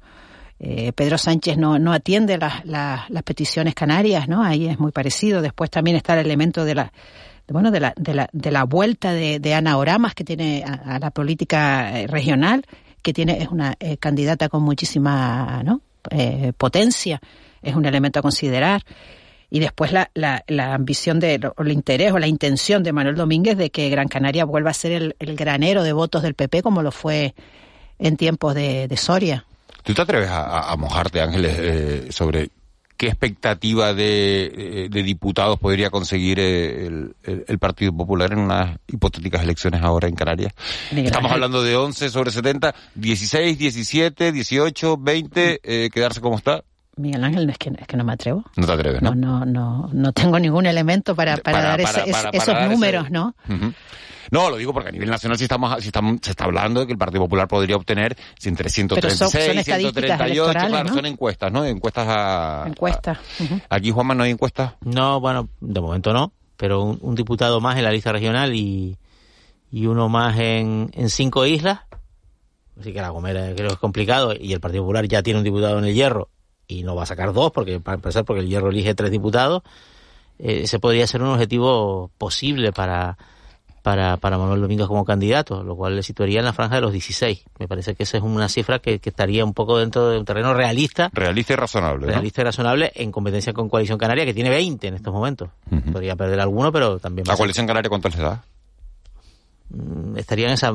Eh, 0.64 0.94
Pedro 0.94 1.18
Sánchez 1.18 1.58
no, 1.58 1.80
no 1.80 1.92
atiende 1.92 2.38
las, 2.38 2.64
las, 2.66 3.24
peticiones 3.24 3.74
canarias, 3.74 4.28
¿no? 4.28 4.44
Ahí 4.44 4.68
es 4.68 4.80
muy 4.80 4.92
parecido. 4.92 5.42
Después 5.42 5.72
también 5.72 5.98
está 5.98 6.14
el 6.14 6.24
elemento 6.24 6.66
de 6.66 6.76
la, 6.76 6.94
bueno, 7.48 7.72
de 7.72 7.80
la, 7.80 7.94
de 7.98 8.14
la, 8.14 8.30
de 8.32 8.52
la 8.52 8.64
vuelta 8.66 9.12
de, 9.12 9.40
de 9.40 9.54
Ana 9.56 9.78
Oramas 9.78 10.14
que 10.14 10.24
tiene 10.24 10.64
a, 10.64 11.00
la 11.00 11.10
política 11.10 12.00
eh, 12.00 12.06
regional, 12.06 12.64
que 13.02 13.12
tiene, 13.12 13.42
es 13.42 13.48
una 13.48 13.76
eh, 13.80 13.98
candidata 13.98 14.50
con 14.50 14.62
muchísima 14.62 15.64
¿no? 15.64 15.82
eh, 16.12 16.54
potencia, 16.56 17.20
es 17.64 17.76
un 17.76 17.86
elemento 17.86 18.20
a 18.20 18.22
considerar. 18.22 18.84
Y 19.50 19.60
después 19.60 19.92
la, 19.92 20.12
la, 20.14 20.44
la 20.48 20.76
ambición 20.76 21.20
de, 21.20 21.40
el 21.58 21.72
interés 21.72 22.12
o 22.12 22.20
la 22.20 22.28
intención 22.28 22.84
de 22.84 22.94
Manuel 22.94 23.16
Domínguez 23.16 23.58
de 23.58 23.72
que 23.72 23.90
Gran 23.90 24.08
Canaria 24.08 24.46
vuelva 24.46 24.70
a 24.70 24.76
ser 24.76 24.92
el, 24.92 25.16
el 25.18 25.36
granero 25.36 25.82
de 25.84 25.92
votos 25.92 26.22
del 26.22 26.36
PP 26.36 26.62
como 26.62 26.84
lo 26.84 26.92
fue 26.92 27.34
en 27.98 28.16
tiempos 28.16 28.54
de, 28.54 28.88
de 28.88 28.98
Soria. 28.98 29.46
¿Tú 29.84 29.94
te 29.94 30.02
atreves 30.02 30.30
a, 30.30 30.72
a 30.72 30.76
mojarte, 30.76 31.22
Ángeles, 31.22 31.56
eh, 31.58 32.08
sobre 32.12 32.50
qué 32.98 33.08
expectativa 33.08 33.96
de, 33.96 34.88
de, 34.92 35.04
diputados 35.04 35.58
podría 35.58 35.90
conseguir 35.90 36.40
el, 36.40 37.16
el, 37.24 37.46
el, 37.48 37.58
Partido 37.58 37.92
Popular 37.92 38.32
en 38.32 38.40
unas 38.40 38.78
hipotéticas 38.88 39.42
elecciones 39.42 39.82
ahora 39.82 40.08
en 40.08 40.14
Canarias? 40.14 40.54
Miguel 40.92 41.08
Estamos 41.08 41.32
Ángel. 41.32 41.44
hablando 41.44 41.64
de 41.64 41.76
11 41.76 42.10
sobre 42.12 42.30
70, 42.30 42.76
16, 42.94 43.58
17, 43.58 44.32
18, 44.32 44.98
20, 44.98 45.62
eh, 45.64 45.90
quedarse 45.92 46.22
como 46.22 46.38
está. 46.38 46.64
Miguel 47.02 47.24
Ángel, 47.24 47.50
es 47.50 47.58
que, 47.58 47.70
es 47.78 47.88
que 47.88 47.98
no 47.98 48.04
me 48.04 48.14
atrevo. 48.14 48.44
No 48.56 48.66
te 48.66 48.72
atreves, 48.74 49.02
¿no? 49.02 49.14
No, 49.16 49.46
no, 49.46 49.46
no, 49.46 49.90
no 49.92 50.14
tengo 50.14 50.40
ningún 50.40 50.66
elemento 50.66 51.16
para, 51.16 51.38
para, 51.38 51.58
para 51.58 51.68
dar 51.70 51.82
ese, 51.82 52.12
para, 52.12 52.30
esos 52.30 52.48
dar 52.54 52.70
números, 52.70 53.04
ese... 53.06 53.14
¿no? 53.14 53.36
Uh 53.50 53.54
-huh. 53.54 53.74
No, 54.32 54.50
lo 54.50 54.56
digo 54.56 54.74
porque 54.74 54.90
a 54.90 54.92
nivel 54.94 55.10
nacional 55.10 55.38
si 55.38 55.44
estamos, 55.44 55.82
si 55.82 55.88
estamos, 55.88 56.20
se 56.22 56.32
está 56.32 56.46
hablando 56.46 56.80
de 56.80 56.86
que 56.86 56.94
el 56.94 56.98
Partido 56.98 57.24
Popular 57.24 57.50
podría 57.50 57.76
obtener 57.76 58.16
entre 58.44 58.70
136, 58.70 59.18
son, 59.18 59.30
son 59.30 59.64
138, 59.64 60.52
claro, 60.52 60.84
¿no? 60.86 60.94
son 60.94 61.06
encuestas, 61.06 61.52
¿no? 61.52 61.66
Encuestas 61.66 62.08
a... 62.10 62.64
Encuestas. 62.68 63.18
Uh 63.40 63.44
-huh. 63.44 63.62
Aquí, 63.70 63.92
Juanma, 63.92 64.16
¿no 64.16 64.24
hay 64.24 64.32
encuestas? 64.32 64.74
No, 64.86 65.20
bueno, 65.20 65.50
de 65.60 65.82
momento 65.82 66.14
no, 66.14 66.32
pero 66.56 66.82
un, 66.82 66.98
un 67.02 67.16
diputado 67.16 67.60
más 67.60 67.78
en 67.78 67.84
la 67.84 67.92
lista 67.92 68.14
regional 68.14 68.56
y, 68.56 68.98
y 69.70 69.86
uno 69.88 70.08
más 70.08 70.38
en, 70.40 70.92
en 70.94 71.10
cinco 71.10 71.46
islas. 71.46 71.80
Así 72.80 72.94
que 72.94 73.02
la 73.02 73.10
Gomera 73.10 73.54
creo 73.54 73.68
que 73.68 73.74
es 73.74 73.80
complicado 73.80 74.34
y 74.40 74.54
el 74.54 74.62
Partido 74.62 74.84
Popular 74.84 75.06
ya 75.10 75.22
tiene 75.22 75.40
un 75.40 75.44
diputado 75.44 75.78
en 75.78 75.86
el 75.86 75.94
Hierro 75.94 76.30
y 76.72 76.84
no 76.84 76.96
va 76.96 77.04
a 77.04 77.06
sacar 77.06 77.34
dos, 77.34 77.52
porque 77.52 77.80
para 77.80 77.96
empezar, 77.96 78.24
porque 78.24 78.42
el 78.42 78.48
Hierro 78.48 78.70
elige 78.70 78.96
tres 78.96 79.12
diputados, 79.12 79.62
eh, 80.40 80.62
ese 80.64 80.80
podría 80.80 81.06
ser 81.06 81.22
un 81.22 81.30
objetivo 81.30 82.10
posible 82.18 82.72
para, 82.72 83.18
para, 83.82 84.16
para 84.18 84.38
Manuel 84.38 84.62
Domínguez 84.62 84.88
como 84.88 85.04
candidato, 85.04 85.64
lo 85.64 85.76
cual 85.76 85.98
le 85.98 86.04
situaría 86.04 86.40
en 86.40 86.46
la 86.46 86.54
franja 86.54 86.76
de 86.76 86.82
los 86.82 86.94
16. 86.94 87.44
Me 87.60 87.68
parece 87.68 87.94
que 87.94 88.04
esa 88.04 88.18
es 88.18 88.24
una 88.24 88.48
cifra 88.48 88.80
que, 88.80 89.00
que 89.00 89.10
estaría 89.10 89.44
un 89.44 89.54
poco 89.54 89.78
dentro 89.80 90.10
de 90.10 90.20
un 90.20 90.26
terreno 90.26 90.54
realista. 90.54 91.10
Realista 91.14 91.54
y 91.54 91.56
razonable. 91.58 92.08
¿no? 92.08 92.14
Realista 92.14 92.42
y 92.42 92.44
razonable 92.46 92.92
en 92.96 93.12
competencia 93.12 93.52
con 93.52 93.68
Coalición 93.68 93.98
Canaria, 93.98 94.26
que 94.26 94.34
tiene 94.34 94.50
20 94.50 94.88
en 94.88 94.94
estos 94.94 95.14
momentos. 95.14 95.50
Podría 95.92 96.16
perder 96.16 96.40
alguno, 96.40 96.72
pero 96.72 97.00
también... 97.00 97.28
¿La 97.28 97.36
coalición 97.36 97.68
canaria 97.68 97.90
cuánto 97.90 98.08
les 98.08 98.18
da? 98.18 98.44
Mm, 99.70 100.18
estaría 100.18 100.48
en 100.48 100.54
esa, 100.54 100.74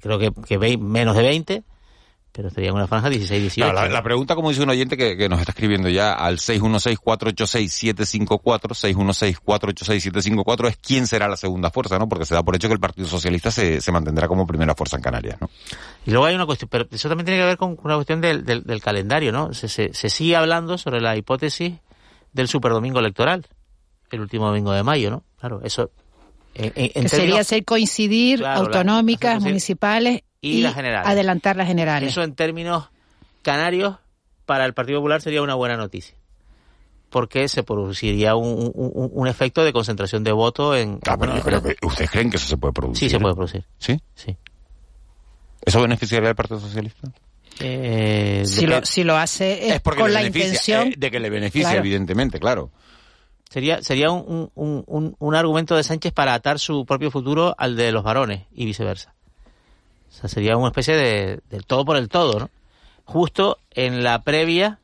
creo 0.00 0.18
que, 0.18 0.32
que 0.46 0.78
menos 0.78 1.14
de 1.16 1.22
20, 1.22 1.62
pero 2.36 2.48
estaría 2.48 2.70
en 2.70 2.74
una 2.74 2.88
franja 2.88 3.08
16-18. 3.10 3.54
Claro, 3.54 3.72
la, 3.74 3.88
la 3.88 4.02
pregunta, 4.02 4.34
como 4.34 4.48
dice 4.50 4.60
un 4.62 4.70
oyente 4.70 4.96
que, 4.96 5.16
que 5.16 5.28
nos 5.28 5.38
está 5.38 5.52
escribiendo 5.52 5.88
ya 5.88 6.12
al 6.12 6.38
616-486-754, 6.38 8.74
616-486-754, 9.44 10.68
es 10.68 10.76
quién 10.78 11.06
será 11.06 11.28
la 11.28 11.36
segunda 11.36 11.70
fuerza, 11.70 11.98
¿no? 11.98 12.08
Porque 12.08 12.24
se 12.26 12.34
da 12.34 12.42
por 12.42 12.54
hecho 12.56 12.68
que 12.68 12.74
el 12.74 12.80
Partido 12.80 13.06
Socialista 13.08 13.50
se, 13.50 13.80
se 13.80 13.92
mantendrá 13.92 14.28
como 14.28 14.46
primera 14.46 14.74
fuerza 14.74 14.96
en 14.96 15.02
Canarias, 15.02 15.40
¿no? 15.40 15.50
Y 16.06 16.10
luego 16.10 16.26
hay 16.26 16.34
una 16.34 16.46
cuestión, 16.46 16.68
pero 16.70 16.86
eso 16.90 17.08
también 17.08 17.26
tiene 17.26 17.40
que 17.40 17.46
ver 17.46 17.56
con 17.56 17.78
una 17.82 17.94
cuestión 17.94 18.20
del, 18.20 18.44
del, 18.44 18.62
del 18.64 18.80
calendario, 18.82 19.32
¿no? 19.32 19.52
Se, 19.54 19.68
se, 19.68 19.92
se 19.94 20.08
sigue 20.08 20.36
hablando 20.36 20.78
sobre 20.78 21.00
la 21.00 21.16
hipótesis 21.16 21.74
del 22.32 22.48
superdomingo 22.48 22.98
electoral, 22.98 23.46
el 24.10 24.20
último 24.20 24.46
domingo 24.46 24.72
de 24.72 24.82
mayo, 24.82 25.10
¿no? 25.10 25.24
Claro, 25.38 25.60
eso... 25.64 25.90
En, 26.56 26.66
en- 26.76 26.92
en 26.94 27.02
que 27.02 27.08
sería 27.08 27.24
términos- 27.24 27.40
hacer 27.40 27.64
coincidir 27.64 28.38
Claro, 28.38 28.60
la- 28.62 28.66
autonómicas, 28.66 29.36
hacer 29.38 29.48
municipales 29.48 30.20
y 30.48 30.60
las 30.62 30.74
generales. 30.74 31.08
adelantar 31.08 31.56
las 31.56 31.66
generales. 31.66 32.10
Eso 32.10 32.22
en 32.22 32.34
términos 32.34 32.88
canarios, 33.42 33.96
para 34.46 34.64
el 34.66 34.74
Partido 34.74 34.98
Popular 35.00 35.20
sería 35.22 35.42
una 35.42 35.54
buena 35.54 35.76
noticia. 35.76 36.14
Porque 37.10 37.48
se 37.48 37.62
produciría 37.62 38.34
un, 38.34 38.72
un- 38.74 39.10
un 39.12 39.28
efecto 39.28 39.62
de 39.64 39.72
concentración 39.72 40.24
de 40.24 40.32
votos 40.32 40.76
en... 40.76 40.98
Ah, 41.06 41.16
pero 41.18 41.36
yo 41.36 41.42
creo 41.42 41.62
que 41.62 41.76
ustedes 41.82 42.10
creen 42.10 42.28
que 42.30 42.36
eso 42.38 42.46
se 42.48 42.56
puede 42.56 42.72
producir. 42.72 43.08
Sí, 43.08 43.10
se 43.10 43.20
puede 43.20 43.34
producir. 43.34 43.64
¿Sí? 43.78 44.00
Sí. 44.14 44.36
¿Eso 45.64 45.80
beneficiaría 45.80 46.28
al 46.28 46.34
Partido 46.34 46.58
Socialista? 46.60 47.08
Eh, 47.60 48.42
si, 48.46 48.66
lo, 48.66 48.84
si 48.84 49.04
lo 49.04 49.16
hace 49.16 49.68
es, 49.74 49.80
porque 49.80 50.00
con 50.00 50.10
le 50.10 50.14
la 50.14 50.20
beneficia, 50.22 50.46
intención 50.48 50.88
eh, 50.88 50.94
de 50.98 51.10
que 51.10 51.20
le 51.20 51.30
beneficia, 51.30 51.68
Claro. 51.68 51.78
evidentemente, 51.80 52.40
claro. 52.40 52.70
Sería, 53.48 53.80
sería 53.82 54.10
un, 54.10 54.50
un, 54.56 54.82
un, 54.86 55.14
un 55.16 55.34
argumento 55.36 55.76
de 55.76 55.84
Sánchez 55.84 56.12
para 56.12 56.34
atar 56.34 56.58
su 56.58 56.84
propio 56.84 57.12
futuro 57.12 57.54
al 57.56 57.76
de 57.76 57.92
los 57.92 58.02
varones 58.02 58.42
y 58.52 58.64
viceversa. 58.64 59.14
O 60.14 60.16
sea, 60.16 60.28
sería 60.28 60.56
una 60.56 60.68
especie 60.68 60.94
de, 60.94 61.40
del 61.50 61.66
todo 61.66 61.84
por 61.84 61.96
el 61.96 62.08
todo, 62.08 62.38
¿no? 62.38 62.50
Justo 63.04 63.58
en 63.72 64.04
la 64.04 64.22
previa 64.22 64.78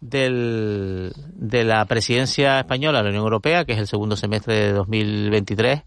del, 0.00 1.12
de 1.34 1.64
la 1.64 1.84
presidencia 1.86 2.60
española 2.60 2.98
de 2.98 3.04
la 3.04 3.10
Unión 3.10 3.24
Europea, 3.24 3.64
que 3.64 3.72
es 3.72 3.78
el 3.78 3.88
segundo 3.88 4.16
semestre 4.16 4.54
de 4.54 4.72
2023, 4.72 5.82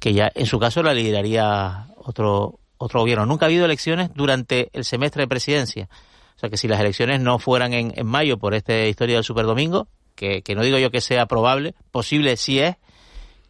que 0.00 0.12
ya 0.12 0.30
en 0.34 0.46
su 0.46 0.58
caso 0.58 0.82
la 0.82 0.94
lideraría 0.94 1.86
otro, 1.96 2.58
otro 2.76 3.00
gobierno. 3.00 3.24
Nunca 3.24 3.46
ha 3.46 3.48
habido 3.48 3.64
elecciones 3.64 4.10
durante 4.14 4.68
el 4.72 4.84
semestre 4.84 5.22
de 5.22 5.28
presidencia. 5.28 5.88
O 6.36 6.40
sea 6.40 6.50
que 6.50 6.56
si 6.56 6.66
las 6.66 6.80
elecciones 6.80 7.20
no 7.20 7.38
fueran 7.38 7.72
en, 7.72 7.92
en 7.96 8.06
mayo 8.06 8.36
por 8.36 8.54
esta 8.54 8.84
historia 8.86 9.14
del 9.14 9.24
Superdomingo, 9.24 9.86
que, 10.16 10.42
que 10.42 10.56
no 10.56 10.62
digo 10.62 10.78
yo 10.78 10.90
que 10.90 11.00
sea 11.00 11.26
probable, 11.26 11.74
posible 11.92 12.36
sí 12.36 12.58
es, 12.58 12.76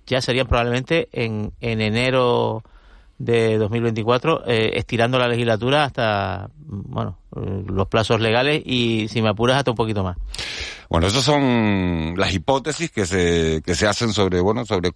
ya 0.07 0.21
serían 0.21 0.47
probablemente 0.47 1.09
en, 1.13 1.53
en 1.61 1.81
enero 1.81 2.63
de 3.19 3.59
2024, 3.59 4.45
eh, 4.47 4.71
estirando 4.75 5.19
la 5.19 5.29
legislatura 5.29 5.85
hasta, 5.85 6.51
bueno, 6.57 7.19
los 7.33 7.89
plazos 7.89 8.21
legales 8.21 8.63
y, 8.65 9.09
si 9.09 9.21
me 9.23 9.31
apuras, 9.31 9.59
hasta 9.59 9.73
un 9.73 9.77
poquito 9.77 10.05
más. 10.05 10.17
Bueno, 10.89 11.07
esas 11.07 11.25
son 11.25 12.15
las 12.17 12.33
hipótesis 12.33 12.91
que 12.91 13.07
se, 13.07 13.63
que 13.65 13.75
se 13.75 13.87
hacen 13.87 14.13
sobre, 14.13 14.41
bueno, 14.41 14.65
sobre 14.65 14.93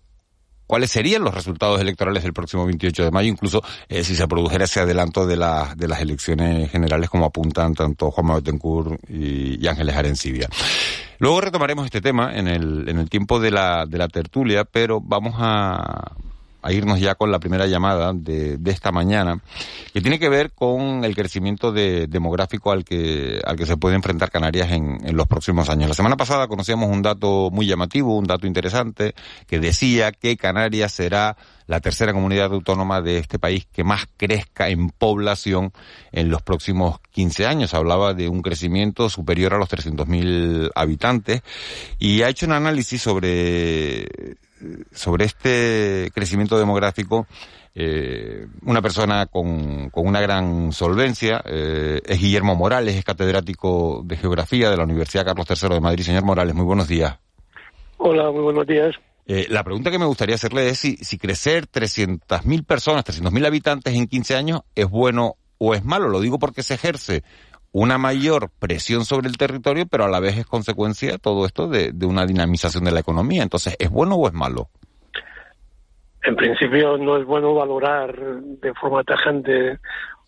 cuáles 0.67 0.91
serían 0.91 1.23
los 1.23 1.35
resultados 1.35 1.81
electorales 1.81 2.23
del 2.23 2.33
próximo 2.33 2.65
28 2.65 3.05
de 3.05 3.11
mayo, 3.11 3.29
incluso 3.29 3.63
eh, 3.89 4.05
si 4.05 4.15
se 4.15 4.27
produjera 4.27 4.65
ese 4.65 4.81
adelanto 4.81 5.27
de, 5.27 5.37
la, 5.37 5.75
de 5.77 5.89
las 5.89 6.01
elecciones 6.01 6.71
generales 6.71 7.11
como 7.11 7.27
apuntan 7.27 7.75
tanto 7.75 8.11
Juan 8.11 8.37
Betancourt 8.37 8.99
y, 9.11 9.63
y 9.63 9.69
Ángeles 9.69 9.97
Arencibia. 9.97 10.49
Luego 11.19 11.41
retomaremos 11.41 11.85
este 11.85 12.01
tema 12.01 12.35
en 12.35 12.49
el, 12.49 12.89
en 12.89 12.99
el 12.99 13.11
tiempo 13.11 13.39
de 13.39 13.51
la, 13.51 13.85
de 13.87 13.99
la 13.99 14.09
tertulia, 14.09 14.65
pero 14.65 15.01
vamos 15.01 15.35
a, 15.37 16.17
a 16.63 16.73
irnos 16.73 17.01
ya 17.01 17.15
con 17.17 17.31
la 17.31 17.39
primera 17.41 17.67
llamada 17.67 18.13
de, 18.15 18.57
de 18.57 18.71
esta 18.71 18.93
mañana, 18.93 19.41
que 19.93 20.01
tiene 20.01 20.19
que 20.19 20.29
ver 20.29 20.53
con 20.53 21.05
el 21.05 21.15
crecimiento 21.15 21.73
de- 21.73 22.07
demográfico 22.07 22.73
al 22.73 22.85
que, 22.85 23.41
al 23.45 23.57
que 23.57 23.67
se 23.67 23.77
puede 23.77 23.97
enfrentar 23.97 24.31
Canarias 24.31 24.71
en, 24.71 24.99
en 25.07 25.17
los 25.17 25.27
próximos 25.27 25.69
años. 25.69 25.89
La 25.89 25.95
semana 25.95 26.17
pasada 26.17 26.47
conocíamos 26.49 26.89
un 26.89 27.03
dato 27.03 27.51
muy 27.53 27.67
llamativo, 27.67 28.17
un 28.17 28.27
dato 28.27 28.47
interesante, 28.47 29.15
que 29.47 29.59
decía 29.61 30.13
que 30.13 30.37
Canarias 30.37 30.93
será 30.93 31.37
la 31.67 31.81
tercera 31.81 32.13
comunidad 32.13 32.53
autónoma 32.53 33.01
de 33.01 33.19
este 33.19 33.39
país 33.39 33.67
que 33.73 33.83
más 33.85 34.07
crezca 34.17 34.69
en 34.69 34.91
población 34.91 35.73
en 36.11 36.29
los 36.29 36.43
próximos 36.43 36.99
15 37.13 37.47
años. 37.47 37.73
Hablaba 37.75 38.15
de 38.15 38.29
un 38.29 38.43
crecimiento 38.43 39.09
superior 39.09 39.55
a 39.55 39.59
los 39.59 39.69
300.000 39.71 40.71
habitantes 40.75 41.43
y 41.99 42.23
ha 42.23 42.29
hecho 42.29 42.47
un 42.47 42.53
análisis 42.53 43.01
sobre 43.01 44.07
sobre 44.93 45.25
este 45.25 46.11
crecimiento 46.15 46.59
demográfico 46.59 47.27
eh, 47.75 48.47
una 48.67 48.83
persona 48.83 49.27
con, 49.27 49.89
con 49.89 50.07
una 50.07 50.21
gran 50.21 50.73
solvencia 50.73 51.43
eh, 51.47 52.03
es 52.05 52.21
Guillermo 52.21 52.55
Morales, 52.55 52.97
es 52.97 53.05
catedrático 53.05 54.03
de 54.05 54.19
Geografía 54.19 54.71
de 54.71 54.77
la 54.77 54.85
Universidad 54.85 55.25
Carlos 55.25 55.47
III 55.49 55.77
de 55.77 55.81
Madrid. 55.81 56.05
Señor 56.05 56.25
Morales, 56.25 56.55
muy 56.55 56.67
buenos 56.67 56.87
días. 56.87 57.19
Hola, 57.97 58.31
muy 58.31 58.43
buenos 58.43 58.67
días. 58.67 58.95
Eh, 59.27 59.47
la 59.49 59.65
pregunta 59.65 59.91
que 59.91 59.99
me 59.99 60.05
gustaría 60.05 60.35
hacerle 60.35 60.69
es 60.69 60.79
si, 60.79 60.97
si 60.97 61.17
crecer 61.17 61.67
300.000 61.67 62.67
personas, 62.67 63.05
300.000 63.05 63.47
habitantes 63.47 63.95
en 63.95 64.07
15 64.07 64.37
años 64.37 64.61
es 64.75 64.91
bueno 64.91 65.37
o 65.57 65.75
es 65.75 65.85
malo. 65.85 66.09
Lo 66.09 66.21
digo 66.21 66.39
porque 66.39 66.63
se 66.63 66.75
ejerce 66.75 67.23
una 67.73 67.97
mayor 67.97 68.51
presión 68.61 69.05
sobre 69.05 69.29
el 69.29 69.39
territorio, 69.39 69.87
pero 69.91 70.05
a 70.05 70.09
la 70.09 70.21
vez 70.21 70.37
es 70.37 70.47
consecuencia 70.47 71.17
todo 71.19 71.47
esto 71.47 71.69
de, 71.69 71.93
una 72.05 72.27
dinamización 72.27 72.85
de 72.85 72.93
la 72.93 73.01
economía. 73.01 73.43
Entonces, 73.43 73.77
¿es 73.79 73.91
bueno 73.91 74.15
o 74.17 74.29
es 74.29 74.35
malo? 74.35 74.69
En 76.23 76.37
principio 76.37 76.99
no 76.99 77.17
es 77.17 77.25
bueno 77.25 77.55
valorar 77.55 78.15
de 78.15 78.75
forma 78.75 79.03
tajante 79.03 79.79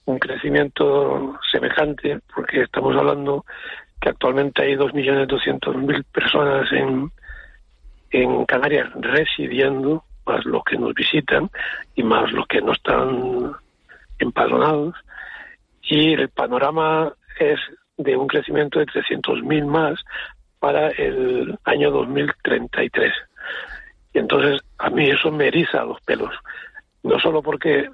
un 0.07 0.19
crecimiento 0.19 1.39
semejante, 1.53 2.21
porque 2.35 2.63
estamos 2.63 2.97
hablando 2.97 3.45
que 4.01 4.09
actualmente 4.09 4.63
hay 4.63 4.75
2.200.000 4.75 6.05
personas 6.13 6.73
en, 6.73 7.11
en 8.11 8.45
Canarias 8.47 8.89
residiendo, 8.95 10.05
más 10.27 10.45
los 10.47 10.65
que 10.65 10.79
nos 10.79 10.95
visitan 10.95 11.51
y 11.95 12.03
más 12.03 12.33
los 12.33 12.47
que 12.47 12.61
no 12.63 12.73
están 12.73 13.53
empadronados. 14.19 14.95
Y 15.83 16.15
el 16.15 16.31
panorama 16.31 17.13
es 17.39 17.59
de 17.97 18.17
un 18.17 18.27
crecimiento 18.27 18.79
de 18.79 18.87
300.000 18.87 19.67
más 19.67 20.01
para 20.59 20.89
el 20.91 21.57
año 21.65 21.91
2033. 21.91 23.13
Y 24.15 24.19
entonces 24.19 24.61
a 24.79 24.91
mí 24.91 25.09
eso 25.11 25.31
me 25.31 25.49
eriza 25.49 25.85
los 25.85 26.01
pelos. 26.03 26.35
No 27.03 27.19
solo 27.21 27.43
porque 27.43 27.89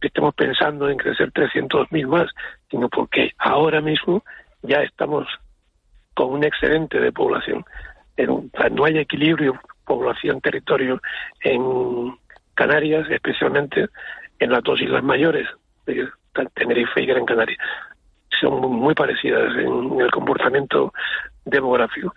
estemos 0.00 0.34
pensando 0.34 0.88
en 0.88 0.96
crecer 0.98 1.32
300.000 1.32 2.06
más, 2.06 2.30
sino 2.70 2.88
porque 2.88 3.32
ahora 3.38 3.80
mismo 3.80 4.22
ya 4.62 4.82
estamos 4.82 5.26
con 6.14 6.32
un 6.32 6.44
excedente 6.44 7.00
de 7.00 7.12
población. 7.12 7.64
En- 8.16 8.50
no 8.72 8.84
hay 8.84 8.98
equilibrio 8.98 9.60
población-territorio 9.84 11.00
en 11.40 12.16
Canarias, 12.54 13.06
especialmente 13.10 13.86
en 14.38 14.50
las 14.52 14.62
dos 14.62 14.80
islas 14.80 15.02
mayores, 15.02 15.48
Tenerife 16.54 17.02
y 17.02 17.06
Gran 17.06 17.24
Canaria. 17.24 17.58
Son 18.40 18.60
muy 18.60 18.94
parecidas 18.94 19.54
en 19.56 20.00
el 20.00 20.10
comportamiento 20.10 20.92
demográfico. 21.44 22.14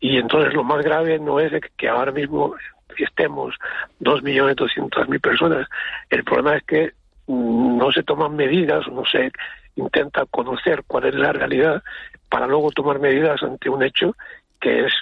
Y 0.00 0.18
entonces 0.18 0.54
lo 0.54 0.64
más 0.64 0.84
grave 0.84 1.18
no 1.18 1.40
es 1.40 1.52
que 1.76 1.88
ahora 1.88 2.12
mismo 2.12 2.54
estemos 2.96 3.54
2.200.000 4.00 5.20
personas. 5.20 5.68
El 6.10 6.24
problema 6.24 6.56
es 6.56 6.64
que 6.64 6.92
mm, 7.26 7.78
no 7.78 7.92
se 7.92 8.02
toman 8.02 8.36
medidas, 8.36 8.86
no 8.88 9.04
se 9.04 9.30
intenta 9.76 10.24
conocer 10.26 10.84
cuál 10.86 11.06
es 11.06 11.14
la 11.14 11.32
realidad 11.32 11.82
para 12.30 12.46
luego 12.46 12.70
tomar 12.70 12.98
medidas 12.98 13.42
ante 13.42 13.68
un 13.68 13.82
hecho 13.82 14.14
que 14.60 14.86
es 14.86 14.92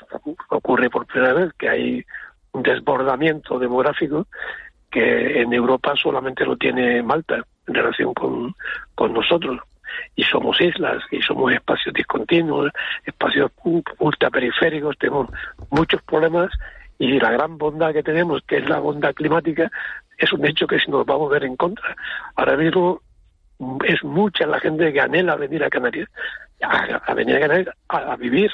ocurre 0.51 0.91
por 0.91 1.07
primera 1.07 1.33
vez, 1.33 1.53
que 1.55 1.69
hay 1.69 2.05
un 2.53 2.63
desbordamiento 2.63 3.59
demográfico 3.59 4.27
que 4.91 5.41
en 5.41 5.53
Europa 5.53 5.95
solamente 6.01 6.45
lo 6.45 6.57
tiene 6.57 7.03
Malta 7.03 7.43
en 7.67 7.75
relación 7.75 8.15
con, 8.15 8.55
con 8.95 9.13
nosotros. 9.13 9.61
Y 10.17 10.25
somos 10.25 10.61
islas, 10.61 11.03
y 11.11 11.21
somos 11.23 11.53
espacios 11.53 11.95
discontinuos, 11.95 12.71
espacios 13.05 13.51
ultraperiféricos, 13.99 14.97
tenemos 14.99 15.29
muchos 15.71 16.03
problemas 16.03 16.51
y 16.99 17.19
la 17.19 17.33
gran 17.33 17.59
bondad 17.59 17.93
que 17.93 18.03
tenemos, 18.03 18.43
que 18.47 18.59
es 18.59 18.69
la 18.69 18.79
bondad 18.79 19.15
climática, 19.15 19.71
es 20.19 20.33
un 20.33 20.47
hecho 20.47 20.67
que 20.67 20.79
se 20.79 20.91
nos 20.91 21.05
va 21.05 21.15
a 21.15 21.19
mover 21.19 21.45
en 21.45 21.57
contra. 21.57 21.97
Ahora 22.37 22.57
mismo 22.57 23.01
mm, 23.59 23.79
es 23.85 24.03
mucha 24.05 24.47
la 24.47 24.61
gente 24.61 24.93
que 24.93 25.01
anhela 25.01 25.37
venir 25.37 25.65
a 25.65 25.71
Canarias, 25.71 26.09
a, 26.63 27.01
a 27.05 27.15
venir 27.15 27.37
a 27.37 27.41
Canarias 27.41 27.77
a, 27.89 28.13
a 28.13 28.17
vivir. 28.17 28.51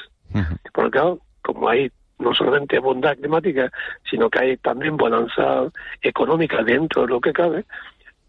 Porque 0.73 0.91
claro, 0.91 1.19
como 1.41 1.69
hay 1.69 1.91
no 2.21 2.33
solamente 2.33 2.79
bondad 2.79 3.17
climática, 3.17 3.71
sino 4.09 4.29
que 4.29 4.39
hay 4.39 4.57
también 4.57 4.95
bonanza 4.95 5.65
económica 6.01 6.63
dentro 6.63 7.01
de 7.01 7.07
lo 7.09 7.19
que 7.19 7.33
cabe, 7.33 7.65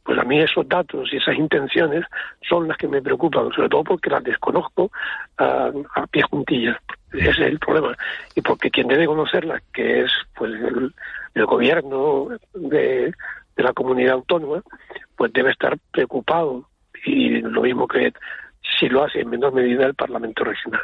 pues 0.04 0.18
a 0.18 0.24
mí 0.24 0.40
esos 0.40 0.68
datos 0.68 1.12
y 1.12 1.16
esas 1.16 1.36
intenciones 1.36 2.04
son 2.48 2.66
las 2.68 2.76
que 2.76 2.88
me 2.88 3.02
preocupan, 3.02 3.52
sobre 3.52 3.68
todo 3.68 3.84
porque 3.84 4.10
las 4.10 4.24
desconozco 4.24 4.90
a, 5.38 5.70
a 5.94 6.06
pie 6.08 6.22
juntillas. 6.22 6.76
Ese 7.12 7.30
es 7.30 7.38
el 7.38 7.58
problema. 7.58 7.96
Y 8.34 8.40
porque 8.40 8.70
quien 8.70 8.88
debe 8.88 9.06
conocerlas, 9.06 9.62
que 9.72 10.02
es 10.02 10.12
pues 10.34 10.52
el, 10.52 10.92
el 11.34 11.46
gobierno 11.46 12.28
de, 12.54 13.12
de 13.56 13.62
la 13.62 13.72
comunidad 13.72 14.14
autónoma, 14.14 14.62
pues 15.16 15.32
debe 15.32 15.50
estar 15.50 15.76
preocupado. 15.92 16.68
Y 17.04 17.40
lo 17.40 17.62
mismo 17.62 17.86
que 17.86 18.12
si 18.78 18.88
lo 18.88 19.04
hace 19.04 19.20
en 19.20 19.30
menor 19.30 19.52
medida 19.52 19.86
el 19.86 19.94
Parlamento 19.94 20.44
regional. 20.44 20.82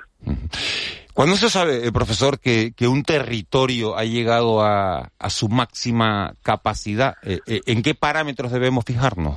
¿Cuándo 1.19 1.35
se 1.35 1.51
sabe, 1.51 1.85
eh, 1.85 1.91
profesor, 1.91 2.39
que, 2.39 2.71
que, 2.77 2.87
un 2.87 3.03
territorio 3.03 3.99
ha 3.99 4.05
llegado 4.05 4.63
a, 4.63 5.11
a 5.19 5.31
su 5.31 5.49
máxima 5.49 6.35
capacidad? 6.45 7.17
Eh, 7.25 7.41
eh, 7.49 7.61
¿En 7.67 7.83
qué 7.83 7.97
parámetros 7.97 8.53
debemos 8.53 8.85
fijarnos? 8.85 9.37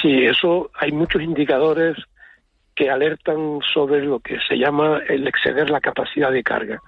Sí, 0.00 0.24
eso 0.24 0.70
hay 0.72 0.90
muchos 0.92 1.20
indicadores 1.20 1.98
que 2.74 2.88
alertan 2.88 3.58
sobre 3.74 4.02
lo 4.02 4.20
que 4.20 4.38
se 4.48 4.56
llama 4.56 5.02
el 5.06 5.28
exceder 5.28 5.68
la 5.68 5.82
capacidad 5.82 6.32
de 6.32 6.42
carga. 6.42 6.80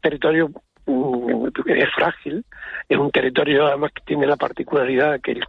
Territorio 0.00 0.48
mm, 0.86 1.48
es 1.66 1.94
frágil, 1.94 2.46
es 2.88 2.96
un 2.96 3.10
territorio 3.10 3.66
además 3.66 3.92
que 3.92 4.04
tiene 4.06 4.26
la 4.26 4.36
particularidad 4.36 5.20
que 5.20 5.32
el 5.32 5.44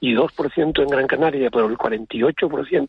42% 0.00 0.82
en 0.82 0.88
Gran 0.88 1.06
Canaria, 1.06 1.50
pero 1.50 1.66
el 1.66 1.76
48% 1.76 2.88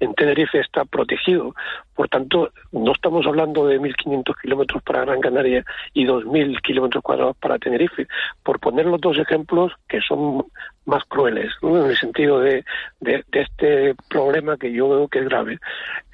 en 0.00 0.14
Tenerife 0.14 0.60
está 0.60 0.84
protegido. 0.84 1.54
Por 1.94 2.08
tanto, 2.08 2.50
no 2.72 2.92
estamos 2.92 3.26
hablando 3.26 3.66
de 3.66 3.80
1.500 3.80 4.34
kilómetros 4.40 4.82
para 4.82 5.04
Gran 5.04 5.20
Canaria 5.20 5.64
y 5.94 6.06
2.000 6.06 6.60
kilómetros 6.62 7.02
cuadrados 7.02 7.36
para 7.38 7.58
Tenerife, 7.58 8.06
por 8.42 8.60
poner 8.60 8.86
los 8.86 9.00
dos 9.00 9.18
ejemplos 9.18 9.72
que 9.88 10.00
son 10.00 10.44
más 10.84 11.04
crueles, 11.04 11.52
¿no? 11.62 11.84
en 11.84 11.90
el 11.90 11.96
sentido 11.96 12.40
de, 12.40 12.64
de, 13.00 13.24
de, 13.32 13.40
este 13.40 13.94
problema 14.08 14.56
que 14.56 14.72
yo 14.72 14.88
veo 14.88 15.08
que 15.08 15.18
es 15.18 15.24
grave, 15.24 15.58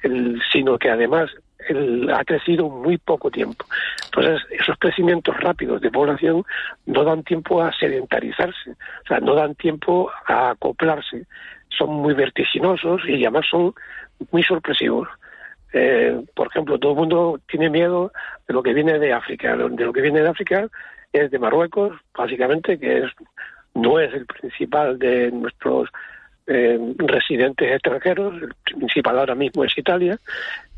el, 0.01 0.41
sino 0.51 0.79
que 0.79 0.89
además 0.89 1.29
el, 1.69 2.09
ha 2.09 2.23
crecido 2.23 2.69
muy 2.69 2.97
poco 2.97 3.31
tiempo. 3.31 3.65
Entonces, 4.05 4.41
esos 4.51 4.77
crecimientos 4.77 5.35
rápidos 5.39 5.81
de 5.81 5.91
población 5.91 6.43
no 6.85 7.03
dan 7.03 7.23
tiempo 7.23 7.61
a 7.61 7.71
sedentarizarse, 7.73 8.71
o 8.71 9.07
sea, 9.07 9.19
no 9.19 9.35
dan 9.35 9.55
tiempo 9.55 10.11
a 10.27 10.51
acoplarse, 10.51 11.25
son 11.69 11.89
muy 11.95 12.13
vertiginosos 12.13 13.01
y 13.07 13.23
además 13.23 13.45
son 13.49 13.73
muy 14.31 14.43
sorpresivos. 14.43 15.07
Eh, 15.73 16.23
por 16.35 16.47
ejemplo, 16.47 16.77
todo 16.77 16.91
el 16.91 16.97
mundo 16.99 17.39
tiene 17.47 17.69
miedo 17.69 18.11
de 18.47 18.53
lo 18.53 18.61
que 18.61 18.73
viene 18.73 18.99
de 18.99 19.11
África. 19.11 19.55
De 19.57 19.85
lo 19.85 19.91
que 19.93 20.01
viene 20.01 20.21
de 20.21 20.29
África 20.29 20.67
es 21.11 21.31
de 21.31 21.39
Marruecos, 21.39 21.97
básicamente, 22.15 22.77
que 22.77 22.99
es, 22.99 23.11
no 23.73 23.99
es 23.99 24.13
el 24.13 24.25
principal 24.27 24.99
de 24.99 25.31
nuestros 25.31 25.89
eh, 26.45 26.77
residentes 26.97 27.71
extranjeros, 27.71 28.33
el 28.41 28.53
principal 28.63 29.17
ahora 29.17 29.35
mismo 29.35 29.63
es 29.63 29.77
Italia, 29.77 30.19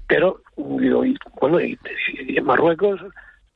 pero 0.08 0.42
y, 0.58 1.16
bueno, 1.40 1.60
y, 1.60 1.78
en 2.18 2.46
Marruecos 2.46 3.02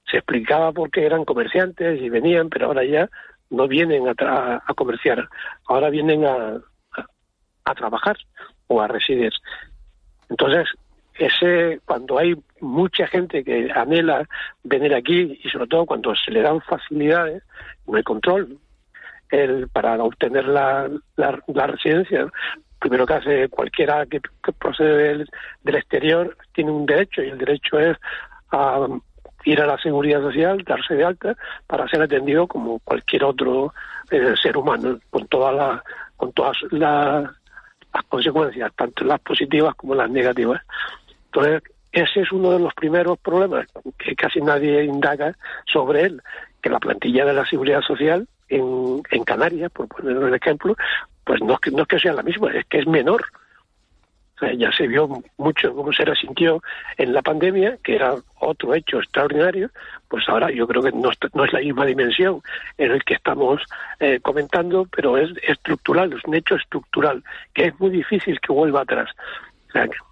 se 0.10 0.18
explicaba 0.18 0.72
por 0.72 0.90
qué 0.90 1.06
eran 1.06 1.26
comerciantes 1.26 2.02
y 2.02 2.10
venían, 2.10 2.50
pero 2.50 2.68
ahora 2.68 2.84
ya 2.84 3.10
no 3.50 3.68
vienen 3.68 4.08
a, 4.08 4.14
a, 4.20 4.64
a 4.66 4.74
comerciar, 4.74 5.28
ahora 5.68 5.90
vienen 5.90 6.26
a, 6.26 6.56
a, 6.56 7.06
a, 7.66 7.76
trabajar 7.76 8.18
o 8.68 8.82
a 8.82 8.88
residir. 8.88 9.32
Entonces, 10.30 10.68
ese 11.16 11.80
cuando 11.86 12.18
hay 12.18 12.36
mucha 12.62 13.08
gente 13.08 13.44
que 13.44 13.72
anhela 13.74 14.28
venir 14.64 14.94
aquí 14.94 15.40
y 15.44 15.50
sobre 15.50 15.68
todo 15.68 15.86
cuando 15.86 16.16
se 16.16 16.32
le 16.32 16.42
dan 16.42 16.62
facilidades, 16.62 17.44
no 17.88 17.98
hay 17.98 18.04
control 18.04 18.58
el, 19.30 19.68
para 19.70 19.96
obtener 20.04 20.46
la, 20.46 20.90
la, 21.16 21.44
la 21.48 21.68
residencia, 21.68 22.28
primero 22.80 23.06
que 23.06 23.14
hace 23.14 23.50
cualquiera 23.50 24.06
que, 24.06 24.22
procede 24.58 25.26
del, 25.64 25.76
exterior 25.76 26.36
tiene 26.54 26.72
un 26.72 26.86
derecho 26.86 27.22
y 27.22 27.30
el 27.30 27.38
derecho 27.38 27.80
es 27.80 27.98
a 28.52 28.88
ir 29.46 29.62
a 29.62 29.66
la 29.66 29.78
seguridad 29.78 30.22
social, 30.22 30.64
darse 30.66 30.96
de 30.96 31.04
alta 31.04 31.36
para 31.68 31.88
ser 31.88 32.02
atendido 32.02 32.48
como 32.48 32.80
cualquier 32.80 33.24
otro 33.24 33.74
eh, 34.12 34.34
ser 34.42 34.58
humano 34.58 35.00
con 35.10 35.28
todas 35.28 35.56
las 35.56 35.82
con 36.18 36.34
todas 36.34 36.58
la, 36.72 37.34
las 37.94 38.04
consecuencias, 38.10 38.72
tanto 38.76 39.06
las 39.06 39.22
positivas 39.22 39.76
como 39.76 39.96
las 39.96 40.10
negativas. 40.10 40.62
Entonces, 41.26 41.64
ese 41.92 42.22
es 42.22 42.32
uno 42.32 42.52
de 42.52 42.60
los 42.60 42.74
primeros 42.74 43.18
problemas 43.20 43.68
que 43.98 44.16
casi 44.16 44.42
nadie 44.42 44.84
indaga 44.84 45.36
sobre 45.66 46.02
él, 46.02 46.22
que 46.62 46.70
la 46.70 46.80
plantilla 46.80 47.26
de 47.26 47.34
la 47.34 47.46
seguridad 47.46 47.82
social 47.82 48.28
en, 48.50 49.02
en 49.12 49.24
Canarias, 49.24 49.72
por 49.72 49.88
poner 49.88 50.18
un 50.18 50.34
ejemplo, 50.34 50.76
pues 51.24 51.42
no 51.42 51.60
no 51.72 51.82
es 51.84 51.88
que 51.88 52.00
sea 52.00 52.14
la 52.14 52.24
misma, 52.24 52.52
es 52.52 52.66
que 52.66 52.80
es 52.80 52.88
menor. 52.88 53.26
Ya 54.58 54.72
se 54.72 54.88
vio 54.88 55.22
mucho 55.38 55.76
cómo 55.76 55.92
se 55.92 56.06
resintió 56.06 56.64
en 56.98 57.14
la 57.14 57.22
pandemia, 57.22 57.78
que 57.84 57.96
era 57.96 58.16
otro 58.40 58.74
hecho 58.74 59.00
extraordinario, 59.00 59.70
pues 60.08 60.28
ahora 60.30 60.50
yo 60.50 60.66
creo 60.66 60.82
que 60.82 60.94
no, 60.94 61.12
no 61.34 61.44
es 61.44 61.52
la 61.54 61.60
misma 61.60 61.86
dimensión 61.86 62.42
en 62.78 62.92
el 62.92 63.04
que 63.04 63.16
estamos 63.16 63.62
eh, 64.00 64.20
comentando, 64.22 64.88
pero 64.96 65.18
es 65.18 65.32
estructural, 65.46 66.14
es 66.14 66.24
un 66.24 66.36
hecho 66.36 66.56
estructural, 66.56 67.22
que 67.54 67.66
es 67.66 67.80
muy 67.82 67.90
difícil 67.90 68.40
que 68.40 68.54
vuelva 68.54 68.82
atrás. 68.82 69.10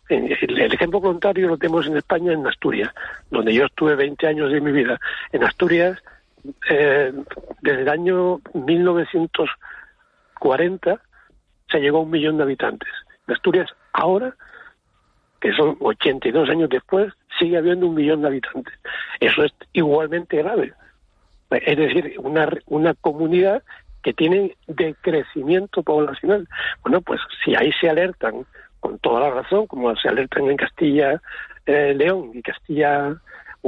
El, 0.09 0.73
ejemplo 0.73 1.01
contrario 1.01 1.47
lo 1.47 1.57
tenemos 1.57 1.87
en 1.87 1.97
España, 1.97 2.31
en 2.31 2.45
Asturias, 2.45 2.93
donde 3.29 3.53
yo 3.53 3.65
estuve 3.65 3.95
20 3.95 4.27
años 4.27 4.51
de 4.51 4.61
mi 4.61 4.71
vida. 4.71 4.99
En 5.31 5.43
Asturias, 5.43 6.01
eh, 6.69 7.13
desde 7.61 7.81
el 7.81 7.89
año 7.89 8.41
1940 8.53 11.01
se 11.69 11.79
llegó 11.79 11.99
a 11.99 12.01
un 12.01 12.11
millón 12.11 12.37
de 12.37 12.43
habitantes. 12.43 12.89
En 13.27 13.35
Asturias, 13.35 13.69
ahora, 13.93 14.35
que 15.39 15.53
son 15.53 15.77
82 15.79 16.49
años 16.49 16.69
después, 16.69 17.13
sigue 17.39 17.57
habiendo 17.57 17.87
un 17.87 17.95
millón 17.95 18.21
de 18.21 18.27
habitantes. 18.27 18.73
Eso 19.19 19.43
es 19.43 19.53
igualmente 19.73 20.37
grave. 20.37 20.73
Es 21.49 21.77
decir, 21.77 22.15
una, 22.19 22.49
una 22.65 22.93
comunidad 22.95 23.63
que 24.03 24.13
tiene 24.13 24.55
decrecimiento 24.67 25.83
poblacional. 25.83 26.47
Bueno, 26.81 27.01
pues 27.01 27.21
si 27.43 27.55
ahí 27.55 27.71
se 27.79 27.89
alertan 27.89 28.45
con 28.79 28.99
toda 28.99 29.21
la 29.21 29.29
razón, 29.31 29.67
como 29.67 29.95
se 29.95 30.07
alertan 30.07 30.49
en 30.49 30.57
Castilla 30.57 31.21
eh, 31.65 31.93
León 31.93 32.31
y 32.33 32.41
Castilla 32.41 33.15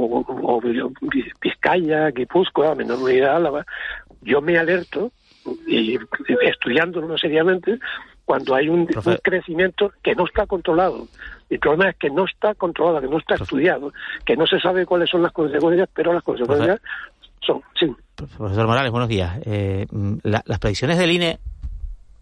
o, 0.04 0.24
o, 0.28 0.60
Vizcaya, 1.40 2.10
Guipúzcoa, 2.10 2.74
menor 2.74 2.98
unidad 3.02 3.36
Álava, 3.36 3.64
yo 4.22 4.40
me 4.40 4.58
alerto 4.58 5.12
y 5.66 5.98
estudiándolo 6.42 7.16
seriamente 7.16 7.78
cuando 8.24 8.54
hay 8.54 8.68
un, 8.68 8.80
un, 8.80 9.16
crecimiento 9.22 9.92
que 10.02 10.14
no 10.14 10.24
está 10.24 10.46
controlado. 10.46 11.08
El 11.48 11.58
problema 11.58 11.90
es 11.90 11.96
que 11.96 12.10
no 12.10 12.24
está 12.24 12.54
controlado, 12.54 13.00
que 13.00 13.08
no 13.08 13.18
está 13.18 13.34
estudiado, 13.34 13.92
que 14.24 14.36
no 14.36 14.46
se 14.46 14.60
sabe 14.60 14.86
cuáles 14.86 15.10
son 15.10 15.22
las 15.22 15.32
consecuencias, 15.32 15.88
pero 15.92 16.12
las 16.12 16.22
consecuencias 16.22 16.80
son, 17.40 17.60
sí. 17.78 17.92
Profesor 18.14 18.66
Morales, 18.66 18.92
buenos 18.92 19.08
días. 19.08 19.40
Eh, 19.44 19.86
la, 20.22 20.42
las 20.46 20.58
predicciones 20.60 20.98
del 20.98 21.10
INE 21.10 21.38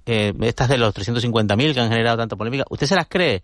eh, 0.08 0.34
estas 0.42 0.68
de 0.68 0.78
los 0.78 0.94
350.000 0.94 1.74
que 1.74 1.80
han 1.80 1.90
generado 1.90 2.16
tanta 2.16 2.36
polémica, 2.36 2.64
¿usted 2.70 2.86
se 2.86 2.94
las 2.94 3.06
cree? 3.08 3.42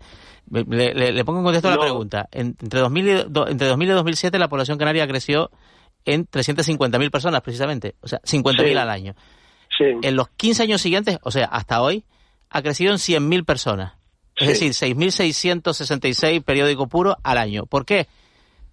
Le, 0.51 0.93
le, 0.93 1.11
le 1.11 1.25
pongo 1.25 1.39
en 1.39 1.45
contexto 1.45 1.69
no. 1.69 1.75
la 1.75 1.81
pregunta. 1.81 2.27
Entre 2.31 2.79
2000, 2.79 3.07
y, 3.07 3.13
do, 3.29 3.47
entre 3.47 3.67
2000 3.67 3.89
y 3.89 3.91
2007 3.91 4.39
la 4.39 4.47
población 4.47 4.77
canaria 4.77 5.07
creció 5.07 5.51
en 6.05 6.27
350.000 6.27 7.11
personas, 7.11 7.41
precisamente. 7.41 7.95
O 8.01 8.07
sea, 8.07 8.19
50.000 8.21 8.63
sí. 8.63 8.77
al 8.77 8.89
año. 8.89 9.15
Sí. 9.77 9.85
En 10.01 10.15
los 10.15 10.29
15 10.29 10.63
años 10.63 10.81
siguientes, 10.81 11.17
o 11.23 11.31
sea, 11.31 11.45
hasta 11.45 11.81
hoy, 11.81 12.05
ha 12.49 12.61
crecido 12.61 12.91
en 12.91 12.97
100.000 12.97 13.45
personas. 13.45 13.93
Es 14.35 14.57
sí. 14.57 14.69
decir, 14.69 14.95
6.666 14.95 16.43
periódico 16.43 16.87
puro 16.87 17.17
al 17.23 17.37
año. 17.37 17.65
¿Por 17.65 17.85
qué? 17.85 18.07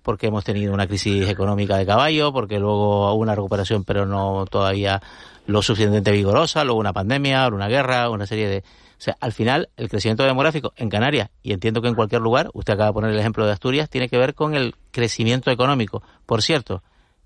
Porque 0.03 0.27
hemos 0.27 0.45
tenido 0.45 0.75
una 0.75 0.87
crisis 0.87 1.29
económica 1.29 1.77
de 1.77 1.87
caballo, 1.87 2.33
porque 2.33 2.59
luego 2.59 3.15
una 3.15 3.35
recuperación, 3.35 3.85
pero 3.85 4.07
no 4.07 4.45
todavía 4.51 5.01
lo 5.47 5.63
suficientemente 5.63 6.13
vigorosa, 6.13 6.65
luego 6.65 6.81
una 6.81 6.93
pandemia, 6.93 7.49
una 7.49 7.69
guerra, 7.69 8.11
una 8.11 8.27
serie 8.27 8.49
de... 8.49 8.59
O 8.59 9.05
sea, 9.05 9.17
al 9.21 9.33
final, 9.33 9.69
el 9.77 9.89
crecimiento 9.89 10.23
demográfico 10.23 10.73
en 10.77 10.89
Canarias, 10.89 11.31
y 11.43 11.53
entiendo 11.53 11.83
que 11.83 11.89
en 11.89 11.95
cualquier 11.95 12.21
lugar, 12.21 12.51
usted 12.55 12.75
acaba 12.75 12.89
de 12.89 12.93
poner 12.93 13.11
el 13.11 13.19
ejemplo 13.19 13.45
de 13.45 13.53
Asturias, 13.53 13.91
tiene 13.91 14.09
que 14.09 14.17
ver 14.17 14.35
con 14.35 14.55
el 14.55 14.77
crecimiento 14.93 15.51
económico. 15.51 16.03
Por 16.25 16.43
cierto, 16.43 16.83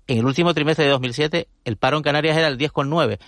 en 0.07 0.17
el 0.19 0.25
último 0.25 0.53
trimestre 0.53 0.85
de 0.85 0.91
2007, 0.91 1.47
el 1.65 1.77
paro 1.77 1.97
en 1.97 2.03
Canarias 2.03 2.35
era 2.37 2.47
el 2.47 2.57
10,9, 2.57 3.19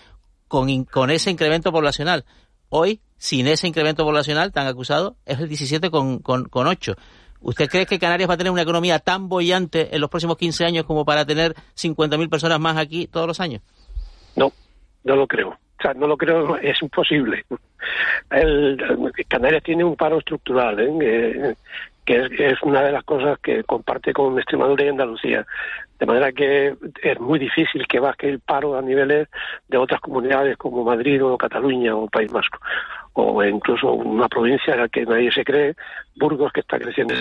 con, 0.48 0.86
con 0.86 1.12
ese 1.12 1.30
incremento 1.30 1.72
poblacional. 1.72 2.26
Hoy, 2.70 3.02
sin 3.18 3.48
ese 3.48 3.68
incremento 3.68 4.04
poblacional 4.04 4.52
tan 4.52 4.66
acusado, 4.66 5.16
es 5.26 5.40
el 5.40 5.50
17,8. 5.50 5.92
Con, 5.92 6.20
con, 6.20 6.46
con 6.46 6.78
¿Usted 7.42 7.70
cree 7.70 7.86
que 7.86 8.00
Canarias 8.00 8.30
va 8.30 8.34
a 8.34 8.38
tener 8.38 8.52
una 8.52 8.64
economía 8.64 9.00
tan 9.00 9.30
bollante 9.30 9.96
en 9.96 10.02
los 10.02 10.10
próximos 10.10 10.38
15 10.38 10.66
años 10.66 10.86
como 10.86 11.06
para 11.06 11.26
tener 11.26 11.54
50.000 11.76 12.30
personas 12.30 12.60
más 12.60 12.78
aquí 12.78 13.08
todos 13.08 13.28
los 13.28 13.40
años? 13.40 13.62
No, 14.36 14.52
no 15.04 15.16
lo 15.16 15.28
creo. 15.28 15.50
O 15.50 15.82
sea, 15.82 15.94
no 15.94 16.08
lo 16.08 16.18
creo, 16.18 16.58
es 16.58 16.82
imposible. 16.82 17.46
Canarias 19.28 19.64
tiene 19.64 19.84
un 19.84 19.96
paro 19.96 20.20
estructural, 20.20 20.80
¿eh? 20.80 21.56
que, 22.06 22.48
es, 22.48 22.62
una 22.64 22.82
de 22.82 22.92
las 22.92 23.04
cosas 23.04 23.40
que 23.40 23.64
comparte 23.64 24.12
con 24.14 24.38
Extremadura 24.38 24.84
y 24.84 24.90
Andalucía. 24.90 25.46
De 26.00 26.06
manera 26.06 26.32
que 26.32 26.76
es 27.04 27.20
muy 27.20 27.40
difícil 27.40 27.86
que 27.88 28.00
baje 28.00 28.30
el 28.30 28.40
paro 28.40 28.78
a 28.78 28.82
niveles 28.82 29.28
de 29.68 29.78
otras 29.78 30.02
comunidades 30.02 30.58
como 30.58 30.84
Madrid 30.84 31.24
o 31.24 31.38
Cataluña 31.38 31.96
o 31.96 32.08
País 32.08 32.32
Vasco. 32.32 32.60
O 33.14 33.44
incluso 33.44 33.92
una 33.92 34.28
provincia 34.28 34.88
que 34.88 35.06
nadie 35.06 35.32
se 35.32 35.44
cree, 35.44 35.76
Burgos, 36.16 36.54
que 36.54 36.62
está 36.62 36.80
creciendo 36.80 37.14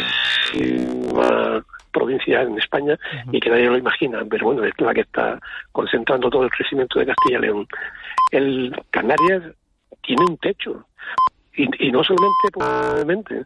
una 1.12 1.64
provincia 1.92 2.42
en 2.42 2.59
España 2.59 2.98
y 3.33 3.40
que 3.40 3.51
nadie 3.51 3.66
lo 3.66 3.79
imagina, 3.79 4.22
pero 4.29 4.46
bueno, 4.46 4.64
es 4.64 4.72
la 4.79 4.94
que 4.94 5.01
está 5.01 5.40
concentrando 5.72 6.31
todo 6.31 6.44
el 6.44 6.51
crecimiento 6.51 6.98
de 6.98 7.07
Castilla 7.07 7.38
y 7.38 7.42
León. 7.42 7.66
El 8.31 8.77
Canarias 8.90 9.42
tiene 10.03 10.24
un 10.29 10.37
techo 10.37 10.87
y, 11.55 11.90
no 11.90 12.05
solamente 12.05 12.51
probablemente 12.53 13.44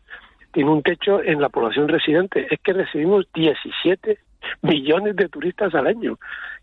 tiene 0.53 0.71
un 0.71 0.83
techo 0.83 1.23
en 1.23 1.41
la 1.41 1.49
población 1.49 1.89
residente, 1.89 2.47
es 2.51 2.61
que 2.61 2.75
recibimos 2.75 3.27
17 3.33 4.19
millones 4.63 5.17
de 5.17 5.29
turistas 5.29 5.75
al 5.75 5.87
año. 5.87 6.19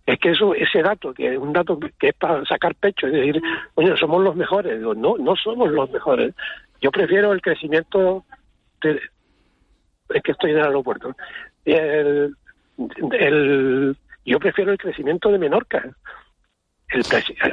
Es 0.06 0.18
que 0.20 0.32
eso, 0.32 0.56
ese 0.56 0.82
dato, 0.82 1.14
que 1.14 1.34
es 1.34 1.38
un 1.38 1.54
dato 1.54 1.80
que 2.00 2.10
es 2.10 2.16
para 2.16 2.44
sacar 2.46 2.76
pecho, 2.76 3.08
es 3.08 3.14
decir, 3.14 3.42
oye, 3.76 3.96
somos 3.98 4.24
los 4.24 4.36
mejores. 4.36 4.80
no, 4.82 4.96
no 4.96 5.36
somos 5.36 5.72
los 5.72 5.90
mejores. 5.92 6.34
Yo 6.82 6.92
prefiero 6.92 7.34
el 7.34 7.42
crecimiento 7.42 8.26
es 8.82 10.24
que 10.24 10.32
estoy 10.32 10.52
en 10.52 10.58
el 10.58 10.66
aeropuerto. 10.66 11.16
El, 11.66 12.36
el, 13.12 13.98
yo 14.26 14.40
prefiero 14.40 14.72
el 14.72 14.78
crecimiento 14.78 15.30
de 15.30 15.38
Menorca. 15.38 15.90
El, 16.90 17.04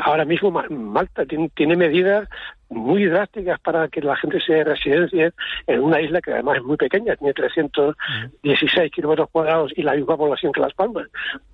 ahora 0.02 0.24
mismo 0.24 0.50
Malta 0.50 1.26
tiene, 1.26 1.50
tiene, 1.54 1.76
medidas 1.76 2.28
muy 2.70 3.04
drásticas 3.04 3.60
para 3.60 3.88
que 3.88 4.00
la 4.00 4.16
gente 4.16 4.40
se 4.40 4.64
residencie 4.64 5.32
en 5.66 5.80
una 5.80 6.00
isla 6.00 6.20
que 6.20 6.32
además 6.32 6.56
es 6.58 6.64
muy 6.64 6.76
pequeña, 6.76 7.16
tiene 7.16 7.34
316 7.34 8.92
kilómetros 8.92 9.28
cuadrados 9.30 9.72
y 9.76 9.82
la 9.82 9.94
misma 9.94 10.16
población 10.16 10.52
que 10.52 10.60
Las 10.60 10.74
Palmas, 10.74 11.06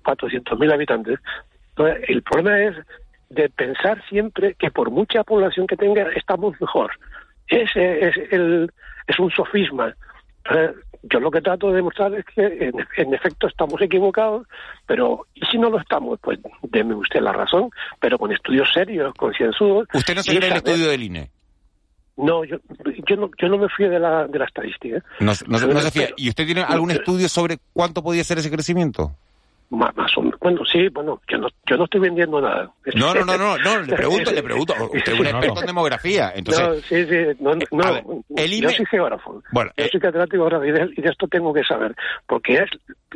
400.000 0.05 0.73
habitantes. 0.73 1.19
Entonces, 1.69 2.03
el 2.07 2.23
problema 2.23 2.63
es 2.63 2.75
de 3.29 3.49
pensar 3.49 4.01
siempre 4.07 4.55
que 4.55 4.71
por 4.71 4.91
mucha 4.91 5.23
población 5.23 5.67
que 5.67 5.75
tenga 5.75 6.03
estamos 6.15 6.59
mejor. 6.61 6.91
Ese 7.47 8.07
es, 8.07 8.15
el, 8.31 8.71
es 9.07 9.19
un 9.19 9.31
sofisma. 9.31 9.93
Yo 11.03 11.19
lo 11.19 11.29
que 11.31 11.41
trato 11.41 11.69
de 11.69 11.75
demostrar 11.75 12.13
es 12.13 12.25
que 12.25 12.71
en, 12.97 13.13
efecto 13.13 13.47
estamos 13.47 13.81
equivocados, 13.81 14.47
pero 14.85 15.27
¿y 15.35 15.45
si 15.45 15.57
no 15.57 15.69
lo 15.69 15.79
estamos? 15.79 16.17
Pues 16.21 16.39
deme 16.61 16.95
usted 16.95 17.19
la 17.19 17.33
razón, 17.33 17.69
pero 17.99 18.17
con 18.17 18.31
estudios 18.31 18.69
serios, 18.73 19.13
concienzudos. 19.15 19.87
¿Usted 19.93 20.15
no 20.15 20.23
se 20.23 20.37
el 20.37 20.43
estudio 20.43 20.87
del 20.87 21.03
INE? 21.03 21.29
No, 22.15 22.45
yo, 22.45 22.57
yo 23.07 23.15
no, 23.15 23.29
yo 23.41 23.47
no 23.49 23.57
me 23.57 23.67
fui 23.69 23.87
de 23.87 23.99
la, 23.99 24.27
de 24.27 24.39
la 24.39 24.45
estadística. 24.45 25.03
No, 25.19 25.33
no, 25.47 25.59
no 25.59 25.79
se 25.81 25.91
fía. 25.91 26.09
¿Y 26.15 26.29
usted 26.29 26.45
tiene 26.45 26.61
algún 26.61 26.91
estudio 26.91 27.27
sobre 27.27 27.57
cuánto 27.73 28.03
podía 28.03 28.23
ser 28.23 28.37
ese 28.37 28.51
crecimiento? 28.51 29.15
Más, 29.73 29.91
bueno, 30.39 30.63
sí, 30.65 30.87
bueno, 30.89 31.19
yo 31.27 31.37
no, 31.39 31.47
yo 31.67 31.77
no 31.77 31.85
estoy 31.85 32.01
vendiendo 32.01 32.39
nada. 32.39 32.71
No, 32.93 33.13
no, 33.13 33.25
no, 33.25 33.37
no, 33.37 33.57
no 33.57 33.81
le 33.81 33.95
pregunto, 33.95 34.31
le 34.31 34.43
pregunto. 34.43 34.73
Usted 34.93 35.13
es 35.13 35.19
un 35.19 35.25
experto 35.25 35.61
en 35.61 35.65
demografía, 35.65 36.31
entonces... 36.35 36.67
No, 36.67 36.75
sí, 36.75 37.05
sí, 37.05 37.15
no, 37.39 37.55
no 37.71 38.23
yo 38.29 38.69
soy 38.69 38.85
geógrafo, 38.85 39.41
bueno, 39.51 39.71
yo 39.75 39.85
eh, 39.85 39.89
soy 39.91 39.99
catedrático 39.99 40.47
y 40.63 40.71
de, 40.71 40.93
y 40.95 41.01
de 41.01 41.09
esto 41.09 41.27
tengo 41.27 41.53
que 41.53 41.63
saber, 41.63 41.95
porque 42.27 42.53
es 42.53 42.69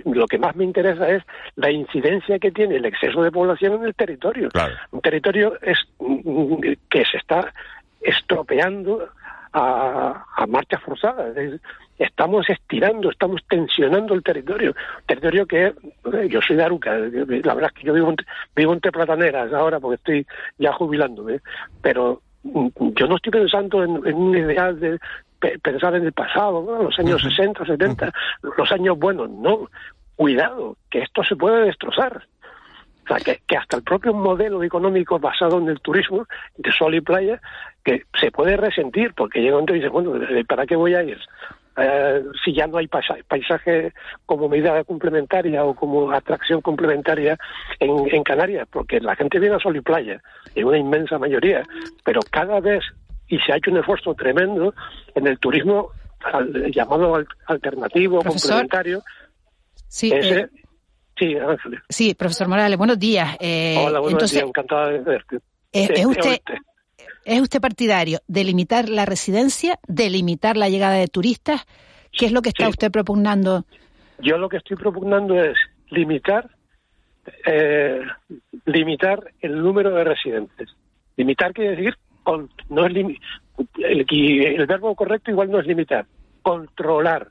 lo 0.06 0.26
que 0.26 0.38
más 0.38 0.56
me 0.56 0.64
interesa 0.64 1.10
es 1.10 1.24
la 1.56 1.72
incidencia 1.72 2.40
que 2.40 2.52
tiene 2.52 2.78
el 2.78 2.86
exceso 2.86 3.22
de 3.22 3.32
población 3.32 3.76
en 3.76 3.84
el 3.84 3.96
territorio. 3.96 4.50
Un 4.92 5.02
territorio 5.02 5.58
es 5.62 5.78
que 6.90 7.06
se 7.06 7.18
está 7.18 7.54
estropeando 8.02 9.10
a, 9.54 10.26
a 10.36 10.48
marcha 10.48 10.80
forzada. 10.80 11.34
Estamos 11.98 12.48
estirando, 12.50 13.10
estamos 13.10 13.42
tensionando 13.50 14.14
el 14.14 14.24
territorio. 14.24 14.76
Territorio 15.06 15.46
que 15.46 15.66
eh, 15.66 16.28
yo 16.30 16.42
soy 16.42 16.56
de 16.56 16.64
Aruca, 16.64 16.96
la 16.96 17.54
verdad 17.54 17.72
es 17.74 17.80
que 17.82 17.88
yo 17.88 17.94
vivo, 17.94 18.14
vivo 18.56 18.74
entre 18.74 18.92
plataneras 18.92 19.52
ahora 19.54 19.80
porque 19.80 19.96
estoy 19.96 20.28
ya 20.60 20.74
jubilándome, 20.74 21.40
pero 21.82 22.22
mm, 22.44 22.68
yo 22.96 23.08
no 23.08 23.16
estoy 23.16 23.32
pensando 23.32 23.84
en, 23.84 24.14
un 24.14 24.38
ideal 24.38 24.80
de 24.80 25.00
pensar 25.62 25.96
en 25.96 26.06
el 26.06 26.14
pasado, 26.14 26.84
los 26.84 26.98
años 27.00 27.22
60, 27.22 27.66
70, 27.66 28.12
los 28.58 28.72
años 28.72 28.98
buenos, 28.98 29.30
no. 29.30 29.70
Cuidado, 30.16 30.78
que 30.90 31.04
esto 31.04 31.24
se 31.24 31.36
puede 31.36 31.66
destrozar. 31.66 32.24
O 33.06 33.08
sea, 33.08 33.20
que, 33.20 33.56
hasta 33.56 33.78
el 33.78 33.84
propio 33.84 34.14
modelo 34.14 34.64
económico 34.64 35.20
basado 35.20 35.60
en 35.60 35.70
el 35.70 35.80
turismo 35.80 36.26
de 36.58 36.72
sol 36.72 36.96
y 36.96 37.02
playa, 37.02 37.40
que 37.84 38.04
se 38.20 38.32
puede 38.32 38.58
resentir, 38.58 39.14
porque 39.14 39.40
llega 39.40 39.56
un 39.56 39.62
momento 39.62 39.76
y 39.76 39.78
dice, 39.78 39.90
bueno, 39.90 40.14
¿para 40.48 40.66
qué 40.66 40.76
voy 40.76 40.96
a 40.96 41.04
ir? 41.04 41.20
Eh, 41.80 42.24
si 42.44 42.54
ya 42.54 42.66
no 42.66 42.78
hay 42.78 42.88
paisaje 42.88 43.94
como 44.26 44.50
medida 44.50 44.84
complementaria 44.84 45.64
o 45.64 45.76
como 45.76 46.12
atracción 46.12 46.60
complementaria 46.62 47.38
en, 47.80 48.24
Canarias, 48.24 48.68
porque 48.72 49.00
la 49.00 49.16
gente 49.16 49.40
viene 49.40 49.56
a 49.56 49.60
sol 49.60 49.78
y 49.78 49.82
playa, 49.82 50.20
en 50.56 50.66
una 50.66 50.80
inmensa 50.80 51.20
mayoría, 51.20 51.62
pero 52.04 52.22
cada 52.32 52.60
vez, 52.60 52.84
y 53.28 53.38
se 53.40 53.54
ha 53.54 53.58
hecho 53.58 53.70
un 53.70 53.78
esfuerzo 53.78 54.16
tremendo 54.16 54.74
en 55.14 55.28
el 55.28 55.38
turismo 55.38 55.92
llamado 56.72 57.24
alternativo, 57.46 58.24
complementario, 58.24 59.04
sí, 59.88 60.12
eh, 60.12 60.48
Sí, 61.18 61.36
Sí, 61.90 62.14
profesor 62.14 62.48
Morales, 62.48 62.78
buenos 62.78 63.00
días. 63.00 63.38
Eh, 63.40 63.76
Hola, 63.86 64.00
buenos 64.00 64.32
días, 64.32 64.44
encantado 64.44 64.90
de 64.90 65.00
verte. 65.00 65.40
¿Es 65.72 66.06
usted, 66.06 66.40
¿Es 67.28 67.42
usted 67.42 67.60
partidario 67.60 68.20
de 68.30 68.46
limitar 68.46 68.88
la 68.88 69.06
residencia, 69.06 69.80
de 69.86 70.10
limitar 70.10 70.56
la 70.56 70.70
llegada 70.70 70.94
de 70.94 71.10
turistas? 71.10 71.66
¿Qué 72.10 72.26
es 72.26 72.32
lo 72.32 72.42
que 72.42 72.48
está 72.48 72.70
usted 72.70 72.90
propugnando? 72.90 73.66
Yo 74.20 74.38
lo 74.38 74.48
que 74.48 74.56
estoy 74.56 74.78
propugnando 74.78 75.38
es 75.38 75.58
limitar, 75.90 76.50
eh, 77.46 78.00
limitar 78.64 79.30
el 79.42 79.62
número 79.62 79.94
de 79.94 80.06
residentes. 80.06 80.70
Limitar 81.18 81.52
quiere 81.52 81.72
decir, 81.72 81.98
no 82.70 82.86
es 82.86 82.96
el, 82.96 84.06
el 84.10 84.66
verbo 84.66 84.96
correcto 84.96 85.30
igual 85.30 85.52
no 85.52 85.60
es 85.60 85.68
limitar, 85.68 86.06
controlar. 86.42 87.28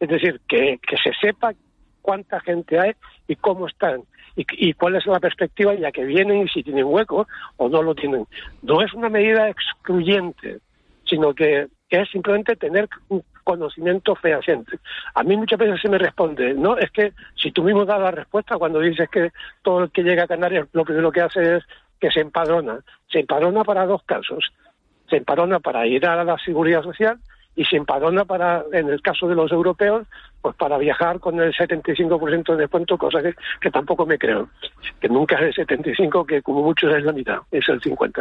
Es 0.00 0.08
decir, 0.08 0.40
que, 0.48 0.80
que 0.82 0.96
se 0.96 1.12
sepa 1.20 1.54
cuánta 2.02 2.40
gente 2.40 2.80
hay 2.80 2.94
y 3.28 3.36
cómo 3.36 3.68
están 3.68 4.02
y, 4.36 4.72
cuál 4.74 4.96
es 4.96 5.06
la 5.06 5.20
perspectiva 5.20 5.74
ya 5.74 5.92
que 5.92 6.04
vienen 6.04 6.42
y 6.42 6.48
si 6.48 6.62
tienen 6.62 6.84
hueco 6.84 7.26
o 7.56 7.68
no 7.68 7.82
lo 7.82 7.94
tienen. 7.94 8.26
No 8.62 8.82
es 8.82 8.92
una 8.94 9.08
medida 9.08 9.48
excluyente, 9.48 10.58
sino 11.04 11.34
que 11.34 11.68
es 11.90 12.08
simplemente 12.10 12.56
tener 12.56 12.88
un 13.08 13.22
conocimiento 13.44 14.14
fehaciente. 14.14 14.78
A 15.14 15.22
mí 15.24 15.36
muchas 15.36 15.58
veces 15.58 15.80
se 15.80 15.88
me 15.88 15.98
responde, 15.98 16.54
no, 16.54 16.78
es 16.78 16.90
que 16.90 17.12
si 17.34 17.50
tú 17.50 17.64
mismo 17.64 17.84
das 17.84 18.00
la 18.00 18.12
respuesta 18.12 18.58
cuando 18.58 18.78
dices 18.78 19.08
que 19.10 19.32
todo 19.62 19.84
el 19.84 19.90
que 19.90 20.02
llega 20.02 20.24
a 20.24 20.28
Canarias 20.28 20.68
lo 20.72 20.84
primero 20.84 21.10
que 21.10 21.20
hace 21.20 21.56
es 21.56 21.64
que 21.98 22.10
se 22.10 22.20
empadrona. 22.20 22.78
Se 23.10 23.20
empadrona 23.20 23.64
para 23.64 23.86
dos 23.86 24.02
casos. 24.04 24.52
Se 25.08 25.16
empadrona 25.16 25.58
para 25.58 25.86
ir 25.86 26.06
a 26.06 26.22
la 26.22 26.38
seguridad 26.38 26.82
social 26.82 27.18
y 27.56 27.64
se 27.64 27.76
empadrona 27.76 28.24
para, 28.24 28.64
en 28.72 28.88
el 28.88 29.02
caso 29.02 29.28
de 29.28 29.34
los 29.34 29.50
europeos, 29.52 30.06
pues 30.40 30.54
para 30.56 30.78
viajar 30.78 31.20
con 31.20 31.40
el 31.40 31.52
75% 31.52 32.52
de 32.52 32.56
descuento, 32.56 32.96
cosa 32.96 33.22
que, 33.22 33.34
que 33.60 33.70
tampoco 33.70 34.06
me 34.06 34.18
creo, 34.18 34.48
que 35.00 35.08
nunca 35.08 35.36
es 35.36 35.42
el 35.42 35.66
75, 35.66 36.24
que 36.24 36.42
como 36.42 36.62
mucho 36.62 36.88
es 36.94 37.04
la 37.04 37.12
mitad, 37.12 37.38
es 37.50 37.68
el 37.68 37.80
50. 37.80 38.20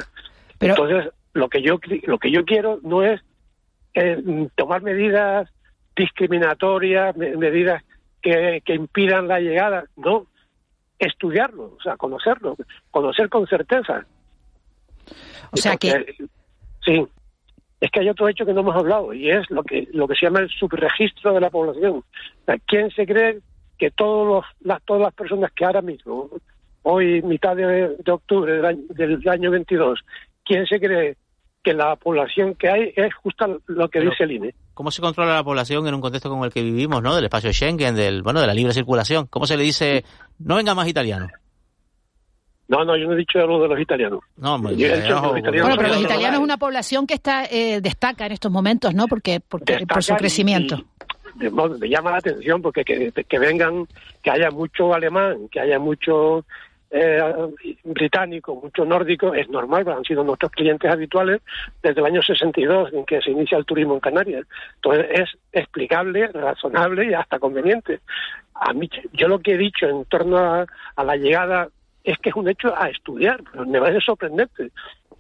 Entonces, 0.60 1.14
lo 1.34 1.48
que 1.48 1.62
yo 1.62 1.80
lo 2.04 2.18
que 2.18 2.32
yo 2.32 2.44
quiero 2.44 2.80
no 2.84 3.04
es 3.04 3.22
eh, 3.94 4.50
tomar 4.56 4.82
medidas 4.82 5.50
discriminatorias, 5.96 7.16
medidas 7.16 7.84
que, 8.22 8.62
que 8.66 8.74
impidan 8.74 9.28
la 9.28 9.40
llegada, 9.40 9.86
no, 9.96 10.28
estudiarlo, 10.98 11.76
o 11.78 11.82
sea, 11.82 11.96
conocerlo, 11.98 12.58
conocer 12.92 13.30
con 13.30 13.48
certeza. 13.48 14.06
O 15.52 15.58
sea 15.58 15.78
que 15.78 16.16
sí 16.84 17.08
es 17.80 17.92
que 17.92 18.02
hay 18.02 18.10
otro 18.10 18.28
hecho 18.28 18.46
que 18.46 18.54
no 18.54 18.62
hemos 18.62 18.76
hablado 18.76 19.14
y 19.14 19.30
es 19.30 19.50
lo 19.50 19.64
que 19.64 19.88
lo 19.94 20.08
que 20.08 20.16
se 20.16 20.26
llama 20.26 20.40
el 20.40 20.50
subregistro 20.50 21.34
de 21.34 21.42
la 21.42 21.50
población. 21.50 22.04
¿Quién 22.68 22.92
se 22.92 23.06
cree 23.06 23.40
que 23.78 23.92
todos 23.92 24.46
las, 24.62 24.84
todas 24.84 25.04
las 25.04 25.14
personas 25.14 25.52
que 25.54 25.66
ahora 25.66 25.82
mismo, 25.82 26.30
hoy 26.84 27.22
mitad 27.22 27.56
de, 27.56 27.96
octubre 28.12 28.54
del 28.54 28.66
año, 28.66 28.82
del 28.90 29.30
año 29.30 29.52
22, 29.52 30.00
quién 30.44 30.66
se 30.66 30.80
cree 30.80 31.16
que 31.64 31.74
la 31.74 31.96
población 31.96 32.56
que 32.56 32.70
hay 32.70 32.94
es 32.96 33.14
justo 33.16 33.62
lo 33.68 33.88
que 33.90 34.02
dice 34.02 34.24
el 34.24 34.32
INE? 34.32 34.56
¿Cómo 34.74 34.92
se 34.92 35.02
controla 35.02 35.36
la 35.36 35.44
población 35.44 35.88
en 35.88 35.94
un 35.94 36.02
contexto 36.02 36.30
como 36.30 36.46
el 36.46 36.52
que 36.52 36.62
vivimos, 36.62 37.02
¿no? 37.02 37.16
Del 37.16 37.26
espacio 37.26 37.52
Schengen, 37.54 37.96
del 37.96 38.22
bueno, 38.22 38.42
de 38.42 38.48
la 38.48 38.54
libre 38.54 38.74
circulación. 38.74 39.28
¿Cómo 39.28 39.46
se 39.46 39.58
le 39.58 39.64
dice 39.64 40.04
no 40.40 40.56
venga 40.56 40.76
más 40.76 40.88
italiano? 40.88 41.28
No, 42.70 42.86
no, 42.86 42.96
yo 42.96 43.08
no 43.08 43.14
he 43.14 43.18
dicho 43.18 43.40
algo 43.40 43.64
de 43.64 43.68
los 43.68 43.80
italianos. 43.80 44.20
No, 44.38 44.60
bueno, 44.60 44.78
pero 44.78 45.88
los 45.88 46.02
italianos 46.02 46.40
es 46.40 46.44
una 46.44 46.58
población 46.58 47.08
que 47.08 47.16
está 47.16 47.46
eh, 47.46 47.82
destaca 47.82 48.28
en 48.28 48.32
estos 48.32 48.52
momentos, 48.52 48.94
¿no? 48.94 49.08
Porque, 49.08 49.40
porque 49.40 49.88
por 49.88 50.04
su 50.04 50.16
crecimiento. 50.16 50.78
me 51.36 51.90
llama 51.90 52.12
la 52.12 52.18
atención 52.18 52.62
porque 52.62 52.86
que, 52.86 53.40
vengan, 53.40 53.88
que 54.22 54.30
haya 54.30 54.52
mucho 54.52 54.94
alemán, 54.94 55.50
que 55.50 55.60
haya 55.60 55.80
mucho 55.80 56.46
eh, 56.92 57.20
británico, 57.86 58.54
mucho 58.62 58.86
nórdico, 58.86 59.34
es 59.34 59.50
normal, 59.50 59.90
han 59.90 60.04
sido 60.04 60.24
nuestros 60.24 60.52
clientes 60.52 60.92
habituales 60.92 61.42
desde 61.82 62.02
el 62.02 62.06
año 62.06 62.22
62 62.22 62.94
en 62.94 63.04
que 63.04 63.20
se 63.20 63.32
inicia 63.32 63.58
el 63.58 63.66
turismo 63.66 63.96
en 63.96 64.00
Canarias. 64.00 64.46
Entonces 64.76 65.08
es 65.10 65.30
explicable, 65.54 66.28
razonable 66.28 67.10
y 67.10 67.16
hasta 67.16 67.40
conveniente. 67.40 68.02
A 68.54 68.74
mí, 68.74 68.88
yo 69.14 69.28
lo 69.28 69.40
que 69.40 69.54
he 69.54 69.58
dicho 69.58 69.88
en 69.88 70.06
torno 70.06 70.38
a, 70.38 70.68
a 70.96 71.04
la 71.04 71.16
llegada 71.16 71.70
es 72.04 72.18
que 72.20 72.30
es 72.30 72.36
un 72.36 72.50
hecho 72.50 72.74
a 72.76 72.90
estudiar, 72.90 73.42
me 73.68 73.80
parece 73.80 74.02
sorprendente 74.02 74.72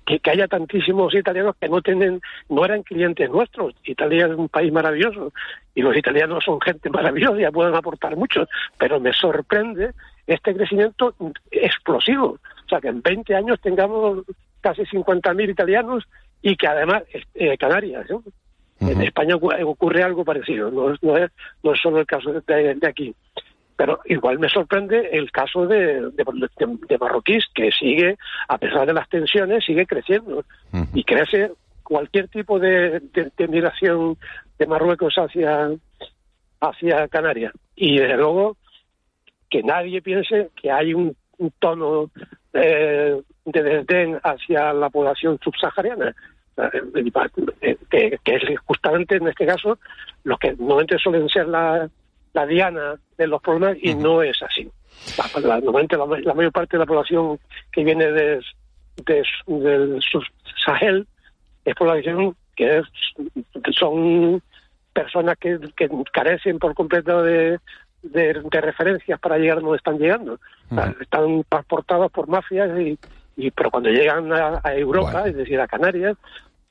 que, 0.06 0.20
que, 0.20 0.32
haya 0.32 0.48
tantísimos 0.48 1.14
italianos 1.14 1.56
que 1.60 1.70
no 1.70 1.82
tienen, 1.82 2.22
no 2.50 2.66
eran 2.66 2.84
clientes 2.84 3.30
nuestros. 3.30 3.76
Italia 3.84 4.26
es 4.26 4.34
un 4.34 4.50
país 4.50 4.72
maravilloso 4.72 5.32
y 5.76 5.82
los 5.82 5.96
italianos 5.96 6.44
son 6.44 6.60
gente 6.62 6.90
maravillosa 6.90 7.42
y 7.42 7.52
pueden 7.52 7.76
aportar 7.76 8.16
mucho, 8.16 8.48
pero 8.78 9.00
me 9.00 9.14
sorprende 9.14 9.92
este 10.26 10.56
crecimiento 10.56 11.14
explosivo. 11.52 12.40
O 12.66 12.70
sea, 12.70 12.80
que 12.80 12.88
en 12.88 13.02
20 13.02 13.36
años 13.36 13.60
tengamos 13.62 14.26
casi 14.62 14.84
50.000 14.84 15.50
italianos 15.50 16.06
y 16.42 16.56
que 16.56 16.68
además 16.68 17.04
eh, 17.34 17.58
Canarias. 17.58 18.06
¿no? 18.10 18.18
Uh 18.18 18.24
-huh. 18.80 18.92
En 18.92 19.02
España 19.02 19.36
ocurre 19.36 20.04
algo 20.04 20.24
parecido, 20.24 20.72
no, 20.72 20.96
no, 21.02 21.18
es, 21.18 21.32
no 21.64 21.74
es 21.74 21.82
solo 21.82 22.00
el 22.00 22.06
caso 22.06 22.32
de, 22.32 22.76
de 22.76 22.88
aquí. 22.88 23.14
Pero 23.80 24.02
igual 24.04 24.40
me 24.40 24.50
sorprende 24.50 25.08
el 25.14 25.32
caso 25.32 25.66
de, 25.66 26.12
de, 26.12 26.12
de, 26.12 26.78
de, 26.90 26.98
Marroquíes, 26.98 27.46
que 27.56 27.72
sigue, 27.72 28.18
a 28.50 28.58
pesar 28.58 28.86
de 28.86 28.92
las 28.92 29.08
tensiones, 29.08 29.64
sigue 29.64 29.86
creciendo. 29.86 30.40
Uh 30.40 30.80
-huh. 30.80 30.90
Y 30.94 31.06
crece 31.06 31.54
cualquier 31.82 32.28
tipo 32.28 32.60
de, 32.60 33.00
de, 33.38 33.48
migración 33.48 34.18
de 34.58 34.68
Marruecos 34.68 35.16
hacia, 35.16 35.70
hacia 36.60 37.08
Canarias. 37.08 37.54
Y 37.78 38.00
desde 38.00 38.18
luego 38.18 38.58
que 39.50 39.64
nadie 39.64 40.02
piense 40.02 40.50
que 40.62 40.70
hay 40.70 40.94
un, 40.94 41.16
un 41.38 41.54
tono 41.58 42.12
eh, 42.52 43.22
de 43.46 43.64
desdén 43.64 44.20
hacia 44.24 44.74
la 44.74 44.90
población 44.90 45.40
subsahariana. 45.42 46.14
Que, 47.90 48.20
que, 48.26 48.36
es 48.36 48.60
justamente 48.66 49.16
en 49.16 49.30
este 49.30 49.46
caso 49.46 49.80
los 50.26 50.38
que 50.38 50.52
normalmente 50.52 50.98
suelen 50.98 51.30
ser 51.30 51.48
la, 51.48 51.90
la 52.34 52.46
diana 52.46 52.96
de 53.18 53.28
los 53.28 53.42
problemas 53.42 53.78
y 53.82 53.92
uh 53.92 53.98
-huh. 53.98 54.02
no 54.02 54.22
es 54.22 54.42
así. 54.42 54.70
La, 55.18 55.42
la, 55.42 55.60
normalmente 55.60 55.98
la, 55.98 56.06
la, 56.06 56.34
mayor 56.34 56.52
parte 56.52 56.78
de 56.78 56.80
la 56.80 56.86
población 56.86 57.40
que 57.72 57.84
viene 57.84 58.12
de, 58.12 58.42
de, 59.06 59.24
del 59.48 60.02
Sahel 60.66 61.08
es 61.66 61.76
población 61.76 62.36
que 62.56 62.80
es, 62.80 62.86
son 63.78 64.42
personas 64.94 65.38
que, 65.40 65.58
que, 65.76 65.90
carecen 66.12 66.60
por 66.60 66.74
completo 66.74 67.24
de, 67.24 67.60
de, 68.04 68.34
de, 68.34 68.62
referencias 68.62 69.20
para 69.20 69.38
llegar 69.38 69.62
donde 69.62 69.78
están 69.78 69.98
llegando. 69.98 70.34
Uh 70.70 70.76
-huh. 70.76 71.02
Están 71.02 71.44
transportados 71.48 72.12
por 72.12 72.28
mafias 72.28 72.70
y, 72.80 73.00
y 73.38 73.52
pero 73.52 73.72
cuando 73.72 73.90
llegan 73.90 74.32
a, 74.34 74.60
a 74.64 74.76
Europa, 74.76 75.12
bueno. 75.12 75.28
es 75.28 75.36
decir, 75.36 75.60
a 75.60 75.68
Canarias, 75.68 76.18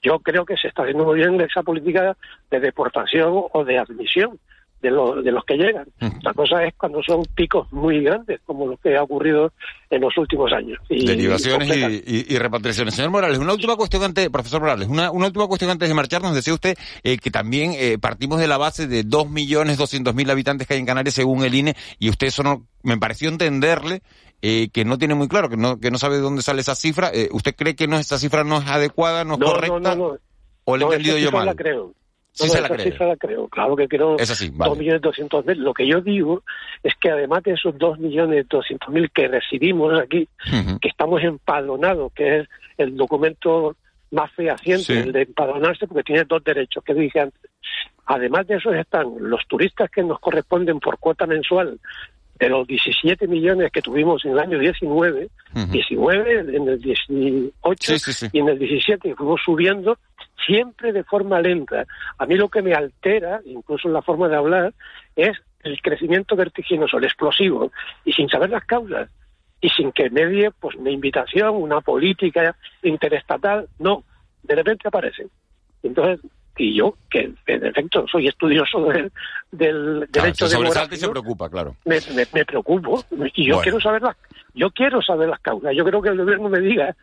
yo 0.02 0.18
creo 0.20 0.44
que 0.44 0.56
se 0.56 0.68
está 0.68 0.82
haciendo 0.82 1.04
muy 1.04 1.16
bien 1.16 1.40
esa 1.40 1.62
política 1.62 2.16
de 2.50 2.60
deportación 2.60 3.44
o 3.52 3.64
de 3.64 3.78
admisión 3.78 4.38
de, 4.80 4.90
lo, 4.90 5.22
de 5.22 5.32
los 5.32 5.44
que 5.44 5.56
llegan. 5.56 5.86
La 6.22 6.32
cosa 6.34 6.64
es 6.64 6.74
cuando 6.74 7.02
son 7.02 7.24
picos 7.34 7.72
muy 7.72 8.02
grandes, 8.02 8.40
como 8.44 8.66
lo 8.66 8.76
que 8.76 8.96
ha 8.96 9.02
ocurrido 9.02 9.52
en 9.90 10.00
los 10.00 10.16
últimos 10.16 10.52
años. 10.52 10.78
Y, 10.88 11.06
Derivaciones 11.06 11.68
y, 11.76 12.02
y, 12.06 12.26
y, 12.34 12.38
repatriaciones. 12.38 12.94
Señor 12.94 13.10
Morales, 13.10 13.38
una 13.38 13.52
última 13.52 13.76
cuestión 13.76 14.02
antes, 14.02 14.28
profesor 14.28 14.60
Morales, 14.60 14.88
una, 14.88 15.10
una 15.10 15.26
última 15.26 15.46
cuestión 15.46 15.70
antes 15.70 15.88
de 15.88 15.94
marcharnos. 15.94 16.34
Decía 16.34 16.54
usted 16.54 16.76
eh, 17.02 17.18
que 17.18 17.30
también 17.30 17.72
eh, 17.74 17.98
partimos 17.98 18.38
de 18.38 18.46
la 18.46 18.58
base 18.58 18.86
de 18.86 19.04
2.200.000 19.04 20.30
habitantes 20.30 20.66
que 20.66 20.74
hay 20.74 20.80
en 20.80 20.86
Canarias 20.86 21.14
según 21.14 21.44
el 21.44 21.54
INE, 21.54 21.74
y 21.98 22.10
usted 22.10 22.28
eso 22.28 22.42
no, 22.42 22.66
me 22.82 22.98
pareció 22.98 23.28
entenderle 23.28 24.02
eh, 24.40 24.68
que 24.72 24.84
no 24.84 24.98
tiene 24.98 25.14
muy 25.14 25.26
claro, 25.26 25.48
que 25.48 25.56
no, 25.56 25.80
que 25.80 25.90
no 25.90 25.98
sabe 25.98 26.16
de 26.16 26.22
dónde 26.22 26.42
sale 26.42 26.60
esa 26.60 26.76
cifra. 26.76 27.10
Eh, 27.12 27.28
¿Usted 27.32 27.56
cree 27.56 27.74
que 27.74 27.88
no 27.88 27.98
esa 27.98 28.18
cifra 28.18 28.44
no 28.44 28.58
es 28.58 28.68
adecuada, 28.68 29.24
no 29.24 29.34
es 29.34 29.40
no, 29.40 29.46
correcta? 29.46 29.80
No, 29.80 29.96
no, 29.96 30.12
no. 30.12 30.18
¿O 30.64 30.76
le 30.76 30.84
he 30.84 30.86
no, 30.86 30.92
entendido 30.92 31.18
yo 31.18 31.32
mal? 31.32 31.46
La 31.46 31.54
creo. 31.54 31.94
Sí 32.38 32.46
no, 32.46 32.52
se 32.52 32.60
la 32.60 33.06
la 33.08 33.16
creo, 33.16 33.48
claro 33.48 33.74
que 33.74 33.88
creo. 33.88 34.14
Así, 34.14 34.50
vale. 34.54 34.72
2.200.000. 34.74 35.56
Lo 35.56 35.74
que 35.74 35.88
yo 35.88 36.00
digo 36.00 36.44
es 36.84 36.94
que 37.00 37.10
además 37.10 37.42
de 37.42 37.54
esos 37.54 37.74
2.200.000 37.74 39.10
que 39.12 39.26
recibimos 39.26 40.00
aquí, 40.00 40.28
uh 40.46 40.54
-huh. 40.54 40.78
que 40.78 40.86
estamos 40.86 41.20
empadronados, 41.24 42.12
que 42.12 42.38
es 42.40 42.48
el 42.76 42.96
documento 42.96 43.74
más 44.12 44.30
fehaciente, 44.32 44.84
sí. 44.84 44.92
el 44.92 45.12
de 45.12 45.22
empadronarse, 45.22 45.88
porque 45.88 46.04
tiene 46.04 46.24
dos 46.28 46.44
derechos 46.44 46.84
que 46.84 46.94
dije 46.94 47.18
antes. 47.18 47.50
Además 48.06 48.46
de 48.46 48.54
eso 48.58 48.72
están 48.72 49.06
los 49.18 49.44
turistas 49.48 49.90
que 49.90 50.04
nos 50.04 50.20
corresponden 50.20 50.78
por 50.78 50.98
cuota 50.98 51.26
mensual 51.26 51.80
de 52.38 52.48
los 52.48 52.68
17 52.68 53.26
millones 53.26 53.72
que 53.72 53.82
tuvimos 53.82 54.24
en 54.24 54.30
el 54.30 54.38
año 54.38 54.60
19, 54.60 55.24
uh 55.54 55.58
-huh. 55.58 55.70
19 55.70 56.56
en 56.56 56.68
el 56.68 56.80
18 56.80 57.52
sí, 57.80 57.98
sí, 57.98 58.12
sí. 58.12 58.28
y 58.32 58.38
en 58.38 58.48
el 58.48 58.58
17 58.60 59.16
fuimos 59.16 59.40
subiendo 59.44 59.98
siempre 60.46 60.92
de 60.92 61.04
forma 61.04 61.40
lenta. 61.40 61.86
A 62.18 62.26
mí 62.26 62.36
lo 62.36 62.48
que 62.48 62.62
me 62.62 62.74
altera, 62.74 63.40
incluso 63.44 63.88
en 63.88 63.94
la 63.94 64.02
forma 64.02 64.28
de 64.28 64.36
hablar, 64.36 64.74
es 65.16 65.36
el 65.62 65.80
crecimiento 65.82 66.36
vertiginoso, 66.36 66.98
el 66.98 67.04
explosivo, 67.04 67.72
y 68.04 68.12
sin 68.12 68.28
saber 68.28 68.50
las 68.50 68.64
causas, 68.64 69.10
y 69.60 69.68
sin 69.70 69.92
que 69.92 70.08
medie 70.10 70.50
pues 70.52 70.76
una 70.76 70.90
invitación, 70.90 71.56
una 71.56 71.80
política 71.80 72.56
interestatal, 72.82 73.68
no, 73.78 74.04
de 74.42 74.54
repente 74.54 74.86
aparecen. 74.86 75.28
Entonces, 75.82 76.20
y 76.58 76.74
yo, 76.74 76.96
que 77.08 77.32
en 77.46 77.66
efecto 77.66 78.04
soy 78.10 78.26
estudioso 78.26 78.84
del, 78.86 79.12
del 79.52 80.00
derecho 80.10 80.46
claro, 80.46 80.60
demográfico, 80.60 80.94
y 80.94 80.98
se 80.98 81.08
preocupa, 81.08 81.48
claro. 81.48 81.76
Me, 81.84 81.98
me, 82.14 82.26
me 82.32 82.44
preocupo 82.44 83.04
y 83.34 83.46
yo 83.46 83.54
bueno. 83.54 83.62
quiero 83.62 83.80
saber 83.80 84.02
las 84.02 84.16
yo 84.58 84.70
quiero 84.70 85.00
saber 85.00 85.28
las 85.28 85.40
causas. 85.40 85.72
Yo 85.74 85.84
creo 85.84 86.02
que 86.02 86.08
el 86.08 86.18
gobierno 86.18 86.48
me 86.48 86.60
diga, 86.60 86.94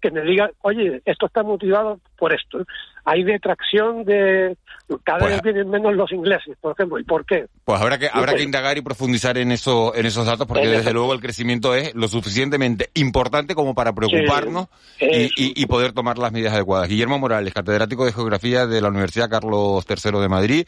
que 0.00 0.10
me 0.10 0.20
diga, 0.20 0.50
oye, 0.60 1.00
esto 1.06 1.26
está 1.26 1.42
motivado 1.42 1.98
por 2.18 2.34
esto. 2.34 2.64
Hay 3.10 3.24
detracción 3.24 4.04
de 4.04 4.56
cada 5.04 5.18
pues, 5.18 5.32
vez 5.32 5.42
vienen 5.42 5.70
menos 5.70 5.94
los 5.94 6.10
ingleses, 6.12 6.56
por 6.60 6.72
ejemplo. 6.72 6.98
¿Y 6.98 7.04
por 7.04 7.24
qué? 7.24 7.46
Pues 7.64 7.80
habrá 7.80 7.98
que 7.98 8.08
habrá 8.12 8.34
que 8.34 8.42
indagar 8.42 8.78
y 8.78 8.82
profundizar 8.82 9.36
en 9.36 9.52
eso 9.52 9.94
en 9.94 10.06
esos 10.06 10.26
datos 10.26 10.46
porque 10.46 10.66
desde 10.66 10.92
luego 10.92 11.12
el 11.12 11.20
crecimiento 11.20 11.74
es 11.74 11.94
lo 11.94 12.08
suficientemente 12.08 12.90
importante 12.94 13.54
como 13.54 13.74
para 13.74 13.92
preocuparnos 13.92 14.68
sí, 14.98 15.06
y, 15.06 15.24
y, 15.44 15.62
y, 15.62 15.66
poder 15.66 15.92
tomar 15.92 16.18
las 16.18 16.32
medidas 16.32 16.54
adecuadas. 16.54 16.88
Guillermo 16.88 17.18
Morales, 17.18 17.52
catedrático 17.52 18.04
de 18.06 18.12
geografía 18.12 18.66
de 18.66 18.80
la 18.80 18.88
Universidad 18.88 19.28
Carlos 19.28 19.84
III 19.88 20.20
de 20.20 20.28
Madrid, 20.28 20.66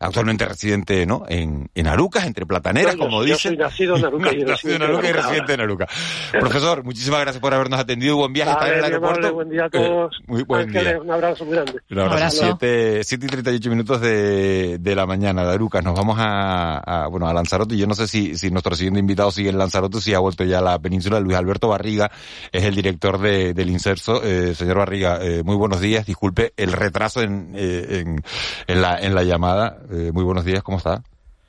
actualmente 0.00 0.44
residente, 0.46 1.06
¿no? 1.06 1.24
En, 1.28 1.68
en 1.74 1.86
Arucas, 1.86 2.26
entre 2.26 2.46
plataneras, 2.46 2.94
yo, 2.94 3.00
como 3.00 3.20
yo 3.24 3.34
dicen. 3.34 3.52
Soy 3.52 3.56
nacido 3.56 3.96
en 3.96 4.04
Arucas. 4.04 4.32
y 4.38 4.44
nacido 4.44 4.76
en 4.76 4.82
Arucas 4.82 5.10
y 5.10 5.12
residente 5.12 5.52
en 5.54 5.60
Arucas. 5.60 5.88
Profesor, 6.32 6.84
muchísimas 6.84 7.20
gracias 7.20 7.40
por 7.40 7.52
habernos 7.52 7.80
atendido. 7.80 8.16
Buen 8.16 8.32
viaje 8.32 8.50
hasta 8.52 8.68
en 8.68 8.78
el 8.78 8.84
aeropuerto. 8.84 9.18
Amable, 9.18 9.34
buen 9.34 9.50
día 9.50 9.64
a 9.66 9.70
todos. 9.70 10.14
Eh, 10.14 10.24
muy 10.26 10.42
buen 10.44 10.62
Ángeles, 10.62 10.84
día. 10.84 11.00
Un 11.02 11.10
abrazo 11.10 11.44
muy 11.44 11.54
grande. 11.54 11.77
Un 11.90 11.98
abrazo. 12.00 12.44
7, 12.58 13.04
7 13.04 13.26
y 13.26 13.28
38 13.28 13.70
minutos 13.70 14.00
de, 14.00 14.78
de 14.78 14.94
la 14.94 15.06
mañana 15.06 15.44
de 15.44 15.52
Arucas. 15.52 15.84
Nos 15.84 15.94
vamos 15.94 16.16
a, 16.18 16.78
a, 16.78 17.06
bueno, 17.08 17.28
a 17.28 17.32
Lanzarote. 17.32 17.76
Yo 17.76 17.86
no 17.86 17.94
sé 17.94 18.06
si, 18.06 18.36
si 18.36 18.50
nuestro 18.50 18.74
siguiente 18.74 19.00
invitado 19.00 19.30
sigue 19.30 19.50
en 19.50 19.58
Lanzarote, 19.58 20.00
si 20.00 20.14
ha 20.14 20.18
vuelto 20.18 20.44
ya 20.44 20.58
a 20.58 20.62
la 20.62 20.78
península. 20.78 21.20
Luis 21.20 21.36
Alberto 21.36 21.68
Barriga 21.68 22.10
es 22.52 22.64
el 22.64 22.74
director 22.74 23.20
de, 23.20 23.54
del 23.54 23.70
Inserso. 23.70 24.22
Eh, 24.22 24.54
señor 24.54 24.78
Barriga, 24.78 25.18
eh, 25.22 25.42
muy 25.42 25.56
buenos 25.56 25.80
días. 25.80 26.06
Disculpe 26.06 26.52
el 26.56 26.72
retraso 26.72 27.22
en, 27.22 27.52
eh, 27.54 28.02
en, 28.04 28.22
en, 28.66 28.82
la, 28.82 28.98
en 28.98 29.14
la 29.14 29.22
llamada. 29.22 29.78
Muy 30.12 30.24
buenos 30.24 30.44
días, 30.44 30.62
¿cómo 30.62 30.78
está? 30.78 31.02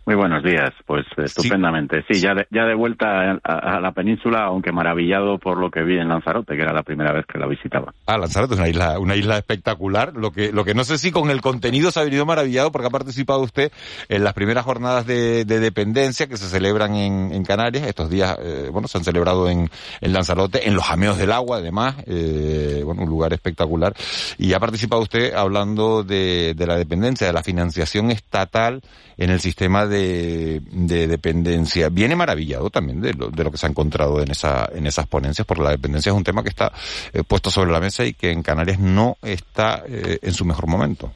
Muy 0.10 0.16
buenos 0.16 0.43
días, 0.43 0.72
pues 0.88 1.05
estupendamente. 1.18 2.03
Sí, 2.07 2.16
sí 2.16 2.22
ya, 2.22 2.34
de, 2.34 2.47
ya 2.49 2.64
de 2.64 2.74
vuelta 2.74 3.38
a, 3.43 3.76
a, 3.76 3.80
la 3.80 3.91
península, 3.91 4.45
aunque 4.45 4.72
maravillado 4.72 5.38
por 5.38 5.60
lo 5.60 5.70
que 5.70 5.84
vi 5.84 5.99
en 5.99 6.07
Lanzarote, 6.07 6.55
que 6.55 6.64
era 6.64 6.74
la 6.74 6.82
primera 6.82 7.14
vez 7.14 7.28
que 7.32 7.38
la 7.38 7.45
visitaba. 7.45 7.93
Ah, 8.07 8.18
Lanzarote 8.18 8.55
es 8.55 8.60
una 8.60 8.70
isla, 8.70 8.97
una 8.97 9.16
isla 9.16 9.38
espectacular. 9.38 10.14
Lo 10.16 10.32
que, 10.32 10.51
lo 10.51 10.66
que 10.66 10.74
no 10.74 10.84
sé 10.84 10.97
si 10.97 11.12
con 11.12 11.30
el 11.30 11.41
contenido 11.41 11.91
se 11.91 11.99
ha 11.99 12.03
venido 12.05 12.26
maravillado, 12.26 12.72
porque 12.72 12.88
ha 12.88 12.89
participado 12.89 13.41
usted 13.41 13.72
en 14.07 14.24
las 14.24 14.34
primeras 14.34 14.66
jornadas 14.66 15.05
de, 15.05 15.45
de 15.45 15.60
dependencia 15.60 16.26
que 16.26 16.38
se 16.38 16.47
celebran 16.47 16.95
en, 16.95 17.32
en 17.32 17.43
Canarias. 17.43 17.86
Estos 17.86 18.10
días, 18.10 18.36
eh, 18.41 18.70
bueno, 18.72 18.88
se 18.88 18.97
han 18.97 19.03
celebrado 19.03 19.47
en, 19.47 19.70
en 20.01 20.12
Lanzarote, 20.12 20.68
en 20.68 20.74
los 20.74 20.86
jameos 20.86 21.20
del 21.20 21.32
agua, 21.32 21.57
además, 21.57 21.97
eh, 22.07 22.82
bueno, 22.84 23.03
un 23.03 23.10
lugar 23.10 23.32
espectacular. 23.34 23.93
Y 24.39 24.53
ha 24.53 24.60
participado 24.60 25.03
usted 25.03 25.36
hablando 25.36 26.03
de, 26.03 26.55
de 26.55 26.66
la 26.66 26.78
dependencia, 26.78 27.28
de 27.28 27.34
la 27.34 27.43
financiación 27.43 28.10
estatal 28.10 28.82
en 29.20 29.30
el 29.30 29.41
sistema 29.41 29.86
de, 29.86 29.98
de 29.99 31.07
dependencia. 31.07 31.89
Viene 31.89 32.15
maravillado 32.15 32.69
también 32.69 33.01
de 33.01 33.13
lo, 33.13 33.29
de 33.29 33.43
lo 33.43 33.51
que 33.51 33.57
se 33.57 33.65
ha 33.65 33.69
encontrado 33.69 34.21
en, 34.21 34.31
esa, 34.31 34.69
en 34.73 34.87
esas 34.87 35.07
ponencias, 35.07 35.45
porque 35.45 35.63
la 35.63 35.71
dependencia 35.71 36.11
es 36.11 36.15
un 36.15 36.23
tema 36.23 36.43
que 36.43 36.49
está 36.49 36.71
eh, 37.13 37.23
puesto 37.27 37.49
sobre 37.49 37.71
la 37.71 37.79
mesa 37.79 38.05
y 38.05 38.13
que 38.13 38.31
en 38.31 38.43
Canarias 38.43 38.79
no 38.79 39.17
está 39.21 39.83
eh, 39.87 40.19
en 40.21 40.33
su 40.33 40.45
mejor 40.45 40.67
momento. 40.67 41.11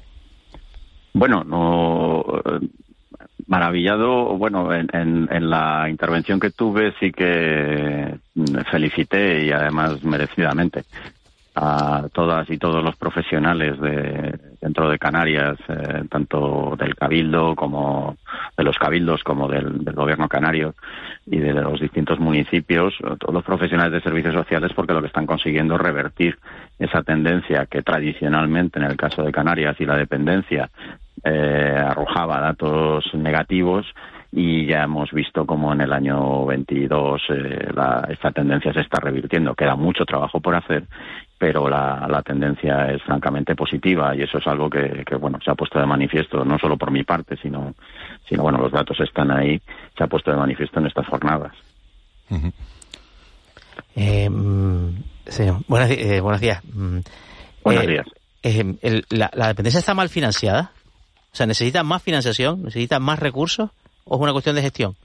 Bueno, 1.13 1.43
no 1.43 2.23
maravillado, 3.47 4.37
bueno, 4.37 4.73
en, 4.73 4.87
en, 4.93 5.27
en, 5.31 5.49
la 5.49 5.89
intervención 5.89 6.39
que 6.39 6.51
tuve 6.51 6.93
sí 6.99 7.11
que 7.11 8.17
me 8.35 8.63
felicité 8.65 9.45
y 9.45 9.51
además 9.51 10.03
merecidamente 10.03 10.85
a 11.55 12.07
todas 12.11 12.49
y 12.49 12.57
todos 12.57 12.83
los 12.83 12.95
profesionales 12.95 13.79
de 13.79 14.39
dentro 14.59 14.89
de 14.89 14.97
Canarias, 14.97 15.57
eh, 15.67 16.03
tanto 16.09 16.75
del 16.79 16.95
Cabildo 16.95 17.53
como 17.55 18.17
de 18.57 18.63
los 18.63 18.77
cabildos 18.77 19.23
como 19.23 19.47
del, 19.47 19.83
gobierno 19.93 20.29
canario 20.29 20.73
y 21.25 21.37
de 21.37 21.53
los 21.53 21.79
distintos 21.79 22.19
municipios, 22.19 22.93
todos 23.19 23.33
los 23.33 23.43
profesionales 23.43 23.91
de 23.91 24.01
servicios 24.01 24.33
sociales, 24.33 24.71
porque 24.73 24.93
lo 24.93 25.01
que 25.01 25.07
están 25.07 25.25
consiguiendo 25.25 25.75
es 25.75 25.81
revertir 25.81 26.37
esa 26.79 27.03
tendencia 27.03 27.65
que 27.65 27.81
tradicionalmente, 27.81 28.79
en 28.79 28.85
el 28.85 28.97
caso 28.97 29.21
de 29.23 29.31
Canarias 29.31 29.75
y 29.79 29.85
la 29.85 29.97
dependencia, 29.97 30.69
eh, 31.23 31.75
arrojaba 31.77 32.39
datos 32.39 33.05
negativos 33.13 33.85
y 34.35 34.65
ya 34.65 34.83
hemos 34.83 35.11
visto 35.11 35.45
como 35.45 35.71
en 35.73 35.81
el 35.81 35.93
año 35.93 36.45
22 36.45 37.21
eh, 37.29 37.67
la, 37.73 38.07
esta 38.09 38.31
tendencia 38.31 38.73
se 38.73 38.81
está 38.81 38.99
revirtiendo. 38.99 39.53
Queda 39.53 39.75
mucho 39.75 40.05
trabajo 40.05 40.39
por 40.39 40.55
hacer, 40.55 40.83
pero 41.37 41.67
la, 41.67 42.07
la 42.09 42.21
tendencia 42.21 42.91
es 42.91 43.01
francamente 43.03 43.55
positiva 43.55 44.15
y 44.15 44.21
eso 44.21 44.37
es 44.37 44.47
algo 44.47 44.69
que, 44.69 45.03
que, 45.05 45.15
bueno 45.15 45.39
se 45.43 45.51
ha 45.51 45.55
puesto 45.55 45.79
de 45.79 45.85
manifiesto 45.85 46.45
no 46.45 46.57
solo 46.57 46.77
por 46.77 46.91
mi 46.91 47.03
parte, 47.03 47.37
sino, 47.37 47.73
sino 48.27 48.43
bueno 48.43 48.59
los 48.59 48.71
datos 48.71 48.99
están 48.99 49.31
ahí, 49.31 49.61
se 49.97 50.03
ha 50.03 50.07
puesto 50.07 50.31
de 50.31 50.37
manifiesto 50.37 50.79
en 50.79 50.87
estas 50.87 51.07
jornadas. 51.07 51.53
Uh 52.29 52.35
-huh. 52.35 52.53
eh, 53.95 54.29
sí, 55.27 55.43
buenos, 55.67 55.89
eh, 55.91 56.21
buenos, 56.21 56.41
días. 56.41 56.61
Buenos 57.63 57.87
días. 57.87 58.07
Eh, 58.43 58.75
el, 58.81 59.05
la, 59.09 59.29
¿La 59.33 59.47
dependencia 59.47 59.79
está 59.79 59.93
mal 59.93 60.09
financiada? 60.09 60.71
O 61.31 61.35
sea, 61.35 61.45
¿necesita 61.47 61.83
más 61.83 62.03
financiación? 62.03 62.63
¿Necesita 62.63 62.99
más 62.99 63.19
recursos? 63.19 63.71
¿O 64.05 64.15
es 64.15 64.21
una 64.21 64.33
cuestión 64.33 64.55
de 64.55 64.61
gestión? 64.61 64.95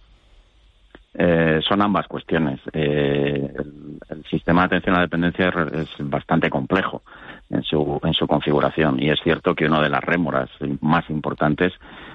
Eh, 1.20 1.60
son 1.66 1.82
ambas 1.82 2.06
cuestiones. 2.06 2.60
Eh, 2.72 3.52
el, 3.58 3.98
el, 4.08 4.24
sistema 4.30 4.60
de 4.62 4.66
atención 4.66 4.94
a 4.94 4.98
la 4.98 5.06
dependencia 5.06 5.48
es 5.72 5.88
bastante 5.98 6.48
complejo 6.48 7.02
en 7.50 7.64
su, 7.64 8.00
en 8.04 8.14
su 8.14 8.28
configuración 8.28 9.02
y 9.02 9.10
es 9.10 9.18
cierto 9.24 9.54
que 9.56 9.66
una 9.66 9.80
de 9.80 9.88
las 9.88 10.04
rémoras 10.04 10.48
más 10.80 11.10
importantes 11.10 11.72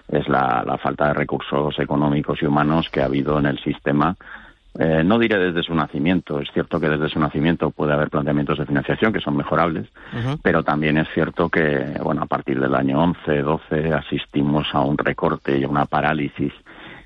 es 0.08 0.30
la, 0.30 0.64
la 0.66 0.78
falta 0.78 1.08
de 1.08 1.16
recursos 1.16 1.78
económicos 1.80 2.42
y 2.42 2.46
humanos 2.46 2.90
que 2.90 3.02
ha 3.02 3.06
habido 3.06 3.38
en 3.40 3.48
el 3.48 3.60
sistema. 3.60 4.16
Eh, 4.80 5.04
no 5.04 5.20
diré 5.20 5.38
desde 5.38 5.64
su 5.64 5.76
nacimiento, 5.76 6.40
es 6.40 6.50
cierto 6.54 6.80
que 6.80 6.90
desde 6.90 7.10
su 7.10 7.20
nacimiento 7.20 7.72
puede 7.72 7.94
haber 7.94 8.10
planteamientos 8.10 8.58
de 8.58 8.66
financiación 8.66 9.12
que 9.12 9.20
son 9.20 9.36
mejorables, 9.36 9.88
uh 10.14 10.18
-huh. 10.18 10.40
pero 10.42 10.64
también 10.64 10.98
es 10.98 11.10
cierto 11.14 11.50
que, 11.50 11.94
bueno, 12.02 12.22
a 12.24 12.26
partir 12.26 12.58
del 12.60 12.74
año 12.74 13.04
11, 13.04 13.42
12 13.42 13.94
asistimos 13.94 14.68
a 14.74 14.80
un 14.80 14.98
recorte 14.98 15.60
y 15.60 15.66
a 15.66 15.68
una 15.68 15.86
parálisis 15.86 16.54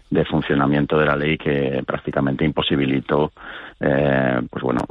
de 0.10 0.26
funcionamiento 0.26 0.98
de 0.98 1.06
la 1.06 1.16
ley 1.16 1.38
que 1.38 1.84
prácticamente 1.86 2.46
imposibilitó 2.46 3.32
eh, 3.80 4.42
pues 4.50 4.64
bueno 4.64 4.82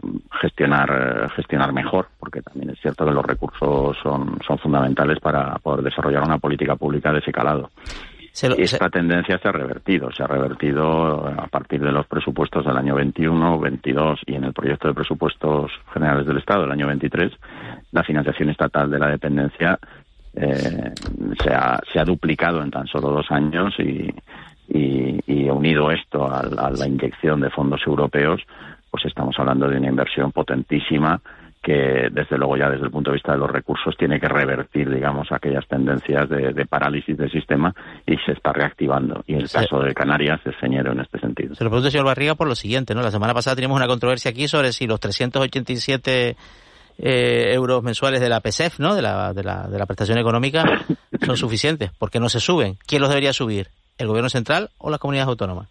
gestionar 0.40 1.30
gestionar 1.34 1.72
mejor 1.72 2.08
porque 2.18 2.42
también 2.42 2.70
es 2.70 2.80
cierto 2.80 3.04
que 3.06 3.12
los 3.12 3.24
recursos 3.24 3.96
son 4.02 4.38
son 4.46 4.58
fundamentales 4.58 5.18
para 5.20 5.54
poder 5.58 5.82
desarrollar 5.82 6.22
una 6.22 6.38
política 6.38 6.76
pública 6.76 7.12
de 7.12 7.20
ese 7.20 7.32
calado. 7.32 7.70
Lo, 8.42 8.54
y 8.58 8.62
esta 8.64 8.84
se... 8.84 8.90
tendencia 8.90 9.38
se 9.38 9.48
ha 9.48 9.52
revertido 9.52 10.12
se 10.12 10.22
ha 10.22 10.26
revertido 10.26 11.26
a 11.26 11.46
partir 11.46 11.80
de 11.80 11.90
los 11.90 12.06
presupuestos 12.06 12.66
del 12.66 12.76
año 12.76 12.94
21 12.94 13.58
22 13.58 14.20
y 14.26 14.34
en 14.34 14.44
el 14.44 14.52
proyecto 14.52 14.88
de 14.88 14.94
presupuestos 14.94 15.72
generales 15.94 16.26
del 16.26 16.36
Estado 16.36 16.62
del 16.62 16.72
año 16.72 16.86
23 16.86 17.32
la 17.92 18.04
financiación 18.04 18.50
estatal 18.50 18.90
de 18.90 18.98
la 18.98 19.08
dependencia 19.08 19.78
eh, 20.36 20.92
se, 21.42 21.50
ha, 21.50 21.80
se 21.90 21.98
ha 21.98 22.04
duplicado 22.04 22.62
en 22.62 22.70
tan 22.70 22.86
solo 22.86 23.08
dos 23.08 23.26
años 23.30 23.74
y 23.78 24.12
y, 24.68 25.20
y 25.26 25.48
unido 25.48 25.90
esto 25.90 26.24
a, 26.24 26.40
a, 26.40 26.70
la 26.70 26.86
inyección 26.86 27.40
de 27.40 27.50
fondos 27.50 27.80
europeos, 27.86 28.40
pues 28.90 29.04
estamos 29.04 29.38
hablando 29.38 29.68
de 29.68 29.78
una 29.78 29.88
inversión 29.88 30.32
potentísima 30.32 31.20
que 31.66 32.10
desde 32.12 32.38
luego 32.38 32.56
ya 32.56 32.70
desde 32.70 32.84
el 32.84 32.92
punto 32.92 33.10
de 33.10 33.14
vista 33.14 33.32
de 33.32 33.38
los 33.38 33.50
recursos 33.50 33.96
tiene 33.96 34.20
que 34.20 34.28
revertir, 34.28 34.88
digamos, 34.88 35.32
aquellas 35.32 35.66
tendencias 35.66 36.28
de, 36.28 36.52
de 36.52 36.64
parálisis 36.66 37.18
del 37.18 37.28
sistema 37.28 37.74
y 38.06 38.16
se 38.18 38.32
está 38.32 38.52
reactivando. 38.52 39.24
Y 39.26 39.34
el 39.34 39.48
sí. 39.48 39.58
caso 39.58 39.80
de 39.80 39.92
Canarias 39.92 40.40
es 40.44 40.54
señero 40.60 40.92
en 40.92 41.00
este 41.00 41.18
sentido. 41.18 41.56
Se 41.56 41.64
lo 41.64 41.70
pregunto, 41.70 41.90
señor 41.90 42.06
Barriga, 42.06 42.36
por 42.36 42.46
lo 42.46 42.54
siguiente, 42.54 42.94
¿no? 42.94 43.02
La 43.02 43.10
semana 43.10 43.34
pasada 43.34 43.56
teníamos 43.56 43.76
una 43.78 43.88
controversia 43.88 44.30
aquí 44.30 44.46
sobre 44.46 44.72
si 44.72 44.86
los 44.86 45.00
387 45.00 46.36
eh, 46.98 47.52
euros 47.52 47.82
mensuales 47.82 48.20
de 48.20 48.28
la 48.28 48.40
PSEF, 48.40 48.78
¿no? 48.78 48.94
De 48.94 49.02
la, 49.02 49.34
de 49.34 49.42
la, 49.42 49.66
de 49.66 49.76
la 49.76 49.86
prestación 49.86 50.18
económica 50.18 50.84
son 51.24 51.36
suficientes. 51.36 51.90
porque 51.98 52.20
no 52.20 52.28
se 52.28 52.38
suben? 52.38 52.76
¿Quién 52.86 53.00
los 53.02 53.10
debería 53.10 53.32
subir? 53.32 53.70
¿El 53.98 54.08
gobierno 54.08 54.28
central 54.28 54.70
o 54.78 54.90
las 54.90 55.00
comunidades 55.00 55.28
autónomas? 55.28 55.68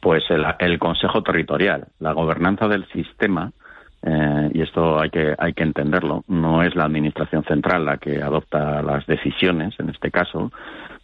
Pues 0.00 0.22
el, 0.28 0.78
Consejo 0.78 1.22
Territorial. 1.22 1.86
La 1.98 2.12
gobernanza 2.12 2.68
del 2.68 2.86
sistema, 2.88 3.50
eh, 4.02 4.50
y 4.52 4.60
esto 4.60 5.00
hay 5.00 5.08
que, 5.08 5.34
hay 5.38 5.54
que 5.54 5.62
entenderlo, 5.62 6.24
no 6.28 6.62
es 6.62 6.76
la 6.76 6.84
Administración 6.84 7.42
Central 7.44 7.86
la 7.86 7.96
que 7.96 8.22
adopta 8.22 8.82
las 8.82 9.06
decisiones, 9.06 9.74
en 9.80 9.88
este 9.88 10.10
caso, 10.10 10.52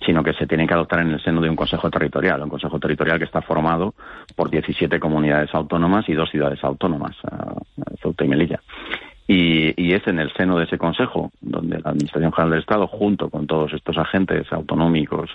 sino 0.04 0.22
que 0.22 0.34
se 0.34 0.46
tienen 0.46 0.66
que 0.66 0.74
adoptar 0.74 1.00
en 1.00 1.10
el 1.12 1.22
seno 1.22 1.40
de 1.40 1.48
un 1.48 1.56
Consejo 1.56 1.90
Territorial. 1.90 2.42
Un 2.42 2.50
Consejo 2.50 2.78
Territorial 2.78 3.18
que 3.18 3.24
está 3.24 3.40
formado 3.40 3.94
por 4.36 4.50
17 4.50 5.00
comunidades 5.00 5.54
autónomas 5.54 6.08
y 6.08 6.12
dos 6.12 6.30
ciudades 6.30 6.62
autónomas, 6.62 7.16
Ceuta 8.02 8.24
y 8.24 8.28
Melilla. 8.28 8.60
Y, 9.26 9.72
y, 9.82 9.94
es 9.94 10.06
en 10.08 10.18
el 10.18 10.32
seno 10.34 10.58
de 10.58 10.64
ese 10.64 10.76
Consejo 10.76 11.30
donde 11.40 11.80
la 11.80 11.90
Administración 11.90 12.32
General 12.32 12.50
del 12.50 12.60
Estado, 12.60 12.86
junto 12.86 13.30
con 13.30 13.46
todos 13.46 13.72
estos 13.72 13.96
agentes 13.96 14.52
autonómicos, 14.52 15.30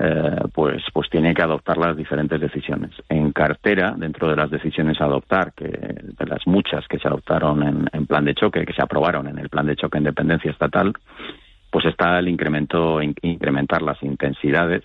eh, 0.00 0.36
pues, 0.54 0.84
pues 0.92 1.10
tiene 1.10 1.34
que 1.34 1.42
adoptar 1.42 1.76
las 1.76 1.96
diferentes 1.96 2.40
decisiones. 2.40 2.92
En 3.08 3.32
cartera, 3.32 3.94
dentro 3.96 4.28
de 4.28 4.36
las 4.36 4.48
decisiones 4.48 5.00
a 5.00 5.06
adoptar, 5.06 5.52
que 5.54 5.66
de 5.66 6.26
las 6.26 6.46
muchas 6.46 6.86
que 6.86 7.00
se 7.00 7.08
adoptaron 7.08 7.64
en, 7.64 7.88
en 7.92 8.06
plan 8.06 8.24
de 8.24 8.34
choque, 8.34 8.64
que 8.64 8.72
se 8.72 8.82
aprobaron 8.82 9.26
en 9.26 9.38
el 9.38 9.48
plan 9.48 9.66
de 9.66 9.74
choque 9.74 9.98
en 9.98 10.04
dependencia 10.04 10.52
estatal, 10.52 10.92
pues 11.70 11.84
está 11.84 12.18
el 12.20 12.28
incremento, 12.28 13.02
in, 13.02 13.14
incrementar 13.22 13.82
las 13.82 14.00
intensidades 14.04 14.84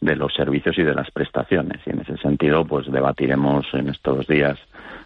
de 0.00 0.16
los 0.16 0.34
servicios 0.34 0.76
y 0.76 0.82
de 0.82 0.94
las 0.94 1.10
prestaciones. 1.12 1.80
Y 1.86 1.90
en 1.90 2.00
ese 2.00 2.16
sentido, 2.16 2.64
pues 2.64 2.90
debatiremos 2.90 3.66
en 3.74 3.88
estos 3.88 4.26
días, 4.26 4.58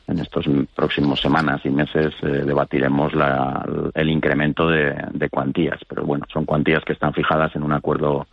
en 0.07 0.19
estos 0.19 0.47
próximos 0.75 1.21
semanas 1.21 1.61
y 1.65 1.71
meses, 1.71 2.15
eh, 2.23 2.43
debatiremos 2.45 3.15
la, 3.15 3.67
el 3.95 4.09
incremento 4.09 4.67
de, 4.69 4.95
de 5.13 5.29
cuantías. 5.29 5.79
Pero 5.87 6.05
bueno, 6.05 6.25
son 6.33 6.47
cuantías 6.47 6.85
que 6.85 6.95
están 6.95 7.13
fijadas 7.13 7.55
en 7.55 7.63
un 7.63 7.73
acuerdo 7.73 8.27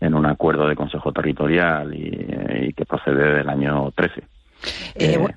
en 0.00 0.14
un 0.14 0.26
acuerdo 0.26 0.68
de 0.68 0.76
Consejo 0.76 1.12
Territorial 1.12 1.94
y, 1.94 2.68
y 2.68 2.72
que 2.72 2.84
procede 2.84 3.34
del 3.34 3.48
año 3.48 3.90
13. 3.92 4.20
Eh, 4.20 4.24
eh, 4.96 5.34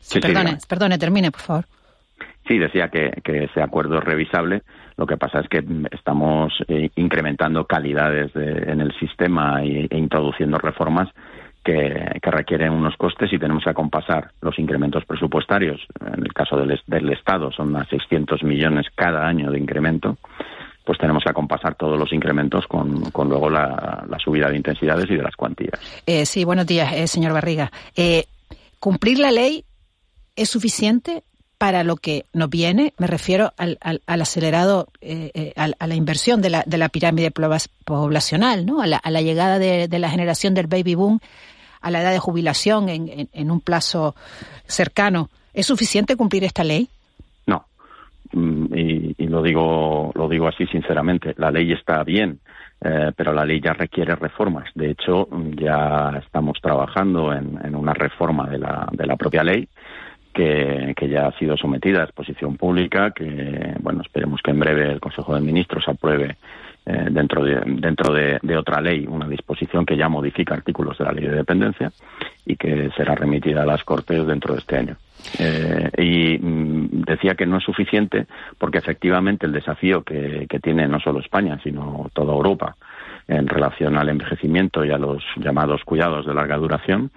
sí, 0.00 0.20
perdone, 0.20 0.60
sí, 0.60 0.66
perdone, 0.68 0.98
termine, 0.98 1.30
por 1.30 1.40
favor. 1.40 1.64
Sí, 2.46 2.58
decía 2.58 2.88
que, 2.88 3.12
que, 3.22 3.44
ese 3.44 3.62
acuerdo 3.62 3.98
es 3.98 4.04
revisable. 4.04 4.62
Lo 4.96 5.06
que 5.06 5.16
pasa 5.16 5.40
es 5.40 5.48
que 5.48 5.64
estamos 5.92 6.52
eh, 6.68 6.90
incrementando 6.96 7.64
calidades 7.64 8.32
de, 8.32 8.70
en 8.70 8.80
el 8.80 8.92
sistema 8.98 9.64
y, 9.64 9.86
e 9.88 9.96
introduciendo 9.96 10.58
reformas 10.58 11.08
que, 11.62 12.18
que, 12.20 12.30
requieren 12.30 12.72
unos 12.72 12.96
costes 12.96 13.32
y 13.32 13.38
tenemos 13.38 13.62
que 13.64 13.70
acompasar 13.70 14.32
los 14.40 14.58
incrementos 14.58 15.04
presupuestarios. 15.04 15.80
En 16.00 16.22
el 16.22 16.32
caso 16.32 16.56
del, 16.56 16.80
del 16.86 17.12
Estado 17.12 17.52
son 17.52 17.76
a 17.76 17.84
600 17.84 18.42
millones 18.42 18.86
cada 18.94 19.26
año 19.26 19.50
de 19.50 19.58
incremento 19.58 20.16
pues 20.90 20.98
tenemos 20.98 21.22
que 21.22 21.30
acompasar 21.30 21.76
todos 21.76 21.96
los 21.96 22.12
incrementos 22.12 22.66
con, 22.66 23.12
con 23.12 23.28
luego 23.28 23.48
la, 23.48 24.04
la, 24.08 24.18
subida 24.18 24.50
de 24.50 24.56
intensidades 24.56 25.08
y 25.08 25.14
de 25.14 25.22
las 25.22 25.36
cuantías. 25.36 25.78
Eh, 26.04 26.26
sí, 26.26 26.42
buenos 26.42 26.66
días, 26.66 26.92
eh, 26.92 27.06
señor 27.06 27.32
Barriga. 27.32 27.70
Eh, 27.94 28.24
¿Cumplir 28.80 29.20
la 29.20 29.30
ley 29.30 29.64
es 30.34 30.50
suficiente 30.50 31.22
para 31.58 31.84
lo 31.84 31.94
que 31.94 32.24
nos 32.32 32.50
viene? 32.50 32.92
Me 32.98 33.06
refiero 33.06 33.52
al, 33.56 33.78
al, 33.80 34.02
al 34.04 34.20
acelerado, 34.20 34.88
eh, 35.00 35.52
a, 35.54 35.68
a, 35.78 35.86
la 35.86 35.94
inversión 35.94 36.42
de 36.42 36.50
la, 36.50 36.64
de 36.66 36.76
la 36.76 36.88
pirámide 36.88 37.30
poblacional, 37.30 38.66
¿no? 38.66 38.82
a, 38.82 38.88
la, 38.88 38.96
a 38.96 39.12
la 39.12 39.22
llegada 39.22 39.60
de, 39.60 39.86
de, 39.86 39.98
la 40.00 40.10
generación 40.10 40.54
del 40.54 40.66
baby 40.66 40.96
boom, 40.96 41.20
a 41.80 41.92
la 41.92 42.02
edad 42.02 42.10
de 42.10 42.18
jubilación 42.18 42.88
en, 42.88 43.08
en, 43.08 43.28
en 43.32 43.50
un 43.52 43.60
plazo 43.60 44.16
cercano. 44.66 45.30
¿Es 45.54 45.66
suficiente 45.66 46.16
cumplir 46.16 46.42
esta 46.42 46.64
ley? 46.64 46.88
Mm, 48.32 48.66
y, 48.74 48.99
y, 49.16 49.26
lo 49.26 49.42
digo 49.42 50.12
lo 50.14 50.28
digo 50.28 50.48
así 50.48 50.66
sinceramente 50.66 51.34
la 51.36 51.50
ley 51.50 51.72
está 51.72 52.02
bien 52.04 52.40
eh, 52.80 53.12
pero 53.16 53.32
la 53.32 53.44
ley 53.44 53.60
ya 53.60 53.72
requiere 53.72 54.14
reformas 54.14 54.70
de 54.74 54.90
hecho 54.90 55.28
ya 55.56 56.20
estamos 56.24 56.58
trabajando 56.60 57.32
en, 57.32 57.74
una 57.74 57.94
reforma 57.94 58.48
de 58.48 58.58
la, 58.58 58.88
de 58.92 59.06
la 59.06 59.16
propia 59.16 59.42
ley 59.42 59.68
que, 60.32 60.94
que, 60.96 61.08
ya 61.08 61.26
ha 61.26 61.38
sido 61.38 61.56
sometida 61.56 62.00
a 62.00 62.04
exposición 62.04 62.56
pública 62.56 63.10
que 63.10 63.74
bueno 63.80 64.02
esperemos 64.02 64.40
que 64.42 64.50
en 64.50 64.60
breve 64.60 64.92
el 64.92 65.00
Consejo 65.00 65.34
de 65.34 65.40
Ministros 65.40 65.88
apruebe 65.88 66.36
eh, 66.86 67.06
dentro 67.10 67.44
de 67.44 67.60
dentro 67.66 68.12
de, 68.12 68.38
de, 68.42 68.56
otra 68.56 68.80
ley 68.80 69.06
una 69.06 69.28
disposición 69.28 69.84
que 69.84 69.96
ya 69.96 70.08
modifica 70.08 70.54
artículos 70.54 70.96
de 70.98 71.04
la 71.04 71.12
ley 71.12 71.26
de 71.26 71.36
dependencia 71.36 71.92
y 72.46 72.56
que 72.56 72.90
será 72.96 73.14
remitida 73.14 73.62
a 73.62 73.66
las 73.66 73.84
Cortes 73.84 74.26
dentro 74.26 74.54
de 74.54 74.60
este 74.60 74.76
año. 74.76 74.96
Eh, 75.38 75.90
y 75.98 76.38
mm, 76.38 77.02
decía 77.04 77.34
que 77.34 77.46
no 77.46 77.58
es 77.58 77.64
suficiente 77.64 78.26
porque 78.58 78.78
efectivamente 78.78 79.46
el 79.46 79.52
desafío 79.52 80.02
que, 80.02 80.46
que 80.48 80.60
tiene 80.60 80.88
no 80.88 81.00
solo 81.00 81.20
España 81.20 81.58
sino 81.62 82.10
toda 82.12 82.32
Europa 82.32 82.76
en 83.28 83.46
relación 83.46 83.96
al 83.96 84.08
envejecimiento 84.08 84.84
y 84.84 84.90
a 84.90 84.98
los 84.98 85.22
llamados 85.36 85.84
cuidados 85.84 86.26
de 86.26 86.34
larga 86.34 86.56
duración 86.56 87.10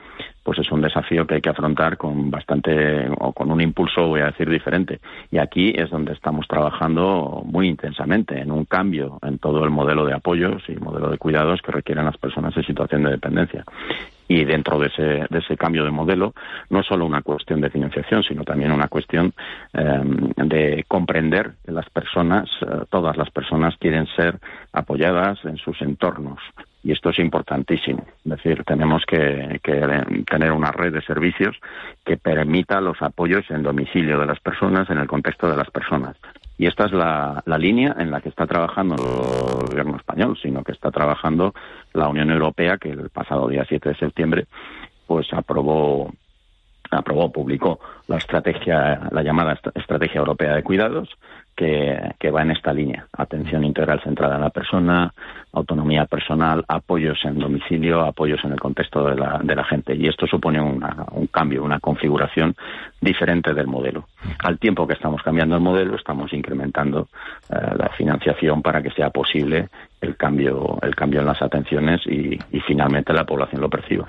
pues 0.43 0.59
es 0.59 0.71
un 0.71 0.81
desafío 0.81 1.25
que 1.25 1.35
hay 1.35 1.41
que 1.41 1.49
afrontar 1.49 1.97
con 1.97 2.29
bastante 2.29 3.07
o 3.17 3.31
con 3.31 3.49
un 3.49 3.61
impulso, 3.61 4.07
voy 4.07 4.21
a 4.21 4.25
decir, 4.25 4.49
diferente. 4.49 4.99
Y 5.31 5.37
aquí 5.37 5.73
es 5.75 5.89
donde 5.89 6.13
estamos 6.13 6.47
trabajando 6.47 7.43
muy 7.45 7.69
intensamente 7.69 8.37
en 8.39 8.51
un 8.51 8.65
cambio 8.65 9.19
en 9.21 9.39
todo 9.39 9.63
el 9.63 9.69
modelo 9.69 10.05
de 10.05 10.13
apoyos 10.13 10.61
y 10.67 10.75
modelo 10.75 11.09
de 11.09 11.17
cuidados 11.17 11.61
que 11.61 11.71
requieren 11.71 12.05
las 12.05 12.17
personas 12.17 12.55
en 12.57 12.63
situación 12.65 13.03
de 13.03 13.11
dependencia. 13.11 13.63
Y 14.27 14.45
dentro 14.45 14.79
de 14.79 14.87
ese, 14.87 15.03
de 15.29 15.39
ese 15.39 15.57
cambio 15.57 15.83
de 15.83 15.91
modelo, 15.91 16.33
no 16.69 16.79
es 16.79 16.85
solo 16.85 17.05
una 17.05 17.21
cuestión 17.21 17.61
de 17.61 17.69
financiación, 17.69 18.23
sino 18.23 18.43
también 18.43 18.71
una 18.71 18.87
cuestión 18.87 19.33
eh, 19.73 20.01
de 20.37 20.85
comprender 20.87 21.53
que 21.65 21.71
las 21.71 21.89
personas, 21.89 22.49
eh, 22.61 22.85
todas 22.89 23.17
las 23.17 23.29
personas 23.31 23.75
quieren 23.77 24.07
ser 24.15 24.39
apoyadas 24.71 25.43
en 25.45 25.57
sus 25.57 25.81
entornos, 25.81 26.39
y 26.83 26.91
esto 26.91 27.09
es 27.09 27.19
importantísimo. 27.19 28.05
Es 28.25 28.31
decir, 28.31 28.63
tenemos 28.65 29.03
que, 29.05 29.59
tener 30.29 30.51
una 30.51 30.71
red 30.71 30.93
de 30.93 31.01
servicios 31.01 31.55
que 32.05 32.17
permita 32.17 32.81
los 32.81 33.01
apoyos 33.01 33.49
en 33.49 33.63
domicilio 33.63 34.19
de 34.19 34.25
las 34.25 34.39
personas, 34.39 34.89
en 34.89 34.97
el 34.97 35.07
contexto 35.07 35.49
de 35.49 35.57
las 35.57 35.69
personas. 35.71 36.17
Y 36.57 36.67
esta 36.67 36.85
es 36.85 36.91
la, 36.91 37.43
línea 37.57 37.95
en 37.97 38.11
la 38.11 38.21
que 38.21 38.29
está 38.29 38.45
trabajando 38.45 38.95
el 38.95 39.67
gobierno 39.67 39.97
español, 39.97 40.37
sino 40.41 40.63
que 40.63 40.71
está 40.71 40.91
trabajando 40.91 41.53
la 41.93 42.07
Unión 42.07 42.29
Europea, 42.29 42.77
que 42.77 42.89
el 42.89 43.09
pasado 43.09 43.47
día 43.47 43.65
7 43.67 43.89
de 43.89 43.95
septiembre 43.95 44.47
pues 45.07 45.33
aprobó 45.33 46.11
aprobó, 46.91 47.31
publicó 47.31 47.79
la 48.07 48.17
estrategia, 48.17 49.09
la 49.11 49.23
llamada 49.23 49.59
Estrategia 49.73 50.19
Europea 50.19 50.55
de 50.55 50.63
Cuidados, 50.63 51.09
que, 51.55 52.31
va 52.31 52.41
en 52.41 52.51
esta 52.51 52.73
línea. 52.73 53.05
Atención 53.17 53.63
integral 53.63 54.01
centrada 54.03 54.35
en 54.35 54.41
la 54.41 54.49
persona, 54.49 55.13
autonomía 55.53 56.05
personal, 56.05 56.63
apoyos 56.67 57.19
en 57.25 57.37
domicilio, 57.37 58.01
apoyos 58.01 58.43
en 58.43 58.53
el 58.53 58.59
contexto 58.59 59.07
de 59.07 59.15
la, 59.15 59.39
de 59.43 59.55
la 59.55 59.63
gente. 59.63 59.95
Y 59.95 60.07
esto 60.07 60.25
supone 60.25 60.59
un 60.59 61.27
cambio, 61.31 61.63
una 61.63 61.79
configuración 61.79 62.55
diferente 62.99 63.53
del 63.53 63.67
modelo. 63.67 64.05
Al 64.39 64.57
tiempo 64.57 64.87
que 64.87 64.93
estamos 64.93 65.21
cambiando 65.21 65.55
el 65.55 65.61
modelo, 65.61 65.95
estamos 65.95 66.31
incrementando 66.33 67.07
eh, 67.49 67.75
la 67.77 67.89
financiación 67.89 68.61
para 68.61 68.81
que 68.81 68.91
sea 68.91 69.09
posible 69.09 69.69
el 70.03 70.17
cambio, 70.17 70.77
el 70.81 70.95
cambio 70.95 71.21
en 71.21 71.27
las 71.27 71.41
atenciones 71.41 72.01
y, 72.05 72.37
finalmente 72.67 73.13
la 73.13 73.25
población 73.25 73.61
lo 73.61 73.69
perciba. 73.69 74.05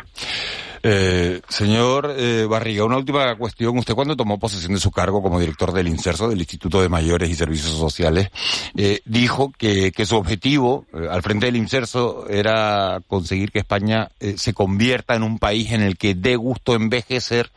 Eh, 0.82 1.40
señor 1.48 2.14
eh, 2.16 2.46
Barriga, 2.48 2.84
una 2.84 2.98
última 2.98 3.34
cuestión. 3.36 3.76
Usted 3.78 3.94
cuando 3.94 4.16
tomó 4.16 4.38
posesión 4.38 4.74
de 4.74 4.80
su 4.80 4.90
cargo 4.90 5.22
como 5.22 5.40
director 5.40 5.72
del 5.72 5.88
INSERSO, 5.88 6.28
del 6.28 6.38
Instituto 6.38 6.82
de 6.82 6.90
Mayores 6.90 7.30
y 7.30 7.34
Servicios 7.34 7.72
Sociales, 7.72 8.30
eh, 8.76 9.00
dijo 9.06 9.52
que, 9.56 9.92
que, 9.92 10.04
su 10.04 10.16
objetivo 10.16 10.84
eh, 10.92 11.08
al 11.10 11.22
frente 11.22 11.46
del 11.46 11.56
INSERSO 11.56 12.28
era 12.28 13.00
conseguir 13.06 13.50
que 13.50 13.60
España 13.60 14.08
eh, 14.20 14.34
se 14.36 14.52
convierta 14.52 15.14
en 15.14 15.22
un 15.22 15.38
país 15.38 15.72
en 15.72 15.82
el 15.82 15.96
que 15.96 16.14
dé 16.14 16.36
gusto 16.36 16.74
envejecer 16.74 17.50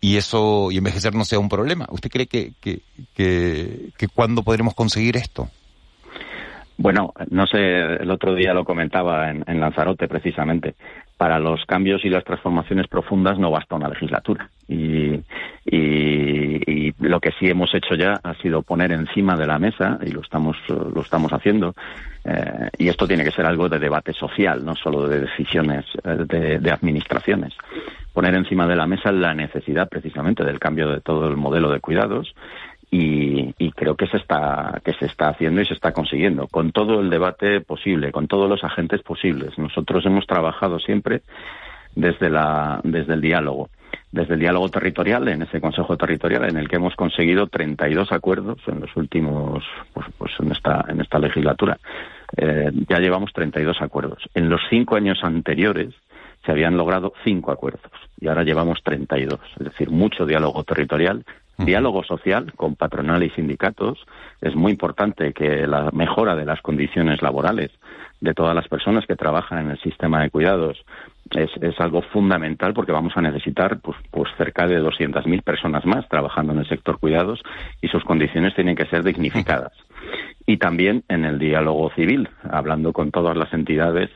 y 0.00 0.16
eso 0.16 0.70
y 0.70 0.78
envejecer 0.78 1.14
no 1.14 1.24
sea 1.24 1.38
un 1.38 1.48
problema. 1.48 1.86
¿Usted 1.90 2.10
cree 2.10 2.26
que, 2.26 2.52
que, 2.60 2.82
que, 3.14 3.90
que 3.96 4.08
cuándo 4.08 4.42
podremos 4.42 4.74
conseguir 4.74 5.16
esto? 5.16 5.48
Bueno, 6.82 7.12
no 7.28 7.46
sé, 7.46 7.58
el 7.58 8.10
otro 8.10 8.34
día 8.34 8.54
lo 8.54 8.64
comentaba 8.64 9.30
en, 9.30 9.44
en 9.46 9.60
Lanzarote 9.60 10.08
precisamente 10.08 10.76
para 11.18 11.38
los 11.38 11.66
cambios 11.66 12.02
y 12.06 12.08
las 12.08 12.24
transformaciones 12.24 12.86
profundas 12.88 13.38
no 13.38 13.50
basta 13.50 13.74
una 13.74 13.90
legislatura. 13.90 14.48
Y, 14.66 15.20
lo 17.00 17.20
que 17.20 17.32
sí 17.38 17.48
hemos 17.48 17.74
hecho 17.74 17.94
ya 17.94 18.20
ha 18.22 18.34
sido 18.36 18.62
poner 18.62 18.92
encima 18.92 19.36
de 19.36 19.46
la 19.46 19.58
mesa, 19.58 19.98
y 20.06 20.10
lo 20.10 20.22
estamos, 20.22 20.56
lo 20.68 21.00
estamos 21.02 21.32
haciendo, 21.32 21.74
eh, 22.24 22.70
y 22.78 22.88
esto 22.88 23.06
tiene 23.06 23.24
que 23.24 23.30
ser 23.32 23.44
algo 23.44 23.68
de 23.68 23.78
debate 23.78 24.12
social, 24.14 24.64
no 24.64 24.74
solo 24.74 25.06
de 25.08 25.20
decisiones 25.20 25.84
eh, 26.04 26.24
de, 26.26 26.58
de, 26.58 26.70
administraciones. 26.70 27.52
Poner 28.12 28.34
encima 28.34 28.66
de 28.66 28.76
la 28.76 28.86
mesa 28.86 29.12
la 29.12 29.34
necesidad 29.34 29.88
precisamente 29.88 30.44
del 30.44 30.58
cambio 30.58 30.88
de 30.88 31.00
todo 31.00 31.28
el 31.28 31.36
modelo 31.36 31.70
de 31.70 31.80
cuidados 31.80 32.34
y, 32.90 33.70
creo 33.72 33.96
que 33.96 34.08
se 34.08 34.16
está 34.16 34.80
que 34.84 34.92
se 34.94 35.06
está 35.06 35.28
haciendo 35.28 35.60
y 35.60 35.66
se 35.66 35.74
está 35.74 35.92
consiguiendo 35.92 36.48
con 36.48 36.72
todo 36.72 37.00
el 37.00 37.08
debate 37.08 37.60
posible, 37.60 38.10
con 38.12 38.26
todos 38.26 38.48
los 38.48 38.62
agentes 38.64 39.02
posibles. 39.02 39.56
Nosotros 39.58 40.04
hemos 40.06 40.26
trabajado 40.26 40.78
siempre 40.80 41.22
desde 41.94 42.28
la 42.28 42.80
desde 42.82 43.14
el 43.14 43.20
diálogo, 43.20 43.70
desde 44.10 44.34
el 44.34 44.40
diálogo 44.40 44.68
territorial 44.68 45.28
en 45.28 45.42
ese 45.42 45.60
Consejo 45.60 45.96
Territorial 45.96 46.50
en 46.50 46.56
el 46.56 46.68
que 46.68 46.76
hemos 46.76 46.94
conseguido 46.96 47.46
32 47.46 48.12
acuerdos 48.12 48.58
en 48.66 48.80
los 48.80 48.94
últimos 48.96 49.64
pues, 49.94 50.06
pues 50.18 50.32
en 50.40 50.52
esta 50.52 50.84
en 50.88 51.00
esta 51.00 51.18
legislatura. 51.18 51.78
Eh, 52.36 52.70
ya 52.88 52.98
llevamos 52.98 53.32
32 53.32 53.80
acuerdos. 53.80 54.28
En 54.34 54.50
los 54.50 54.60
cinco 54.68 54.96
años 54.96 55.20
anteriores 55.22 55.94
se 56.44 56.52
habían 56.52 56.76
logrado 56.76 57.12
cinco 57.24 57.52
acuerdos 57.52 57.92
y 58.20 58.28
ahora 58.28 58.42
llevamos 58.42 58.82
32. 58.82 59.38
Es 59.58 59.64
decir, 59.64 59.90
mucho 59.90 60.26
diálogo 60.26 60.64
territorial 60.64 61.24
Diálogo 61.64 62.04
social 62.04 62.52
con 62.56 62.76
patronal 62.76 63.22
y 63.22 63.30
sindicatos. 63.30 63.98
Es 64.40 64.54
muy 64.54 64.72
importante 64.72 65.32
que 65.32 65.66
la 65.66 65.90
mejora 65.92 66.34
de 66.34 66.44
las 66.44 66.60
condiciones 66.60 67.22
laborales 67.22 67.70
de 68.20 68.34
todas 68.34 68.54
las 68.54 68.68
personas 68.68 69.06
que 69.06 69.16
trabajan 69.16 69.66
en 69.66 69.70
el 69.70 69.80
sistema 69.80 70.22
de 70.22 70.30
cuidados 70.30 70.84
es, 71.30 71.50
es 71.62 71.78
algo 71.80 72.02
fundamental 72.02 72.74
porque 72.74 72.92
vamos 72.92 73.16
a 73.16 73.22
necesitar 73.22 73.80
pues, 73.80 73.96
pues 74.10 74.30
cerca 74.36 74.66
de 74.66 74.82
200.000 74.82 75.42
personas 75.42 75.86
más 75.86 76.08
trabajando 76.08 76.52
en 76.52 76.60
el 76.60 76.68
sector 76.68 76.98
cuidados 76.98 77.40
y 77.80 77.88
sus 77.88 78.04
condiciones 78.04 78.54
tienen 78.54 78.76
que 78.76 78.86
ser 78.86 79.02
dignificadas. 79.02 79.72
Y 80.46 80.56
también 80.56 81.04
en 81.08 81.24
el 81.24 81.38
diálogo 81.38 81.90
civil, 81.94 82.28
hablando 82.50 82.92
con 82.92 83.10
todas 83.10 83.36
las 83.36 83.52
entidades 83.52 84.10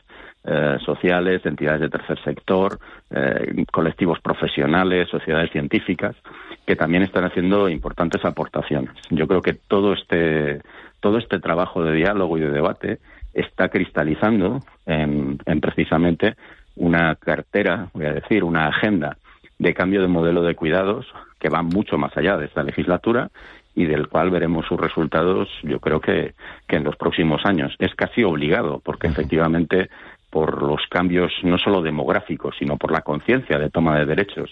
eh, 0.47 0.77
sociales, 0.85 1.45
entidades 1.45 1.81
de 1.81 1.89
tercer 1.89 2.21
sector, 2.23 2.79
eh, 3.09 3.65
colectivos 3.71 4.19
profesionales, 4.19 5.09
sociedades 5.09 5.51
científicas, 5.51 6.15
que 6.65 6.75
también 6.75 7.03
están 7.03 7.23
haciendo 7.25 7.67
importantes 7.67 8.23
aportaciones. 8.23 8.93
Yo 9.09 9.27
creo 9.27 9.41
que 9.41 9.53
todo 9.53 9.93
este, 9.93 10.61
todo 10.99 11.17
este 11.17 11.39
trabajo 11.39 11.83
de 11.83 11.93
diálogo 11.93 12.37
y 12.37 12.41
de 12.41 12.51
debate 12.51 12.99
está 13.33 13.69
cristalizando 13.69 14.59
en, 14.85 15.39
en 15.45 15.61
precisamente 15.61 16.35
una 16.75 17.15
cartera, 17.15 17.89
voy 17.93 18.05
a 18.05 18.13
decir, 18.13 18.43
una 18.43 18.67
agenda 18.67 19.17
de 19.57 19.73
cambio 19.73 20.01
de 20.01 20.07
modelo 20.07 20.41
de 20.43 20.55
cuidados 20.55 21.05
que 21.39 21.49
va 21.49 21.61
mucho 21.61 21.97
más 21.97 22.15
allá 22.17 22.37
de 22.37 22.45
esta 22.45 22.63
legislatura 22.63 23.29
y 23.75 23.85
del 23.85 24.07
cual 24.07 24.29
veremos 24.29 24.65
sus 24.65 24.79
resultados, 24.79 25.49
yo 25.63 25.79
creo 25.79 25.99
que, 25.99 26.33
que 26.67 26.77
en 26.77 26.85
los 26.85 26.95
próximos 26.95 27.45
años. 27.45 27.75
Es 27.77 27.93
casi 27.93 28.23
obligado, 28.23 28.79
porque 28.83 29.07
efectivamente 29.07 29.89
por 30.35 30.61
los 30.63 30.81
cambios 30.89 31.31
no 31.43 31.57
solo 31.57 31.81
demográficos, 31.81 32.55
sino 32.59 32.75
por 32.75 32.91
la 32.91 32.99
conciencia 32.99 33.57
de 33.57 33.69
toma 33.69 33.97
de 33.97 34.05
derechos, 34.05 34.49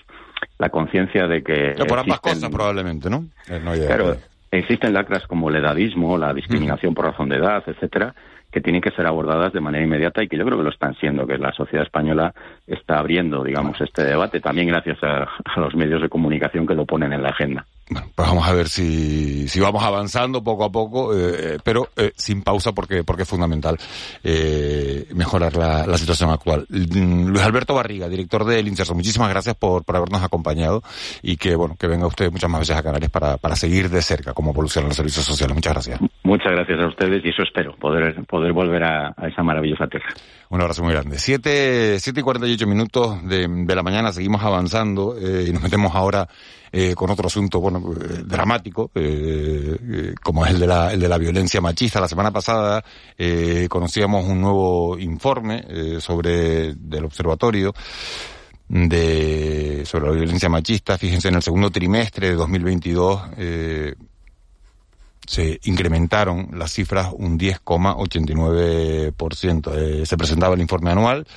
la 0.58 0.70
conciencia 0.70 1.28
de 1.28 1.44
que... 1.44 1.76
por 1.86 2.00
ambas 2.00 2.22
cosas 2.22 2.50
probablemente, 2.50 3.10
¿no? 3.10 3.26
Eh, 3.50 3.60
claro, 3.86 4.16
existen 4.50 4.94
lacras 4.94 5.28
como 5.28 5.50
el 5.50 5.58
edadismo, 5.58 6.18
la 6.18 6.34
discriminación 6.34 6.94
por 6.94 7.04
razón 7.04 7.28
de 7.28 7.36
edad, 7.36 7.62
etcétera, 7.68 8.16
que 8.50 8.62
tienen 8.62 8.82
que 8.82 8.92
ser 8.92 9.06
abordadas 9.06 9.52
de 9.52 9.60
manera 9.60 9.84
inmediata 9.84 10.24
y 10.24 10.30
que 10.30 10.38
yo 10.38 10.46
creo 10.46 10.58
que 10.58 10.64
lo 10.64 10.70
están 10.70 10.96
siendo, 11.02 11.28
que 11.28 11.38
la 11.38 11.52
sociedad 11.52 11.86
española 11.86 12.34
está 12.66 13.00
abriendo, 13.00 13.44
digamos, 13.44 13.82
este 13.82 14.06
debate, 14.06 14.40
también 14.40 14.70
gracias 14.70 15.04
a, 15.04 15.28
los 15.60 15.76
medios 15.76 16.02
de 16.02 16.08
comunicación 16.08 16.66
que 16.66 16.76
lo 16.76 16.86
ponen 16.86 17.12
en 17.12 17.24
la 17.24 17.32
agenda. 17.32 17.66
Bueno, 17.94 18.08
pues 18.16 18.28
vamos 18.28 18.48
a 18.48 18.54
ver 18.54 18.70
si, 18.70 19.48
si 19.48 19.60
vamos 19.60 19.84
avanzando 19.84 20.44
poco 20.44 20.64
a 20.64 20.72
poco, 20.72 21.16
eh, 21.16 21.60
pero 21.64 21.90
eh, 21.96 22.12
sin 22.16 22.42
pausa 22.42 22.72
porque, 22.72 23.04
porque 23.04 23.22
es 23.22 23.30
fundamental 23.30 23.78
eh, 24.24 25.06
mejorar 25.14 25.56
la, 25.56 25.86
la, 25.86 25.98
situación 26.00 26.32
actual. 26.32 26.66
Mm, 26.70 27.28
Luis 27.28 27.44
Alberto 27.44 27.76
Barriga, 27.76 28.10
director 28.10 28.46
del 28.46 28.68
Inserso, 28.68 28.96
muchísimas 28.96 29.30
gracias 29.30 29.56
por, 29.56 29.84
por 29.84 29.96
habernos 29.96 30.24
acompañado 30.24 30.82
y 31.22 31.38
que 31.38 31.56
bueno 31.56 31.76
que 31.78 31.86
venga 31.86 32.08
usted 32.08 32.32
muchas 32.32 32.50
más 32.50 32.62
veces 32.62 32.76
a 32.76 32.82
Canarias 32.82 33.12
para, 33.12 33.38
para 33.38 33.56
seguir 33.56 33.90
de 33.90 34.02
cerca 34.02 34.34
cómo 34.34 34.50
evolucionan 34.50 34.90
los 34.90 34.98
servicios 34.98 35.24
sociales. 35.24 35.54
Muchas 35.54 35.74
gracias. 35.74 36.00
Muchas 36.24 36.52
gracias 36.52 36.80
a 36.80 36.88
ustedes 36.88 37.24
y 37.24 37.30
eso 37.30 37.44
espero, 37.44 37.76
poder, 37.76 38.26
poder 38.26 38.54
volver 38.54 38.84
a, 38.84 39.14
a 39.16 39.28
esa 39.28 39.44
maravillosa 39.44 39.86
tierra. 39.86 40.10
Un 40.50 40.62
abrazo 40.62 40.84
muy 40.84 40.94
grande. 40.94 41.20
Siete, 41.20 42.00
siete 42.00 42.22
y 42.22 42.24
cuarenta 42.24 42.48
y 42.48 42.54
ocho 42.54 42.66
minutos 42.66 43.24
de, 43.28 43.48
de, 43.48 43.76
la 43.76 43.84
mañana, 43.84 44.12
seguimos 44.12 44.44
avanzando 44.44 45.16
eh, 45.18 45.46
y 45.48 45.52
nos 45.52 45.62
metemos 45.62 45.94
ahora 45.94 46.28
eh, 46.76 46.96
con 46.96 47.12
otro 47.12 47.28
asunto, 47.28 47.62
bueno, 47.62 47.94
eh, 47.94 48.24
dramático, 48.26 48.90
eh, 48.96 49.78
eh, 49.80 50.16
como 50.24 50.44
es 50.44 50.54
el 50.54 50.60
de, 50.60 50.68
la, 50.68 50.92
el 50.92 51.00
de 51.00 51.08
la 51.08 51.20
violencia 51.20 51.62
machista. 51.62 52.02
La 52.02 52.08
semana 52.08 52.32
pasada 52.32 52.84
eh, 53.16 53.68
conocíamos 53.70 54.26
un 54.26 54.42
nuevo 54.42 54.98
informe 54.98 55.64
sobre 56.00 56.74
del 56.74 57.06
observatorio 57.06 57.76
de 58.68 59.84
sobre 59.86 60.08
la 60.08 60.14
violencia 60.14 60.50
machista. 60.50 60.98
Fíjense, 60.98 61.28
en 61.28 61.36
el 61.36 61.44
segundo 61.44 61.70
trimestre 61.70 62.30
de 62.30 62.36
2022 62.36 63.22
eh, 63.38 63.94
se 65.28 65.60
incrementaron 65.66 66.50
las 66.54 66.72
cifras 66.72 67.10
un 67.14 67.38
10,89%. 67.38 69.72
Eh, 69.76 70.08
se 70.08 70.18
presentaba 70.18 70.56
el 70.56 70.62
informe 70.62 70.90
anual 70.90 71.28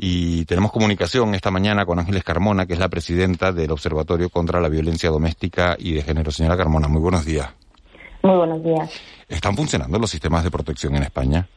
y 0.00 0.44
tenemos 0.44 0.70
comunicación 0.70 1.34
esta 1.34 1.50
mañana 1.50 1.84
con 1.84 1.98
Ángeles 1.98 2.22
Carmona, 2.22 2.66
que 2.66 2.74
es 2.74 2.78
la 2.78 2.88
presidenta 2.88 3.50
del 3.50 3.72
Observatorio 3.72 4.30
contra 4.30 4.60
la 4.60 4.68
Violencia 4.68 5.10
Doméstica 5.10 5.74
y 5.76 5.92
de 5.92 6.02
Género. 6.02 6.30
Señora 6.30 6.56
Carmona, 6.56 6.86
muy 6.86 7.00
buenos 7.00 7.26
días. 7.26 7.52
Muy 8.22 8.36
buenos 8.36 8.62
días. 8.62 8.90
¿Están 9.28 9.56
funcionando 9.56 9.98
los 9.98 10.08
sistemas 10.08 10.44
de 10.44 10.52
protección 10.52 10.94
en 10.94 11.02
España? 11.02 11.48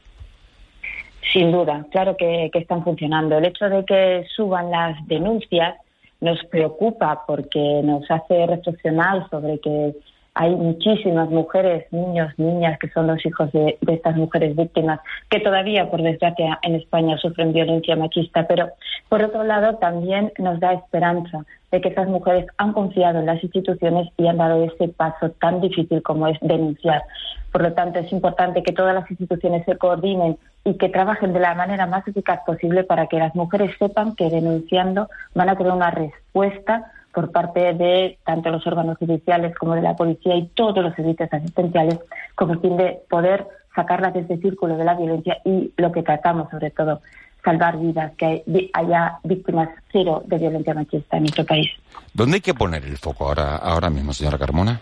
Sin 1.32 1.52
duda, 1.52 1.86
claro 1.92 2.18
que, 2.18 2.50
que 2.52 2.60
están 2.60 2.84
funcionando. 2.84 3.38
El 3.38 3.46
hecho 3.46 3.66
de 3.66 3.86
que 3.86 4.26
suban 4.36 4.72
las 4.72 4.98
denuncias 5.08 5.76
nos 6.20 6.44
preocupa 6.46 7.24
porque 7.28 7.82
nos 7.84 8.10
hace 8.10 8.48
reflexionar 8.48 9.30
sobre 9.30 9.60
que 9.60 9.94
hay 10.34 10.56
muchísimas 10.56 11.30
mujeres, 11.30 11.86
niños, 11.92 12.32
niñas 12.38 12.80
que 12.80 12.90
son 12.90 13.08
los 13.08 13.26
hijos 13.26 13.52
de, 13.52 13.78
estas 13.88 14.16
mujeres 14.16 14.56
víctimas 14.56 15.00
que 15.30 15.40
todavía, 15.40 15.90
por 15.90 16.02
desgracia, 16.02 16.58
en 16.62 16.76
España 16.76 17.18
sufren 17.18 17.52
violencia 17.52 17.98
machista. 17.98 18.48
Pero, 18.48 18.70
por 19.10 19.22
otro 19.22 19.44
lado, 19.44 19.76
también 19.76 20.32
nos 20.38 20.60
da 20.62 20.74
esperanza 20.74 21.46
de 21.72 21.82
que 21.82 21.90
esas 21.90 22.08
mujeres 22.08 22.46
han 22.58 22.72
confiado 22.74 23.20
en 23.20 23.26
las 23.26 23.44
instituciones 23.44 24.10
y 24.18 24.28
han 24.28 24.38
dado 24.38 24.64
ese 24.64 24.88
paso 24.88 25.32
tan 25.32 25.60
difícil 25.60 26.02
como 26.02 26.28
es 26.28 26.38
denunciar. 26.42 27.04
Por 27.52 27.64
lo 27.64 27.74
tanto, 27.74 28.00
es 28.00 28.12
importante 28.14 28.64
que 28.64 28.72
todas 28.72 28.96
las 28.96 29.10
instituciones 29.12 29.66
se 29.66 29.78
coordinen 29.78 30.38
y 30.64 30.76
que 30.76 30.90
trabajen 30.90 31.34
de 31.34 31.42
la 31.42 31.56
manera 31.56 31.88
más 31.88 32.08
eficaz 32.08 32.40
posible 32.46 32.84
para 32.86 33.08
que 33.08 33.18
las 33.18 33.36
mujeres 33.36 33.72
sepan 33.78 34.16
que 34.16 34.30
denunciando 34.30 35.10
van 35.36 35.50
a 35.50 35.58
tener 35.58 35.74
una 35.74 35.92
respuesta 35.92 36.92
por 37.14 37.32
parte 37.32 37.74
de 37.74 38.18
tanto 38.26 38.50
los 38.50 38.66
órganos 38.68 38.98
judiciales 38.98 39.56
como 39.58 39.76
de 39.76 39.82
la 39.82 39.96
policía 39.96 40.36
y 40.36 40.48
todos 40.48 40.84
los 40.84 40.96
servicios 40.96 41.30
asistenciales 41.32 42.00
con 42.36 42.52
el 42.52 42.60
fin 42.60 42.78
de 42.78 43.00
poder 43.10 43.48
sacarlas 43.76 44.14
de 44.14 44.22
ese 44.22 44.38
círculo 44.38 44.78
de 44.78 44.84
la 44.84 44.96
violencia 44.96 45.38
y 45.46 45.72
lo 45.78 45.92
que 45.92 46.04
tratamos 46.04 46.50
sobre 46.50 46.72
todo 46.72 47.02
salvar 47.44 47.80
vidas, 47.80 48.12
que 48.18 48.44
haya 48.74 49.20
víctimas 49.24 49.70
cero 49.92 50.24
de 50.26 50.38
violencia 50.38 50.74
machista 50.74 51.18
en 51.18 51.24
nuestro 51.24 51.46
país. 51.46 51.72
¿Dónde 52.14 52.36
hay 52.36 52.42
que 52.42 52.54
poner 52.54 52.84
el 52.86 52.98
foco 52.98 53.28
ahora, 53.28 53.56
ahora 53.58 53.90
mismo, 53.90 54.14
señora 54.14 54.38
Carmona? 54.38 54.80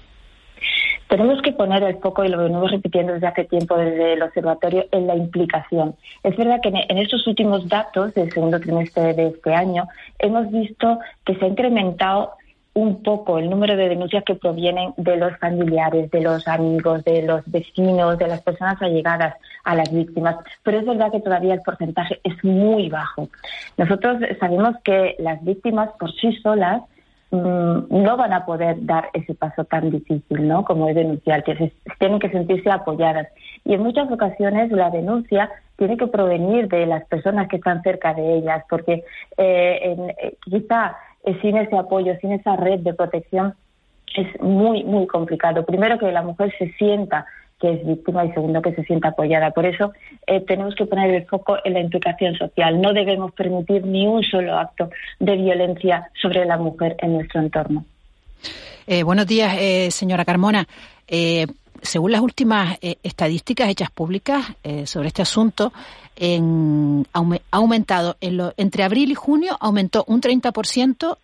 Tenemos 1.09 1.41
que 1.41 1.51
poner 1.51 1.81
el 1.81 1.97
foco, 1.97 2.23
y 2.23 2.27
lo 2.29 2.37
venimos 2.37 2.69
repitiendo 2.69 3.13
desde 3.13 3.27
hace 3.27 3.43
tiempo 3.45 3.75
desde 3.75 4.13
el 4.13 4.21
observatorio, 4.21 4.85
en 4.91 5.07
la 5.07 5.15
implicación. 5.15 5.95
Es 6.21 6.37
verdad 6.37 6.61
que 6.61 6.69
en 6.69 6.97
estos 6.99 7.25
últimos 7.25 7.67
datos 7.67 8.13
del 8.13 8.31
segundo 8.31 8.59
trimestre 8.59 9.15
de 9.15 9.27
este 9.29 9.55
año 9.55 9.87
hemos 10.19 10.51
visto 10.51 10.99
que 11.25 11.35
se 11.35 11.45
ha 11.45 11.47
incrementado 11.47 12.33
un 12.75 13.01
poco 13.01 13.39
el 13.39 13.49
número 13.49 13.75
de 13.75 13.89
denuncias 13.89 14.23
que 14.23 14.35
provienen 14.35 14.93
de 14.97 15.17
los 15.17 15.35
familiares, 15.39 16.11
de 16.11 16.21
los 16.21 16.47
amigos, 16.47 17.03
de 17.03 17.23
los 17.23 17.41
vecinos, 17.47 18.19
de 18.19 18.27
las 18.27 18.41
personas 18.41 18.79
allegadas 18.79 19.35
a 19.63 19.75
las 19.75 19.91
víctimas. 19.91 20.35
Pero 20.61 20.77
es 20.77 20.85
verdad 20.85 21.11
que 21.11 21.21
todavía 21.21 21.55
el 21.55 21.61
porcentaje 21.61 22.19
es 22.23 22.43
muy 22.43 22.87
bajo. 22.87 23.27
Nosotros 23.77 24.19
sabemos 24.39 24.75
que 24.83 25.15
las 25.17 25.43
víctimas 25.43 25.89
por 25.99 26.13
sí 26.13 26.31
solas 26.43 26.83
no 27.31 28.17
van 28.17 28.33
a 28.33 28.45
poder 28.45 28.77
dar 28.85 29.09
ese 29.13 29.35
paso 29.35 29.63
tan 29.65 29.91
difícil, 29.91 30.47
¿no? 30.47 30.65
Como 30.65 30.89
es 30.89 30.95
denunciar, 30.95 31.43
que 31.43 31.71
tienen 31.99 32.19
que 32.19 32.29
sentirse 32.29 32.71
apoyadas. 32.71 33.27
Y 33.65 33.73
en 33.75 33.83
muchas 33.83 34.11
ocasiones 34.11 34.71
la 34.71 34.89
denuncia 34.89 35.49
tiene 35.77 35.97
que 35.97 36.07
provenir 36.07 36.67
de 36.67 36.85
las 36.85 37.05
personas 37.05 37.47
que 37.47 37.57
están 37.57 37.81
cerca 37.83 38.13
de 38.13 38.37
ellas, 38.37 38.63
porque 38.69 39.03
eh, 39.37 39.79
en, 39.81 40.09
eh, 40.09 40.37
quizá 40.43 40.97
eh, 41.23 41.37
sin 41.41 41.57
ese 41.57 41.77
apoyo, 41.77 42.15
sin 42.19 42.31
esa 42.31 42.55
red 42.55 42.79
de 42.79 42.93
protección, 42.93 43.53
es 44.15 44.41
muy, 44.41 44.83
muy 44.83 45.05
complicado. 45.05 45.65
Primero 45.65 45.99
que 45.99 46.11
la 46.11 46.23
mujer 46.23 46.51
se 46.57 46.71
sienta 46.73 47.25
que 47.59 47.73
es 47.73 47.85
víctima 47.85 48.25
y 48.25 48.31
segundo 48.31 48.61
que 48.61 48.73
se 48.73 48.83
sienta 48.83 49.09
apoyada. 49.09 49.51
Por 49.51 49.65
eso 49.65 49.91
eh, 50.27 50.41
tenemos 50.41 50.75
que 50.75 50.85
poner 50.85 51.13
el 51.13 51.25
foco 51.25 51.57
en 51.63 51.73
la 51.73 51.81
implicación 51.81 52.35
social. 52.35 52.81
No 52.81 52.93
debemos 52.93 53.31
permitir 53.33 53.85
ni 53.85 54.07
un 54.07 54.23
solo 54.23 54.57
acto 54.57 54.89
de 55.19 55.35
violencia 55.35 56.09
sobre 56.21 56.45
la 56.45 56.57
mujer 56.57 56.95
en 56.99 57.13
nuestro 57.13 57.41
entorno. 57.41 57.85
Eh, 58.87 59.03
buenos 59.03 59.27
días, 59.27 59.55
eh, 59.59 59.91
señora 59.91 60.25
Carmona. 60.25 60.65
Según 61.81 62.11
las 62.11 62.21
últimas 62.21 62.77
estadísticas 62.81 63.69
hechas 63.69 63.91
públicas 63.91 64.45
sobre 64.85 65.07
este 65.07 65.21
asunto, 65.21 65.71
ha 66.21 67.37
aumentado 67.51 68.17
entre 68.19 68.83
abril 68.83 69.11
y 69.11 69.15
junio 69.15 69.57
aumentó 69.59 70.03
un 70.07 70.21
30% 70.21 71.17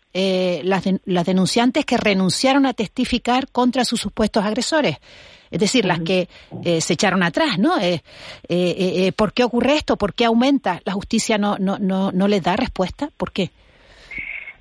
las, 0.64 0.84
las 1.06 1.26
denunciantes 1.26 1.86
que 1.86 1.98
renunciaron 1.98 2.66
a 2.66 2.74
testificar 2.74 3.50
contra 3.50 3.86
sus 3.86 4.00
supuestos 4.02 4.44
agresores 4.44 4.98
es 5.52 5.60
decir, 5.60 5.86
las 5.86 6.02
que 6.02 6.28
eh, 6.64 6.82
se 6.82 6.94
echaron 6.94 7.24
atrás, 7.24 7.58
¿no? 7.58 7.80
Eh, 7.80 8.02
eh, 8.50 9.12
¿Por 9.16 9.32
qué 9.32 9.46
ocurre 9.46 9.78
esto? 9.78 9.96
¿Por 9.96 10.14
qué 10.14 10.26
aumenta? 10.26 10.82
¿La 10.84 10.94
justicia 10.94 11.38
no, 11.38 11.58
no, 11.60 11.78
no, 11.80 12.12
no 12.12 12.28
les 12.28 12.44
da 12.44 12.56
respuesta? 12.56 13.10
¿Por 13.16 13.32
qué? 13.32 13.52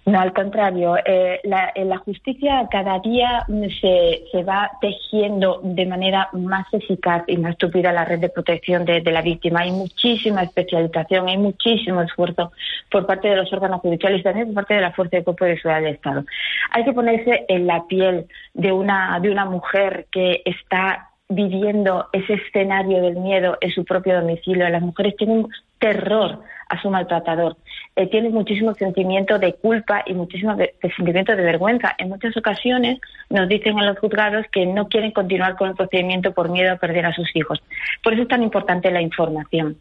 No, 0.06 0.20
al 0.20 0.34
contrario, 0.34 0.96
eh, 1.02 1.40
la, 1.44 1.72
la, 1.74 1.96
justicia 1.96 2.68
cada 2.70 2.98
día 2.98 3.46
se, 3.80 4.24
se, 4.30 4.42
va 4.42 4.70
tejiendo 4.78 5.60
de 5.62 5.86
manera 5.86 6.28
más 6.34 6.66
eficaz 6.74 7.24
y 7.26 7.38
más 7.38 7.52
estúpida 7.52 7.90
la 7.90 8.04
red 8.04 8.18
de 8.18 8.28
protección 8.28 8.84
de, 8.84 9.00
de, 9.00 9.12
la 9.12 9.22
víctima. 9.22 9.60
Hay 9.60 9.72
muchísima 9.72 10.42
especialización, 10.42 11.26
hay 11.28 11.38
muchísimo 11.38 12.02
esfuerzo 12.02 12.52
por 12.90 13.06
parte 13.06 13.28
de 13.28 13.36
los 13.36 13.50
órganos 13.50 13.80
judiciales 13.80 14.20
y 14.20 14.24
también 14.24 14.48
por 14.48 14.56
parte 14.56 14.74
de 14.74 14.82
la 14.82 14.92
Fuerza 14.92 15.16
de 15.16 15.24
Cuerpo 15.24 15.46
de 15.46 15.56
Seguridad 15.56 15.80
del 15.80 15.94
Estado. 15.94 16.24
Hay 16.72 16.84
que 16.84 16.92
ponerse 16.92 17.46
en 17.48 17.66
la 17.66 17.86
piel 17.86 18.26
de 18.52 18.72
una, 18.72 19.18
de 19.20 19.30
una 19.30 19.46
mujer 19.46 20.06
que 20.10 20.42
está 20.44 21.08
viviendo 21.30 22.08
ese 22.12 22.34
escenario 22.34 23.00
del 23.00 23.16
miedo 23.16 23.56
en 23.62 23.70
su 23.70 23.86
propio 23.86 24.20
domicilio. 24.20 24.68
Las 24.68 24.82
mujeres 24.82 25.16
tienen 25.16 25.46
terror 25.78 26.40
a 26.68 26.80
su 26.80 26.90
maltratador. 26.90 27.56
Eh, 27.96 28.08
tiene 28.08 28.28
muchísimo 28.30 28.74
sentimiento 28.74 29.38
de 29.38 29.54
culpa 29.54 30.02
y 30.06 30.14
muchísimo 30.14 30.56
sentimiento 30.96 31.36
de 31.36 31.42
vergüenza. 31.42 31.94
En 31.98 32.08
muchas 32.08 32.36
ocasiones 32.36 32.98
nos 33.30 33.48
dicen 33.48 33.78
a 33.78 33.86
los 33.86 33.98
juzgados 33.98 34.46
que 34.50 34.66
no 34.66 34.88
quieren 34.88 35.12
continuar 35.12 35.56
con 35.56 35.70
el 35.70 35.76
procedimiento 35.76 36.32
por 36.32 36.48
miedo 36.48 36.72
a 36.72 36.76
perder 36.76 37.06
a 37.06 37.14
sus 37.14 37.34
hijos. 37.34 37.62
Por 38.02 38.12
eso 38.12 38.22
es 38.22 38.28
tan 38.28 38.42
importante 38.42 38.90
la 38.90 39.00
información. 39.00 39.76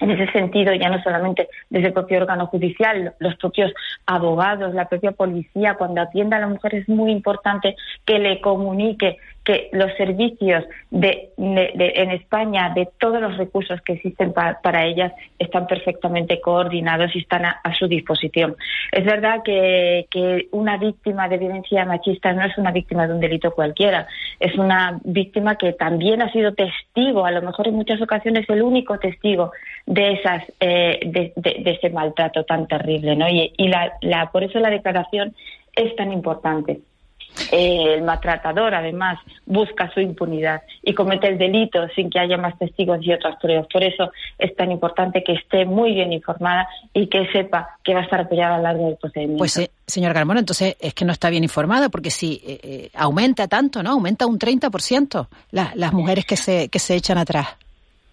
En 0.00 0.10
ese 0.10 0.32
sentido, 0.32 0.72
ya 0.72 0.88
no 0.88 1.02
solamente 1.02 1.48
desde 1.68 1.88
el 1.88 1.92
propio 1.92 2.18
órgano 2.18 2.46
judicial, 2.46 3.12
los 3.18 3.36
propios 3.36 3.70
abogados, 4.06 4.72
la 4.72 4.88
propia 4.88 5.12
policía, 5.12 5.74
cuando 5.74 6.00
atienda 6.00 6.38
a 6.38 6.40
la 6.40 6.48
mujer 6.48 6.74
es 6.74 6.88
muy 6.88 7.12
importante 7.12 7.76
que 8.06 8.18
le 8.18 8.40
comunique 8.40 9.18
que 9.44 9.70
los 9.72 9.92
servicios 9.96 10.64
de, 10.90 11.30
en 11.36 12.10
España, 12.10 12.72
de 12.74 12.88
todos 12.98 13.20
los 13.20 13.36
recursos 13.38 13.80
que 13.80 13.94
existen 13.94 14.32
para 14.34 14.84
ellas, 14.84 15.12
están 15.38 15.66
perfectamente 15.66 16.40
coordinados 16.40 17.14
y 17.14 17.20
están 17.20 17.46
a, 17.46 17.60
su 17.78 17.88
disposición. 17.88 18.56
Es 18.92 19.04
verdad 19.04 19.42
que, 19.42 20.06
que, 20.10 20.48
una 20.50 20.76
víctima 20.76 21.28
de 21.28 21.38
violencia 21.38 21.84
machista 21.86 22.32
no 22.32 22.44
es 22.44 22.56
una 22.58 22.70
víctima 22.70 23.06
de 23.06 23.14
un 23.14 23.20
delito 23.20 23.52
cualquiera, 23.52 24.06
es 24.38 24.54
una 24.56 25.00
víctima 25.04 25.56
que 25.56 25.72
también 25.72 26.20
ha 26.20 26.30
sido 26.32 26.52
testigo, 26.52 27.24
a 27.24 27.30
lo 27.30 27.40
mejor 27.40 27.68
en 27.68 27.74
muchas 27.74 28.00
ocasiones 28.02 28.48
el 28.48 28.62
único 28.62 28.98
testigo 28.98 29.52
de 29.86 30.12
esas 30.12 30.44
eh, 30.60 31.00
de, 31.06 31.32
ese 31.64 31.90
maltrato 31.90 32.44
tan 32.44 32.66
terrible, 32.66 33.16
¿no? 33.16 33.28
Y, 33.28 33.52
y 33.56 33.68
la, 33.68 33.92
la, 34.02 34.30
por 34.30 34.44
eso 34.44 34.58
la 34.58 34.70
declaración 34.70 35.34
es 35.74 35.96
tan 35.96 36.12
importante. 36.12 36.80
Eh, 37.52 37.94
el 37.94 38.02
maltratador, 38.02 38.74
además, 38.74 39.18
busca 39.46 39.90
su 39.92 40.00
impunidad 40.00 40.62
y 40.82 40.94
comete 40.94 41.28
el 41.28 41.38
delito 41.38 41.88
sin 41.94 42.10
que 42.10 42.18
haya 42.18 42.36
más 42.36 42.58
testigos 42.58 42.98
y 43.02 43.12
otras 43.12 43.36
pruebas. 43.40 43.66
Por 43.72 43.82
eso 43.82 44.12
es 44.38 44.54
tan 44.56 44.70
importante 44.70 45.22
que 45.24 45.32
esté 45.32 45.64
muy 45.64 45.94
bien 45.94 46.12
informada 46.12 46.68
y 46.92 47.06
que 47.08 47.26
sepa 47.32 47.78
que 47.82 47.94
va 47.94 48.00
a 48.00 48.04
estar 48.04 48.20
apoyada 48.20 48.54
a 48.54 48.58
lo 48.58 48.64
largo 48.64 48.86
del 48.86 48.96
procedimiento. 48.96 49.38
Pues, 49.38 49.56
eh, 49.58 49.70
señor 49.86 50.12
Carmona, 50.12 50.40
entonces 50.40 50.76
es 50.80 50.94
que 50.94 51.04
no 51.04 51.12
está 51.12 51.30
bien 51.30 51.44
informada 51.44 51.88
porque 51.88 52.10
si 52.10 52.40
eh, 52.44 52.90
aumenta 52.94 53.48
tanto, 53.48 53.82
¿no? 53.82 53.90
Aumenta 53.90 54.26
un 54.26 54.38
30% 54.38 55.26
las 55.50 55.92
mujeres 55.92 56.24
que 56.24 56.36
se, 56.36 56.68
que 56.68 56.78
se 56.78 56.94
echan 56.94 57.18
atrás. 57.18 57.48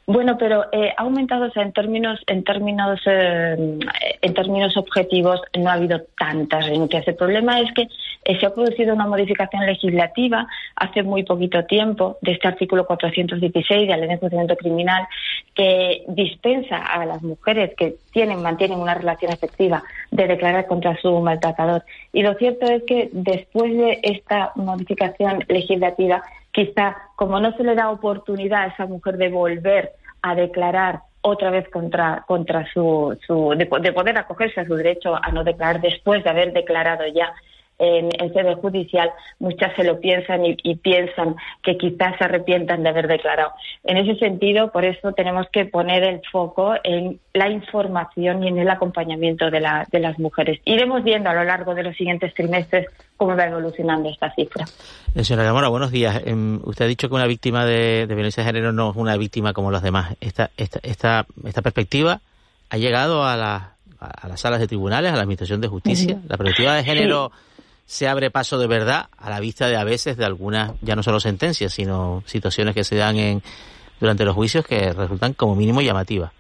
Bueno, 0.10 0.38
pero 0.38 0.68
eh, 0.72 0.94
ha 0.96 1.02
aumentado, 1.02 1.48
o 1.48 1.52
sea, 1.52 1.64
en 1.64 1.74
términos, 1.74 2.18
en 2.28 2.46
términos, 2.46 3.02
eh, 3.06 3.78
en 4.22 4.34
términos 4.34 4.78
objetivos, 4.78 5.42
no 5.60 5.70
ha 5.70 5.74
habido 5.74 6.00
tantas 6.18 6.66
renuncias. 6.66 7.06
El 7.10 7.16
problema 7.16 7.60
es 7.60 7.74
que 7.74 7.90
eh, 8.24 8.40
se 8.40 8.46
ha 8.46 8.54
producido 8.54 8.94
una 8.94 9.06
modificación 9.06 9.66
legislativa 9.66 10.48
hace 10.78 11.04
muy 11.04 11.24
poquito 11.24 11.66
tiempo 11.66 12.18
de 12.22 12.32
este 12.32 12.48
artículo 12.48 12.86
416 12.88 13.82
de 13.82 13.86
la 13.88 13.98
Ley 13.98 14.08
de 14.08 14.18
Procedimiento 14.18 14.56
Criminal 14.56 15.06
que 15.54 16.06
dispensa 16.08 16.78
a 16.78 17.06
las 17.06 17.22
mujeres 17.22 17.74
que 17.76 17.96
tienen, 18.14 18.42
mantienen 18.42 18.80
una 18.80 18.94
relación 18.94 19.34
efectiva 19.34 19.84
de 20.12 20.26
declarar 20.26 20.68
contra 20.68 20.96
su 21.02 21.20
maltratador. 21.20 21.84
Y 22.14 22.22
lo 22.22 22.34
cierto 22.36 22.66
es 22.66 22.84
que 22.84 23.10
después 23.12 23.76
de 23.76 24.00
esta 24.04 24.54
modificación 24.56 25.44
legislativa 25.50 26.24
quizá 26.54 26.96
como 27.18 27.40
no 27.40 27.52
se 27.58 27.64
le 27.64 27.74
da 27.74 27.90
oportunidad 27.90 28.62
a 28.62 28.68
esa 28.68 28.86
mujer 28.86 29.18
de 29.18 29.30
volver 29.30 29.92
a 30.22 30.36
declarar 30.36 31.02
otra 31.22 31.50
vez 31.50 31.68
contra, 31.70 32.24
contra 32.28 32.72
su, 32.72 33.18
su 33.26 33.56
de, 33.58 33.66
poder 33.66 34.18
acogerse 34.20 34.62
a 34.62 34.66
su 34.66 34.76
derecho 34.76 35.16
a 35.16 35.32
no 35.32 35.44
declarar 35.44 35.82
después 35.82 36.24
de 36.24 36.30
haber 36.30 36.54
declarado 36.54 37.06
ya 37.08 37.34
en, 37.80 38.34
sede 38.34 38.56
judicial, 38.56 39.12
muchas 39.40 39.76
se 39.76 39.84
lo 39.84 40.00
piensan 40.00 40.42
y, 40.46 40.76
piensan 40.76 41.36
que 41.64 41.78
quizás 41.78 42.18
se 42.18 42.24
arrepientan 42.24 42.84
de 42.84 42.90
haber 42.90 43.08
declarado. 43.08 43.52
En 43.84 43.98
ese 43.98 44.18
sentido, 44.20 44.72
por 44.72 44.86
eso 44.86 45.12
tenemos 45.14 45.48
que 45.52 45.66
poner 45.66 46.04
el 46.04 46.22
foco 46.32 46.74
en 46.84 47.20
la 47.34 47.50
información 47.50 48.44
y 48.44 48.48
en 48.48 48.58
el 48.58 48.70
acompañamiento 48.70 49.52
de, 49.52 49.64
de 49.92 50.00
las 50.00 50.18
mujeres. 50.20 50.60
Iremos 50.66 51.04
viendo 51.04 51.30
a 51.30 51.34
lo 51.34 51.44
largo 51.44 51.76
de 51.76 51.84
los 51.84 51.96
siguientes 51.96 52.34
trimestres 52.34 52.88
cómo 53.16 53.36
va 53.36 53.46
evolucionando 53.46 54.10
esta 54.10 54.34
cifra. 54.34 54.66
Eh, 55.16 55.24
señora 55.24 55.44
Gamora, 55.46 55.68
buenos 55.68 55.92
días. 55.92 56.22
Em, 56.26 56.60
usted 56.64 56.86
ha 56.86 56.88
dicho 56.88 57.10
que 57.10 57.16
una 57.16 57.28
víctima 57.28 57.66
de, 57.66 58.06
violencia 58.08 58.44
de 58.44 58.48
género 58.48 58.72
no 58.72 58.92
es 58.92 58.96
una 58.96 59.18
víctima 59.18 59.54
como 59.54 59.72
los 59.72 59.82
demás. 59.82 60.16
Esta, 60.22 60.50
esta, 60.58 60.80
esta, 60.84 61.26
esta 61.46 61.62
perspectiva 61.62 62.22
ha 62.70 62.78
llegado 62.78 63.24
a, 63.24 63.34
a 64.00 64.28
las 64.28 64.40
salas 64.40 64.60
de 64.60 64.68
tribunales, 64.68 65.12
a 65.12 65.16
la 65.16 65.22
Administración 65.22 65.62
de 65.62 65.68
Justicia. 65.68 66.20
La 66.28 66.38
perspectiva 66.38 66.76
de 66.76 66.84
género 66.84 67.32
se 67.88 68.08
abre 68.08 68.30
paso 68.30 68.60
de 68.60 68.68
verdad 68.68 69.06
a 69.18 69.30
la 69.30 69.40
vista 69.40 69.68
de 69.68 69.78
a 69.78 69.86
veces 69.86 70.18
de 70.18 70.26
algunas, 70.26 70.74
ya 70.82 70.96
no 70.96 71.04
solo 71.04 71.22
sentencias, 71.22 71.72
sino 71.72 72.22
situaciones 72.26 72.76
que 72.76 72.84
se 72.84 72.98
dan 72.98 73.16
en, 73.16 73.42
durante 74.00 74.26
los 74.26 74.36
juicios 74.36 74.68
que 74.68 74.92
resultan 74.92 75.34
como 75.34 75.56
mínimo 75.56 75.82
llamativas. 75.82 76.32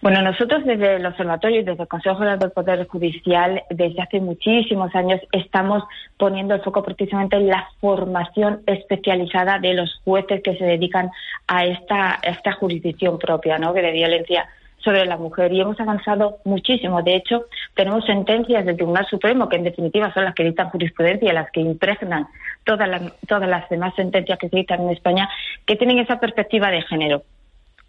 Bueno, 0.00 0.20
nosotros 0.22 0.64
desde 0.64 0.96
el 0.96 1.06
Observatorio 1.06 1.60
y 1.60 1.62
desde 1.62 1.82
el 1.82 1.88
Consejo 1.88 2.16
General 2.16 2.38
del 2.38 2.50
Poder 2.50 2.88
Judicial, 2.88 3.62
desde 3.70 4.02
hace 4.02 4.18
muchísimos 4.18 4.92
años, 4.96 5.20
estamos 5.30 5.84
poniendo 6.16 6.54
el 6.54 6.62
foco 6.62 6.82
precisamente 6.82 7.36
en 7.36 7.46
la 7.46 7.68
formación 7.80 8.62
especializada 8.66 9.60
de 9.60 9.74
los 9.74 10.00
jueces 10.04 10.42
que 10.42 10.56
se 10.56 10.64
dedican 10.64 11.10
a 11.46 11.66
esta, 11.66 12.18
esta 12.22 12.52
jurisdicción 12.52 13.18
propia, 13.18 13.58
¿no? 13.58 13.72
de 13.72 13.92
violencia 13.92 14.48
sobre 14.82 15.04
la 15.06 15.16
mujer 15.16 15.52
y 15.52 15.60
hemos 15.60 15.78
avanzado 15.80 16.38
muchísimo. 16.44 17.02
De 17.02 17.16
hecho, 17.16 17.46
tenemos 17.74 18.04
sentencias 18.04 18.64
del 18.64 18.76
Tribunal 18.76 19.06
Supremo 19.06 19.48
que 19.48 19.56
en 19.56 19.64
definitiva 19.64 20.12
son 20.12 20.24
las 20.24 20.34
que 20.34 20.44
dictan 20.44 20.70
jurisprudencia, 20.70 21.32
las 21.32 21.50
que 21.50 21.60
impregnan 21.60 22.26
todas 22.64 22.88
las, 22.88 23.02
todas 23.26 23.48
las 23.48 23.68
demás 23.68 23.94
sentencias 23.94 24.38
que 24.38 24.48
se 24.48 24.56
dictan 24.56 24.82
en 24.82 24.90
España, 24.90 25.28
que 25.66 25.76
tienen 25.76 25.98
esa 25.98 26.18
perspectiva 26.18 26.70
de 26.70 26.82
género 26.82 27.22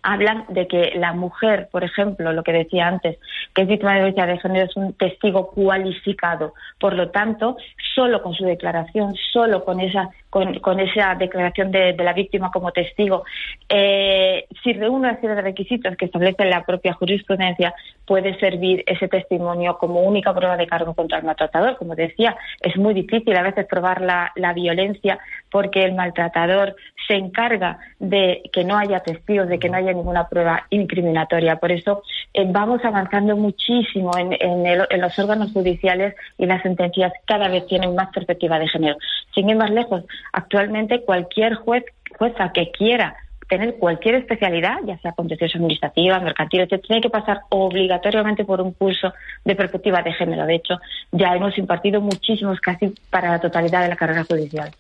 hablan 0.04 0.46
de 0.50 0.68
que 0.68 0.92
la 0.96 1.14
mujer, 1.14 1.70
por 1.72 1.84
ejemplo, 1.84 2.34
lo 2.34 2.44
que 2.44 2.52
decía 2.52 2.88
antes, 2.88 3.18
que 3.56 3.64
es 3.64 3.68
víctima 3.68 3.94
de 3.94 4.00
violencia 4.00 4.26
de 4.26 4.40
género, 4.40 4.66
es 4.66 4.76
un 4.76 4.94
testigo 4.94 5.48
cualificado. 5.52 6.54
Por 6.80 6.94
lo 6.94 7.10
tanto, 7.10 7.58
solo 7.96 8.22
con 8.22 8.34
su 8.34 8.44
declaración, 8.44 9.16
solo 9.32 9.64
con 9.64 9.80
esa, 9.80 10.10
con, 10.30 10.80
esa 10.80 11.16
declaración 11.16 11.72
de, 11.72 11.94
la 11.94 12.14
víctima 12.14 12.52
como 12.52 12.72
testigo, 12.72 13.24
eh, 13.70 14.46
si 14.62 14.74
reúne 14.74 15.08
una 15.08 15.16
serie 15.22 15.36
de 15.36 15.42
requisitos 15.42 15.96
que 15.96 16.06
establece 16.06 16.46
la 16.46 16.66
propia 16.66 16.94
jurisprudencia, 16.94 17.74
puede 18.06 18.38
servir 18.40 18.84
ese 18.86 19.08
testimonio 19.08 19.78
como 19.78 20.02
única 20.02 20.34
prueba 20.34 20.58
de 20.58 20.68
cargo 20.68 20.94
contra 20.94 21.20
el 21.20 21.24
maltratador. 21.24 21.78
Como 21.78 21.96
decía, 21.96 22.36
es 22.62 22.76
muy 22.76 22.94
difícil 22.94 23.36
a 23.38 23.44
veces 23.44 23.66
probar 23.68 24.02
la, 24.02 24.32
la 24.36 24.54
violencia 24.54 25.18
porque 25.50 25.84
el 25.84 25.94
maltratador 25.94 26.76
se 27.08 27.16
encarga 27.16 27.80
de 28.00 28.42
que 28.52 28.64
no 28.64 28.78
haya 28.78 29.00
testigos, 29.00 29.48
de 29.48 29.60
que 29.60 29.70
no 29.70 29.78
haya 29.78 29.93
ninguna 29.94 30.28
prueba 30.28 30.66
incriminatoria. 30.70 31.58
Por 31.58 31.72
eso 31.72 32.04
eh, 32.34 32.46
vamos 32.48 32.84
avanzando 32.84 33.36
muchísimo 33.36 34.12
en, 34.18 34.34
en, 34.40 35.02
los 35.02 35.18
órganos 35.20 35.52
judiciales 35.52 36.16
y 36.38 36.46
las 36.46 36.62
sentencias 36.62 37.14
cada 37.26 37.48
vez 37.48 37.66
tienen 37.68 37.96
más 37.96 38.10
perspectiva 38.14 38.60
de 38.60 38.68
género. 38.68 38.98
Sin 39.34 39.50
ir 39.50 39.56
más 39.56 39.72
lejos, 39.72 40.04
actualmente 40.32 41.04
cualquier 41.04 41.56
juez, 41.56 41.84
jueza 42.18 42.52
que 42.54 42.72
quiera 42.72 43.16
tener 43.54 43.76
cualquier 43.76 44.16
especialidad, 44.16 44.78
ya 44.84 44.98
sea 44.98 45.12
contencioso 45.12 45.60
administrativa, 45.60 46.20
mercantil, 46.20 46.68
tiene 46.68 47.02
que 47.02 47.10
pasar 47.10 47.42
obligatoriamente 47.50 48.46
por 48.46 48.60
un 48.62 48.72
curso 48.72 49.14
de 49.46 49.56
perspectiva 49.56 50.02
de 50.02 50.12
género. 50.12 50.48
De 50.48 50.56
hecho, 50.56 50.80
ya 51.12 51.36
hemos 51.36 51.56
impartido 51.60 52.02
muchísimos 52.02 52.60
casi 52.60 52.92
para 53.12 53.30
la 53.30 53.40
totalidad 53.40 53.84
de 53.84 53.90
la 53.90 53.96
carrera 53.96 54.24
judicial. 54.24 54.72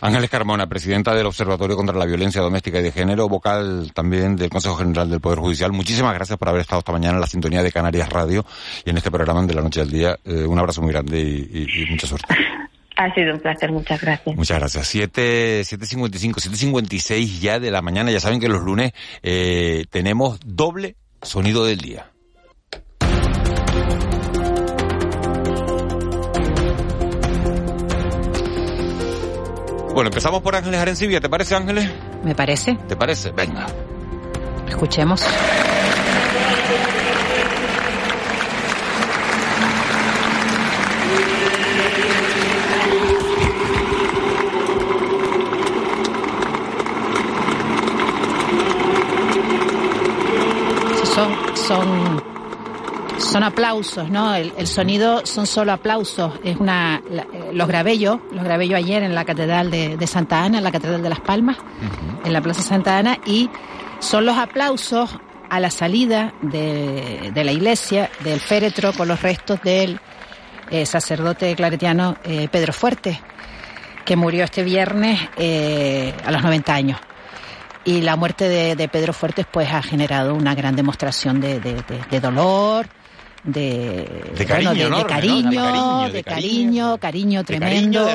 Ángeles 0.00 0.28
Carmona, 0.28 0.66
presidenta 0.66 1.14
del 1.14 1.26
Observatorio 1.26 1.76
contra 1.76 1.96
la 1.96 2.04
Violencia 2.06 2.40
Doméstica 2.40 2.80
y 2.80 2.82
de 2.82 2.90
Género, 2.90 3.28
vocal 3.28 3.92
también 3.94 4.34
del 4.34 4.50
Consejo 4.50 4.74
General 4.74 5.08
del 5.08 5.20
Poder 5.20 5.38
Judicial. 5.38 5.70
Muchísimas 5.70 6.14
gracias 6.14 6.36
por 6.36 6.48
haber 6.48 6.62
estado 6.62 6.80
esta 6.80 6.90
mañana 6.90 7.14
en 7.14 7.20
la 7.20 7.26
sintonía 7.28 7.62
de 7.62 7.70
Canarias 7.70 8.08
Radio 8.08 8.44
y 8.84 8.90
en 8.90 8.96
este 8.96 9.12
programa 9.12 9.40
de 9.42 9.54
la 9.54 9.62
noche 9.62 9.82
al 9.82 9.90
día. 9.90 10.16
Eh, 10.24 10.44
un 10.46 10.58
abrazo 10.58 10.82
muy 10.82 10.90
grande 10.92 11.20
y 11.20 11.86
mucha 11.90 12.08
suerte. 12.08 12.34
Ha 13.00 13.14
sido 13.14 13.32
un 13.32 13.40
placer, 13.40 13.72
muchas 13.72 13.98
gracias. 13.98 14.36
Muchas 14.36 14.58
gracias. 14.58 14.86
7, 14.88 15.62
7.55, 15.62 16.34
7.56 16.34 17.40
ya 17.40 17.58
de 17.58 17.70
la 17.70 17.80
mañana. 17.80 18.10
Ya 18.10 18.20
saben 18.20 18.40
que 18.40 18.48
los 18.48 18.60
lunes 18.60 18.92
eh, 19.22 19.86
tenemos 19.88 20.38
doble 20.44 20.96
sonido 21.22 21.64
del 21.64 21.78
día. 21.78 22.10
Bueno, 29.94 30.08
empezamos 30.08 30.42
por 30.42 30.54
Ángeles 30.54 30.80
Arencibia. 30.80 31.22
¿Te 31.22 31.30
parece, 31.30 31.54
Ángeles? 31.54 31.90
Me 32.22 32.34
parece. 32.34 32.74
¿Te 32.86 32.96
parece? 32.96 33.30
Venga. 33.30 33.66
Escuchemos. 34.68 35.24
Son, 51.70 52.20
son, 53.18 53.44
aplausos, 53.44 54.10
¿no? 54.10 54.34
El, 54.34 54.66
sonido 54.66 55.24
son 55.24 55.46
solo 55.46 55.70
aplausos. 55.70 56.32
Es 56.42 56.56
una, 56.56 57.00
eh, 57.08 57.50
los 57.52 57.68
grabé 57.68 57.96
yo, 57.96 58.20
los 58.32 58.42
grabé 58.42 58.66
yo 58.66 58.76
ayer 58.76 59.04
en 59.04 59.14
la 59.14 59.24
Catedral 59.24 59.70
de, 59.70 60.06
Santa 60.08 60.42
Ana, 60.42 60.58
en 60.58 60.64
la 60.64 60.72
Catedral 60.72 61.00
de 61.00 61.08
Las 61.08 61.20
Palmas, 61.20 61.58
en 62.24 62.32
la 62.32 62.40
Plaza 62.40 62.62
Santa 62.62 62.98
Ana, 62.98 63.18
y 63.24 63.48
son 64.00 64.26
los 64.26 64.36
aplausos 64.36 65.16
a 65.48 65.60
la 65.60 65.70
salida 65.70 66.34
de, 66.42 67.30
la 67.36 67.52
iglesia, 67.52 68.10
del 68.24 68.40
féretro 68.40 68.92
con 68.92 69.06
los 69.06 69.22
restos 69.22 69.62
del 69.62 70.00
eh, 70.72 70.86
sacerdote 70.86 71.54
claretiano 71.54 72.16
eh, 72.24 72.48
Pedro 72.50 72.72
Fuerte, 72.72 73.20
que 74.04 74.16
murió 74.16 74.42
este 74.42 74.64
viernes 74.64 75.20
a 76.24 76.32
los 76.32 76.42
90 76.42 76.74
años 76.74 77.00
y 77.84 78.00
la 78.02 78.16
muerte 78.16 78.48
de, 78.48 78.88
Pedro 78.88 79.12
Fuertes 79.12 79.46
pues 79.50 79.70
ha 79.72 79.82
generado 79.82 80.34
una 80.34 80.54
gran 80.54 80.76
demostración 80.76 81.40
de, 81.40 81.60
de 81.60 82.20
dolor, 82.20 82.86
de, 83.44 84.32
de 84.36 84.46
cariño, 84.46 84.98
de, 84.98 85.04
cariño, 85.06 86.10
de, 86.10 86.22
cariño, 86.22 86.98
cariño, 86.98 87.44
tremendo. 87.44 88.06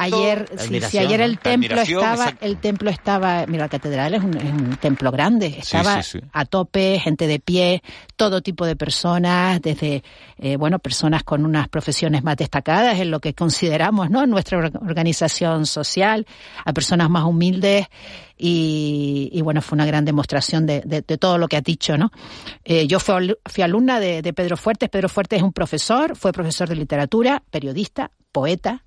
ayer, 0.00 0.48
si, 0.56 0.98
ayer 0.98 1.20
el 1.20 1.38
templo 1.38 1.80
estaba, 1.80 2.34
el 2.40 2.58
templo 2.58 2.90
estaba, 2.90 3.44
mira, 3.46 3.64
la 3.64 3.68
catedral 3.68 4.14
es 4.14 4.22
un, 4.22 4.76
templo 4.80 5.10
grande, 5.10 5.56
estaba 5.58 6.00
a 6.32 6.44
tope, 6.44 7.00
gente 7.00 7.26
de 7.26 7.40
pie, 7.40 7.82
todo 8.16 8.40
tipo 8.40 8.66
de 8.66 8.76
personas, 8.76 9.60
desde, 9.60 10.04
eh, 10.38 10.56
bueno, 10.56 10.78
personas 10.78 11.24
con 11.24 11.44
unas 11.44 11.68
profesiones 11.68 12.22
más 12.22 12.36
destacadas 12.36 13.00
en 13.00 13.10
lo 13.10 13.20
que 13.20 13.34
consideramos, 13.34 14.10
¿no? 14.10 14.26
Nuestra 14.26 14.58
organización 14.58 15.66
social, 15.66 16.26
a 16.64 16.72
personas 16.72 17.10
más 17.10 17.24
humildes 17.24 17.88
y, 18.40 19.40
bueno, 19.42 19.60
fue 19.60 19.74
una 19.76 19.86
gran 19.86 20.04
demostración 20.04 20.64
de, 20.66 21.02
todo 21.18 21.38
lo 21.38 21.48
que 21.48 21.56
ha 21.56 21.60
dicho, 21.60 21.98
¿no? 21.98 22.12
Eh, 22.64 22.86
yo 22.86 23.00
fui, 23.00 23.34
fui 23.44 23.64
alumna 23.64 23.98
de, 23.98 24.32
Pedro 24.32 24.56
Fuertes. 24.56 24.88
Pedro 24.88 25.08
Fuertes 25.08 25.38
es 25.38 25.42
un 25.42 25.52
profesor, 25.52 26.16
fue 26.16 26.32
profesor 26.32 26.68
de 26.68 26.76
literatura, 26.76 27.42
periodista, 27.50 28.12
poeta, 28.30 28.84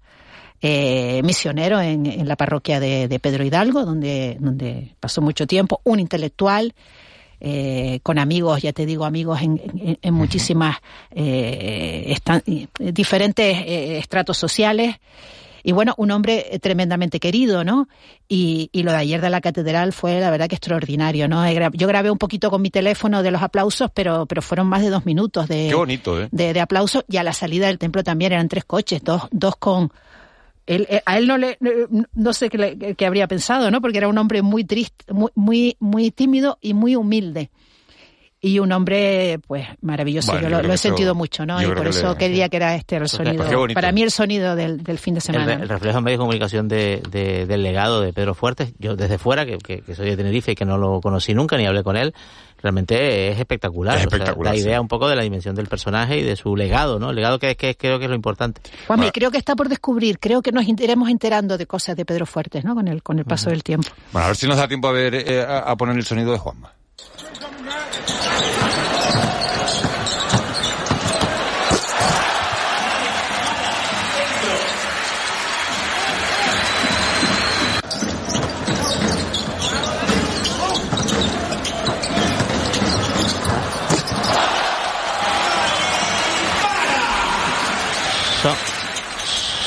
eh, 0.62 1.22
misionero 1.24 1.82
en, 1.82 2.28
la 2.28 2.38
parroquia 2.38 2.80
de, 2.80 3.20
Pedro 3.22 3.44
Hidalgo, 3.44 3.84
donde, 3.84 4.38
donde 4.40 4.96
pasó 5.00 5.22
mucho 5.22 5.46
tiempo, 5.46 5.82
un 5.84 6.00
intelectual, 6.00 6.74
eh, 7.42 8.00
con 8.04 8.20
amigos, 8.20 8.62
ya 8.62 8.72
te 8.72 8.86
digo, 8.86 9.04
amigos 9.04 9.42
en, 9.42 9.98
en, 10.02 10.14
muchísimas 10.14 10.78
diferentes 12.78 13.58
estratos 13.66 14.38
sociales 14.38 14.96
y 15.64 15.72
bueno, 15.72 15.94
un 15.98 16.12
hombre 16.12 16.48
eh, 16.52 16.60
tremendamente 16.60 17.20
querido, 17.20 17.64
¿no? 17.64 17.88
Y, 18.28 18.70
y, 18.72 18.84
lo 18.84 18.92
de 18.92 18.98
ayer 18.98 19.22
de 19.22 19.30
la 19.30 19.42
catedral 19.42 19.94
fue 19.94 20.20
la 20.20 20.32
verdad 20.32 20.48
que 20.48 20.56
extraordinario, 20.56 21.28
¿no? 21.28 21.44
Yo 21.74 21.88
grabé 21.88 22.12
un 22.12 22.18
poquito 22.18 22.50
con 22.50 22.62
mi 22.62 22.70
teléfono 22.70 23.24
de 23.24 23.32
los 23.32 23.42
aplausos, 23.42 23.90
pero, 23.94 24.26
pero 24.26 24.42
fueron 24.42 24.68
más 24.68 24.82
de 24.82 24.90
dos 24.90 25.06
minutos 25.06 25.48
de, 25.48 25.68
Qué 25.70 25.76
bonito, 25.76 26.22
¿eh? 26.22 26.30
de, 26.32 26.60
aplausos 26.60 27.04
y 27.08 27.18
a 27.18 27.24
la 27.24 27.34
salida 27.34 27.68
del 27.68 27.78
templo 27.78 28.04
también 28.04 28.34
eran 28.34 28.48
tres 28.48 28.66
coches, 28.66 29.04
dos, 29.04 29.24
dos 29.32 29.56
con... 29.58 29.92
Él, 30.68 30.86
eh, 30.90 31.02
a 31.06 31.18
él 31.18 31.28
no 31.28 31.38
le 31.38 31.58
no 32.14 32.34
sé 32.34 32.50
qué, 32.50 32.96
qué, 32.96 33.06
habría 33.08 33.28
pensado 33.28 33.72
no 33.72 33.82
porque 33.82 33.98
era 33.98 34.08
un 34.08 34.18
hombre 34.20 34.44
muy 34.44 34.64
triste 34.64 35.12
muy 35.12 35.32
muy 35.34 35.76
muy 35.80 36.12
tímido 36.12 36.60
y 36.62 36.76
muy 36.76 36.96
humilde 36.96 37.50
y 38.44 38.58
un 38.58 38.72
hombre 38.72 39.40
pues 39.46 39.68
maravilloso. 39.82 40.40
yo, 40.40 40.50
lo, 40.50 40.74
he 40.74 40.78
sentido 40.78 41.14
mucho, 41.14 41.46
¿no? 41.46 41.62
Y 41.62 41.68
por 41.68 41.88
eso 41.88 42.16
quería 42.16 42.50
que 42.50 42.58
era 42.58 42.76
este 42.76 42.96
el 42.98 43.08
sonido. 43.08 43.46
Para 43.74 43.92
mí 43.92 44.02
el 44.02 44.10
sonido 44.10 44.56
del, 44.56 44.82
del 44.84 44.98
fin 44.98 45.14
de 45.14 45.22
semana. 45.22 45.54
El, 45.54 45.70
reflejo 45.70 46.00
en 46.00 46.04
medio 46.04 46.18
de 46.18 46.22
comunicación 46.22 46.68
de, 46.68 47.02
del 47.12 47.62
legado 47.62 48.02
de 48.02 48.14
Pedro 48.14 48.34
Fuertes, 48.34 48.74
yo 48.80 48.96
desde 48.96 49.20
fuera, 49.20 49.46
que, 49.46 49.60
que, 49.60 49.94
soy 49.94 50.10
de 50.10 50.18
Tenerife 50.18 50.54
y 50.54 50.56
que 50.56 50.66
no 50.66 50.80
lo 50.80 51.02
conocí 51.02 51.36
nunca 51.36 51.56
ni 51.56 51.68
hablé 51.68 51.84
con 51.84 51.96
él, 51.98 52.16
realmente 52.64 53.30
es 53.30 53.38
espectacular. 53.38 53.98
Es 53.98 54.08
O 54.08 54.10
sea, 54.10 54.18
espectacular, 54.18 54.56
sí. 54.56 54.62
idea 54.62 54.82
un 54.82 54.88
poco 54.88 55.08
de 55.08 55.16
la 55.16 55.22
dimensión 55.22 55.54
del 55.54 55.68
personaje 55.68 56.18
y 56.18 56.24
de 56.24 56.36
su 56.36 56.56
legado, 56.56 56.98
¿no? 56.98 57.12
El 57.12 57.16
legado 57.16 57.38
que, 57.38 57.56
que 57.56 57.76
creo 57.76 58.00
que 58.00 58.06
es 58.06 58.10
lo 58.10 58.16
importante. 58.16 58.62
Juanmi, 58.88 59.12
creo 59.12 59.30
que 59.30 59.38
está 59.38 59.56
por 59.56 59.70
descubrir, 59.70 60.18
creo 60.18 60.42
que 60.42 60.52
nos 60.52 60.68
iremos 60.68 61.10
enterando 61.10 61.60
de 61.60 61.68
cosas 61.68 61.96
de 61.96 62.06
Pedro 62.06 62.26
Fuertes, 62.26 62.66
¿no? 62.66 62.74
Con 62.74 62.88
el, 62.88 63.04
con 63.04 63.20
el 63.20 63.26
paso 63.26 63.52
del 63.52 63.64
tiempo. 63.64 63.90
Bueno, 64.12 64.26
a 64.26 64.28
ver 64.30 64.36
si 64.36 64.48
nos 64.48 64.58
da 64.58 64.68
tiempo 64.68 64.88
a 64.88 64.92
ver 64.92 65.14
eh, 65.14 65.46
a, 65.48 65.60
a 65.60 65.76
poner 65.76 65.96
el 65.96 66.06
sonido 66.06 66.32
de 66.32 66.40
Juanma. 66.40 66.74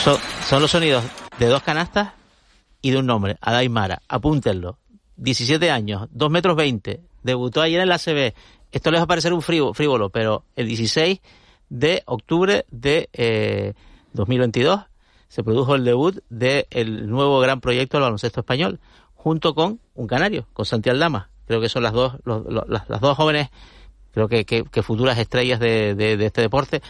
Son, 0.05 0.61
los 0.61 0.71
sonidos 0.71 1.03
de 1.39 1.47
dos 1.47 1.63
canastas 1.63 2.13
y 2.83 2.91
de 2.91 2.99
un 2.99 3.07
nombre, 3.07 3.39
Adai 3.41 3.69
Mara. 3.69 4.03
Apúntenlo. 4.09 4.79
17 5.17 5.71
años, 5.71 6.09
2 6.11 6.31
metros 6.31 6.57
20. 6.57 7.01
Debutó 7.23 7.63
ayer 7.63 7.81
en 7.81 7.89
la 7.89 7.99
CB. 7.99 8.35
Esto 8.75 8.91
les 8.91 8.99
va 9.01 9.05
a 9.05 9.07
parecer 9.07 9.33
un 9.33 9.41
frívolo, 9.41 10.11
pero 10.11 10.45
el 10.57 10.67
16 10.67 11.21
de 11.69 12.03
octubre 12.07 12.67
de 12.71 13.09
eh, 13.13 13.73
2022 14.15 14.81
se 15.29 15.45
produjo 15.45 15.75
el 15.77 15.85
debut 15.85 16.19
del 16.29 17.09
nuevo 17.09 17.39
gran 17.41 17.61
proyecto 17.61 17.97
del 17.97 18.03
baloncesto 18.03 18.41
español, 18.41 18.81
junto 19.15 19.55
con 19.55 19.79
un 19.95 20.07
canario, 20.09 20.47
con 20.53 20.65
Santi 20.67 20.91
Aldama. 20.91 21.31
Creo 21.47 21.61
que 21.61 21.69
son 21.69 21.83
las 21.85 21.93
dos, 21.93 22.15
las, 22.25 23.01
dos 23.01 23.17
jóvenes, 23.17 23.51
creo 24.13 24.29
que, 24.29 24.45
que- 24.45 24.83
futuras 24.83 25.19
estrellas 25.19 25.61
de, 25.61 25.95
de- 25.95 26.17
de 26.17 26.27
este 26.27 26.41
deporte. 26.41 26.83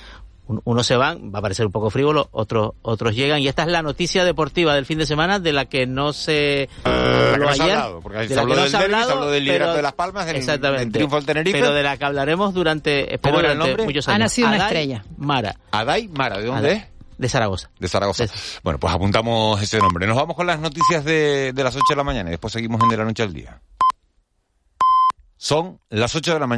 Un- 0.46 0.60
Unos 0.64 0.86
se 0.86 0.94
van, 0.96 1.32
va 1.34 1.38
a 1.38 1.42
parecer 1.42 1.64
un 1.64 1.72
poco 1.72 1.88
frívolo, 1.88 2.28
otros, 2.30 2.72
otros 2.82 3.14
llegan. 3.14 3.40
Y 3.40 3.48
esta 3.48 3.62
es 3.62 3.68
la 3.68 3.80
noticia 3.80 4.24
deportiva 4.24 4.74
del 4.74 4.84
fin 4.84 4.98
de 4.98 5.06
semana 5.06 5.38
de 5.38 5.52
la 5.54 5.64
que 5.64 5.86
no 5.86 6.12
se 6.12 6.68
la 6.84 6.90
que 6.92 7.34
habló 7.34 7.48
ha 7.48 7.52
ayer, 7.52 7.70
hablado, 7.70 8.00
porque 8.02 8.18
ahí 8.18 8.24
de 8.24 8.28
se 8.28 8.34
la 8.34 8.42
habló 8.42 8.54
que 8.54 8.56
no 8.58 8.62
del 8.64 8.70
se 8.70 8.76
ha 8.76 8.80
derbi, 8.80 8.94
se 8.94 9.00
hablado, 9.02 9.18
habló 9.20 9.30
del 9.32 9.44
liderato 9.44 9.64
pero- 9.70 9.76
de 9.76 9.82
Las 9.82 9.92
Palmas, 9.94 10.26
del- 10.26 10.36
exactamente, 10.36 10.84
del 10.84 10.92
triunfo 10.92 11.16
del 11.16 11.24
Tenerife. 11.26 11.58
Pero 11.60 11.72
de 11.72 11.82
la 11.82 11.96
que 11.96 12.04
hablaremos 12.04 12.52
durante, 12.52 13.14
espero, 13.14 13.32
¿Cómo 13.36 13.40
era 13.40 13.52
el 13.52 13.58
durante 13.58 13.70
nombre? 13.70 13.84
muchos 13.86 14.06
Ha 14.08 14.10
años. 14.12 14.20
nacido 14.20 14.48
una 14.48 14.56
Adai 14.56 14.66
estrella. 14.68 15.04
Mara. 15.16 15.56
Adai 15.70 16.08
Mara, 16.08 16.38
¿de 16.38 16.44
dónde 16.46 16.68
Adai. 16.68 16.76
es? 16.78 16.88
De 17.16 17.28
Zaragoza. 17.28 17.70
De 17.78 17.88
Zaragoza. 17.88 18.26
Bueno, 18.62 18.78
pues 18.78 18.92
apuntamos 18.92 19.62
ese 19.62 19.78
nombre. 19.78 20.06
Nos 20.06 20.16
vamos 20.16 20.36
con 20.36 20.46
las 20.46 20.58
noticias 20.60 21.04
de, 21.04 21.52
de 21.54 21.64
las 21.64 21.74
8 21.74 21.84
de 21.90 21.96
la 21.96 22.04
mañana 22.04 22.28
y 22.28 22.32
después 22.32 22.52
seguimos 22.52 22.82
en 22.82 22.88
De 22.90 22.96
la 22.98 23.04
Noche 23.04 23.22
al 23.22 23.32
Día. 23.32 23.60
Son 25.36 25.78
las 25.90 26.14
8 26.14 26.32
de 26.34 26.40
la 26.40 26.46
mañana. 26.46 26.52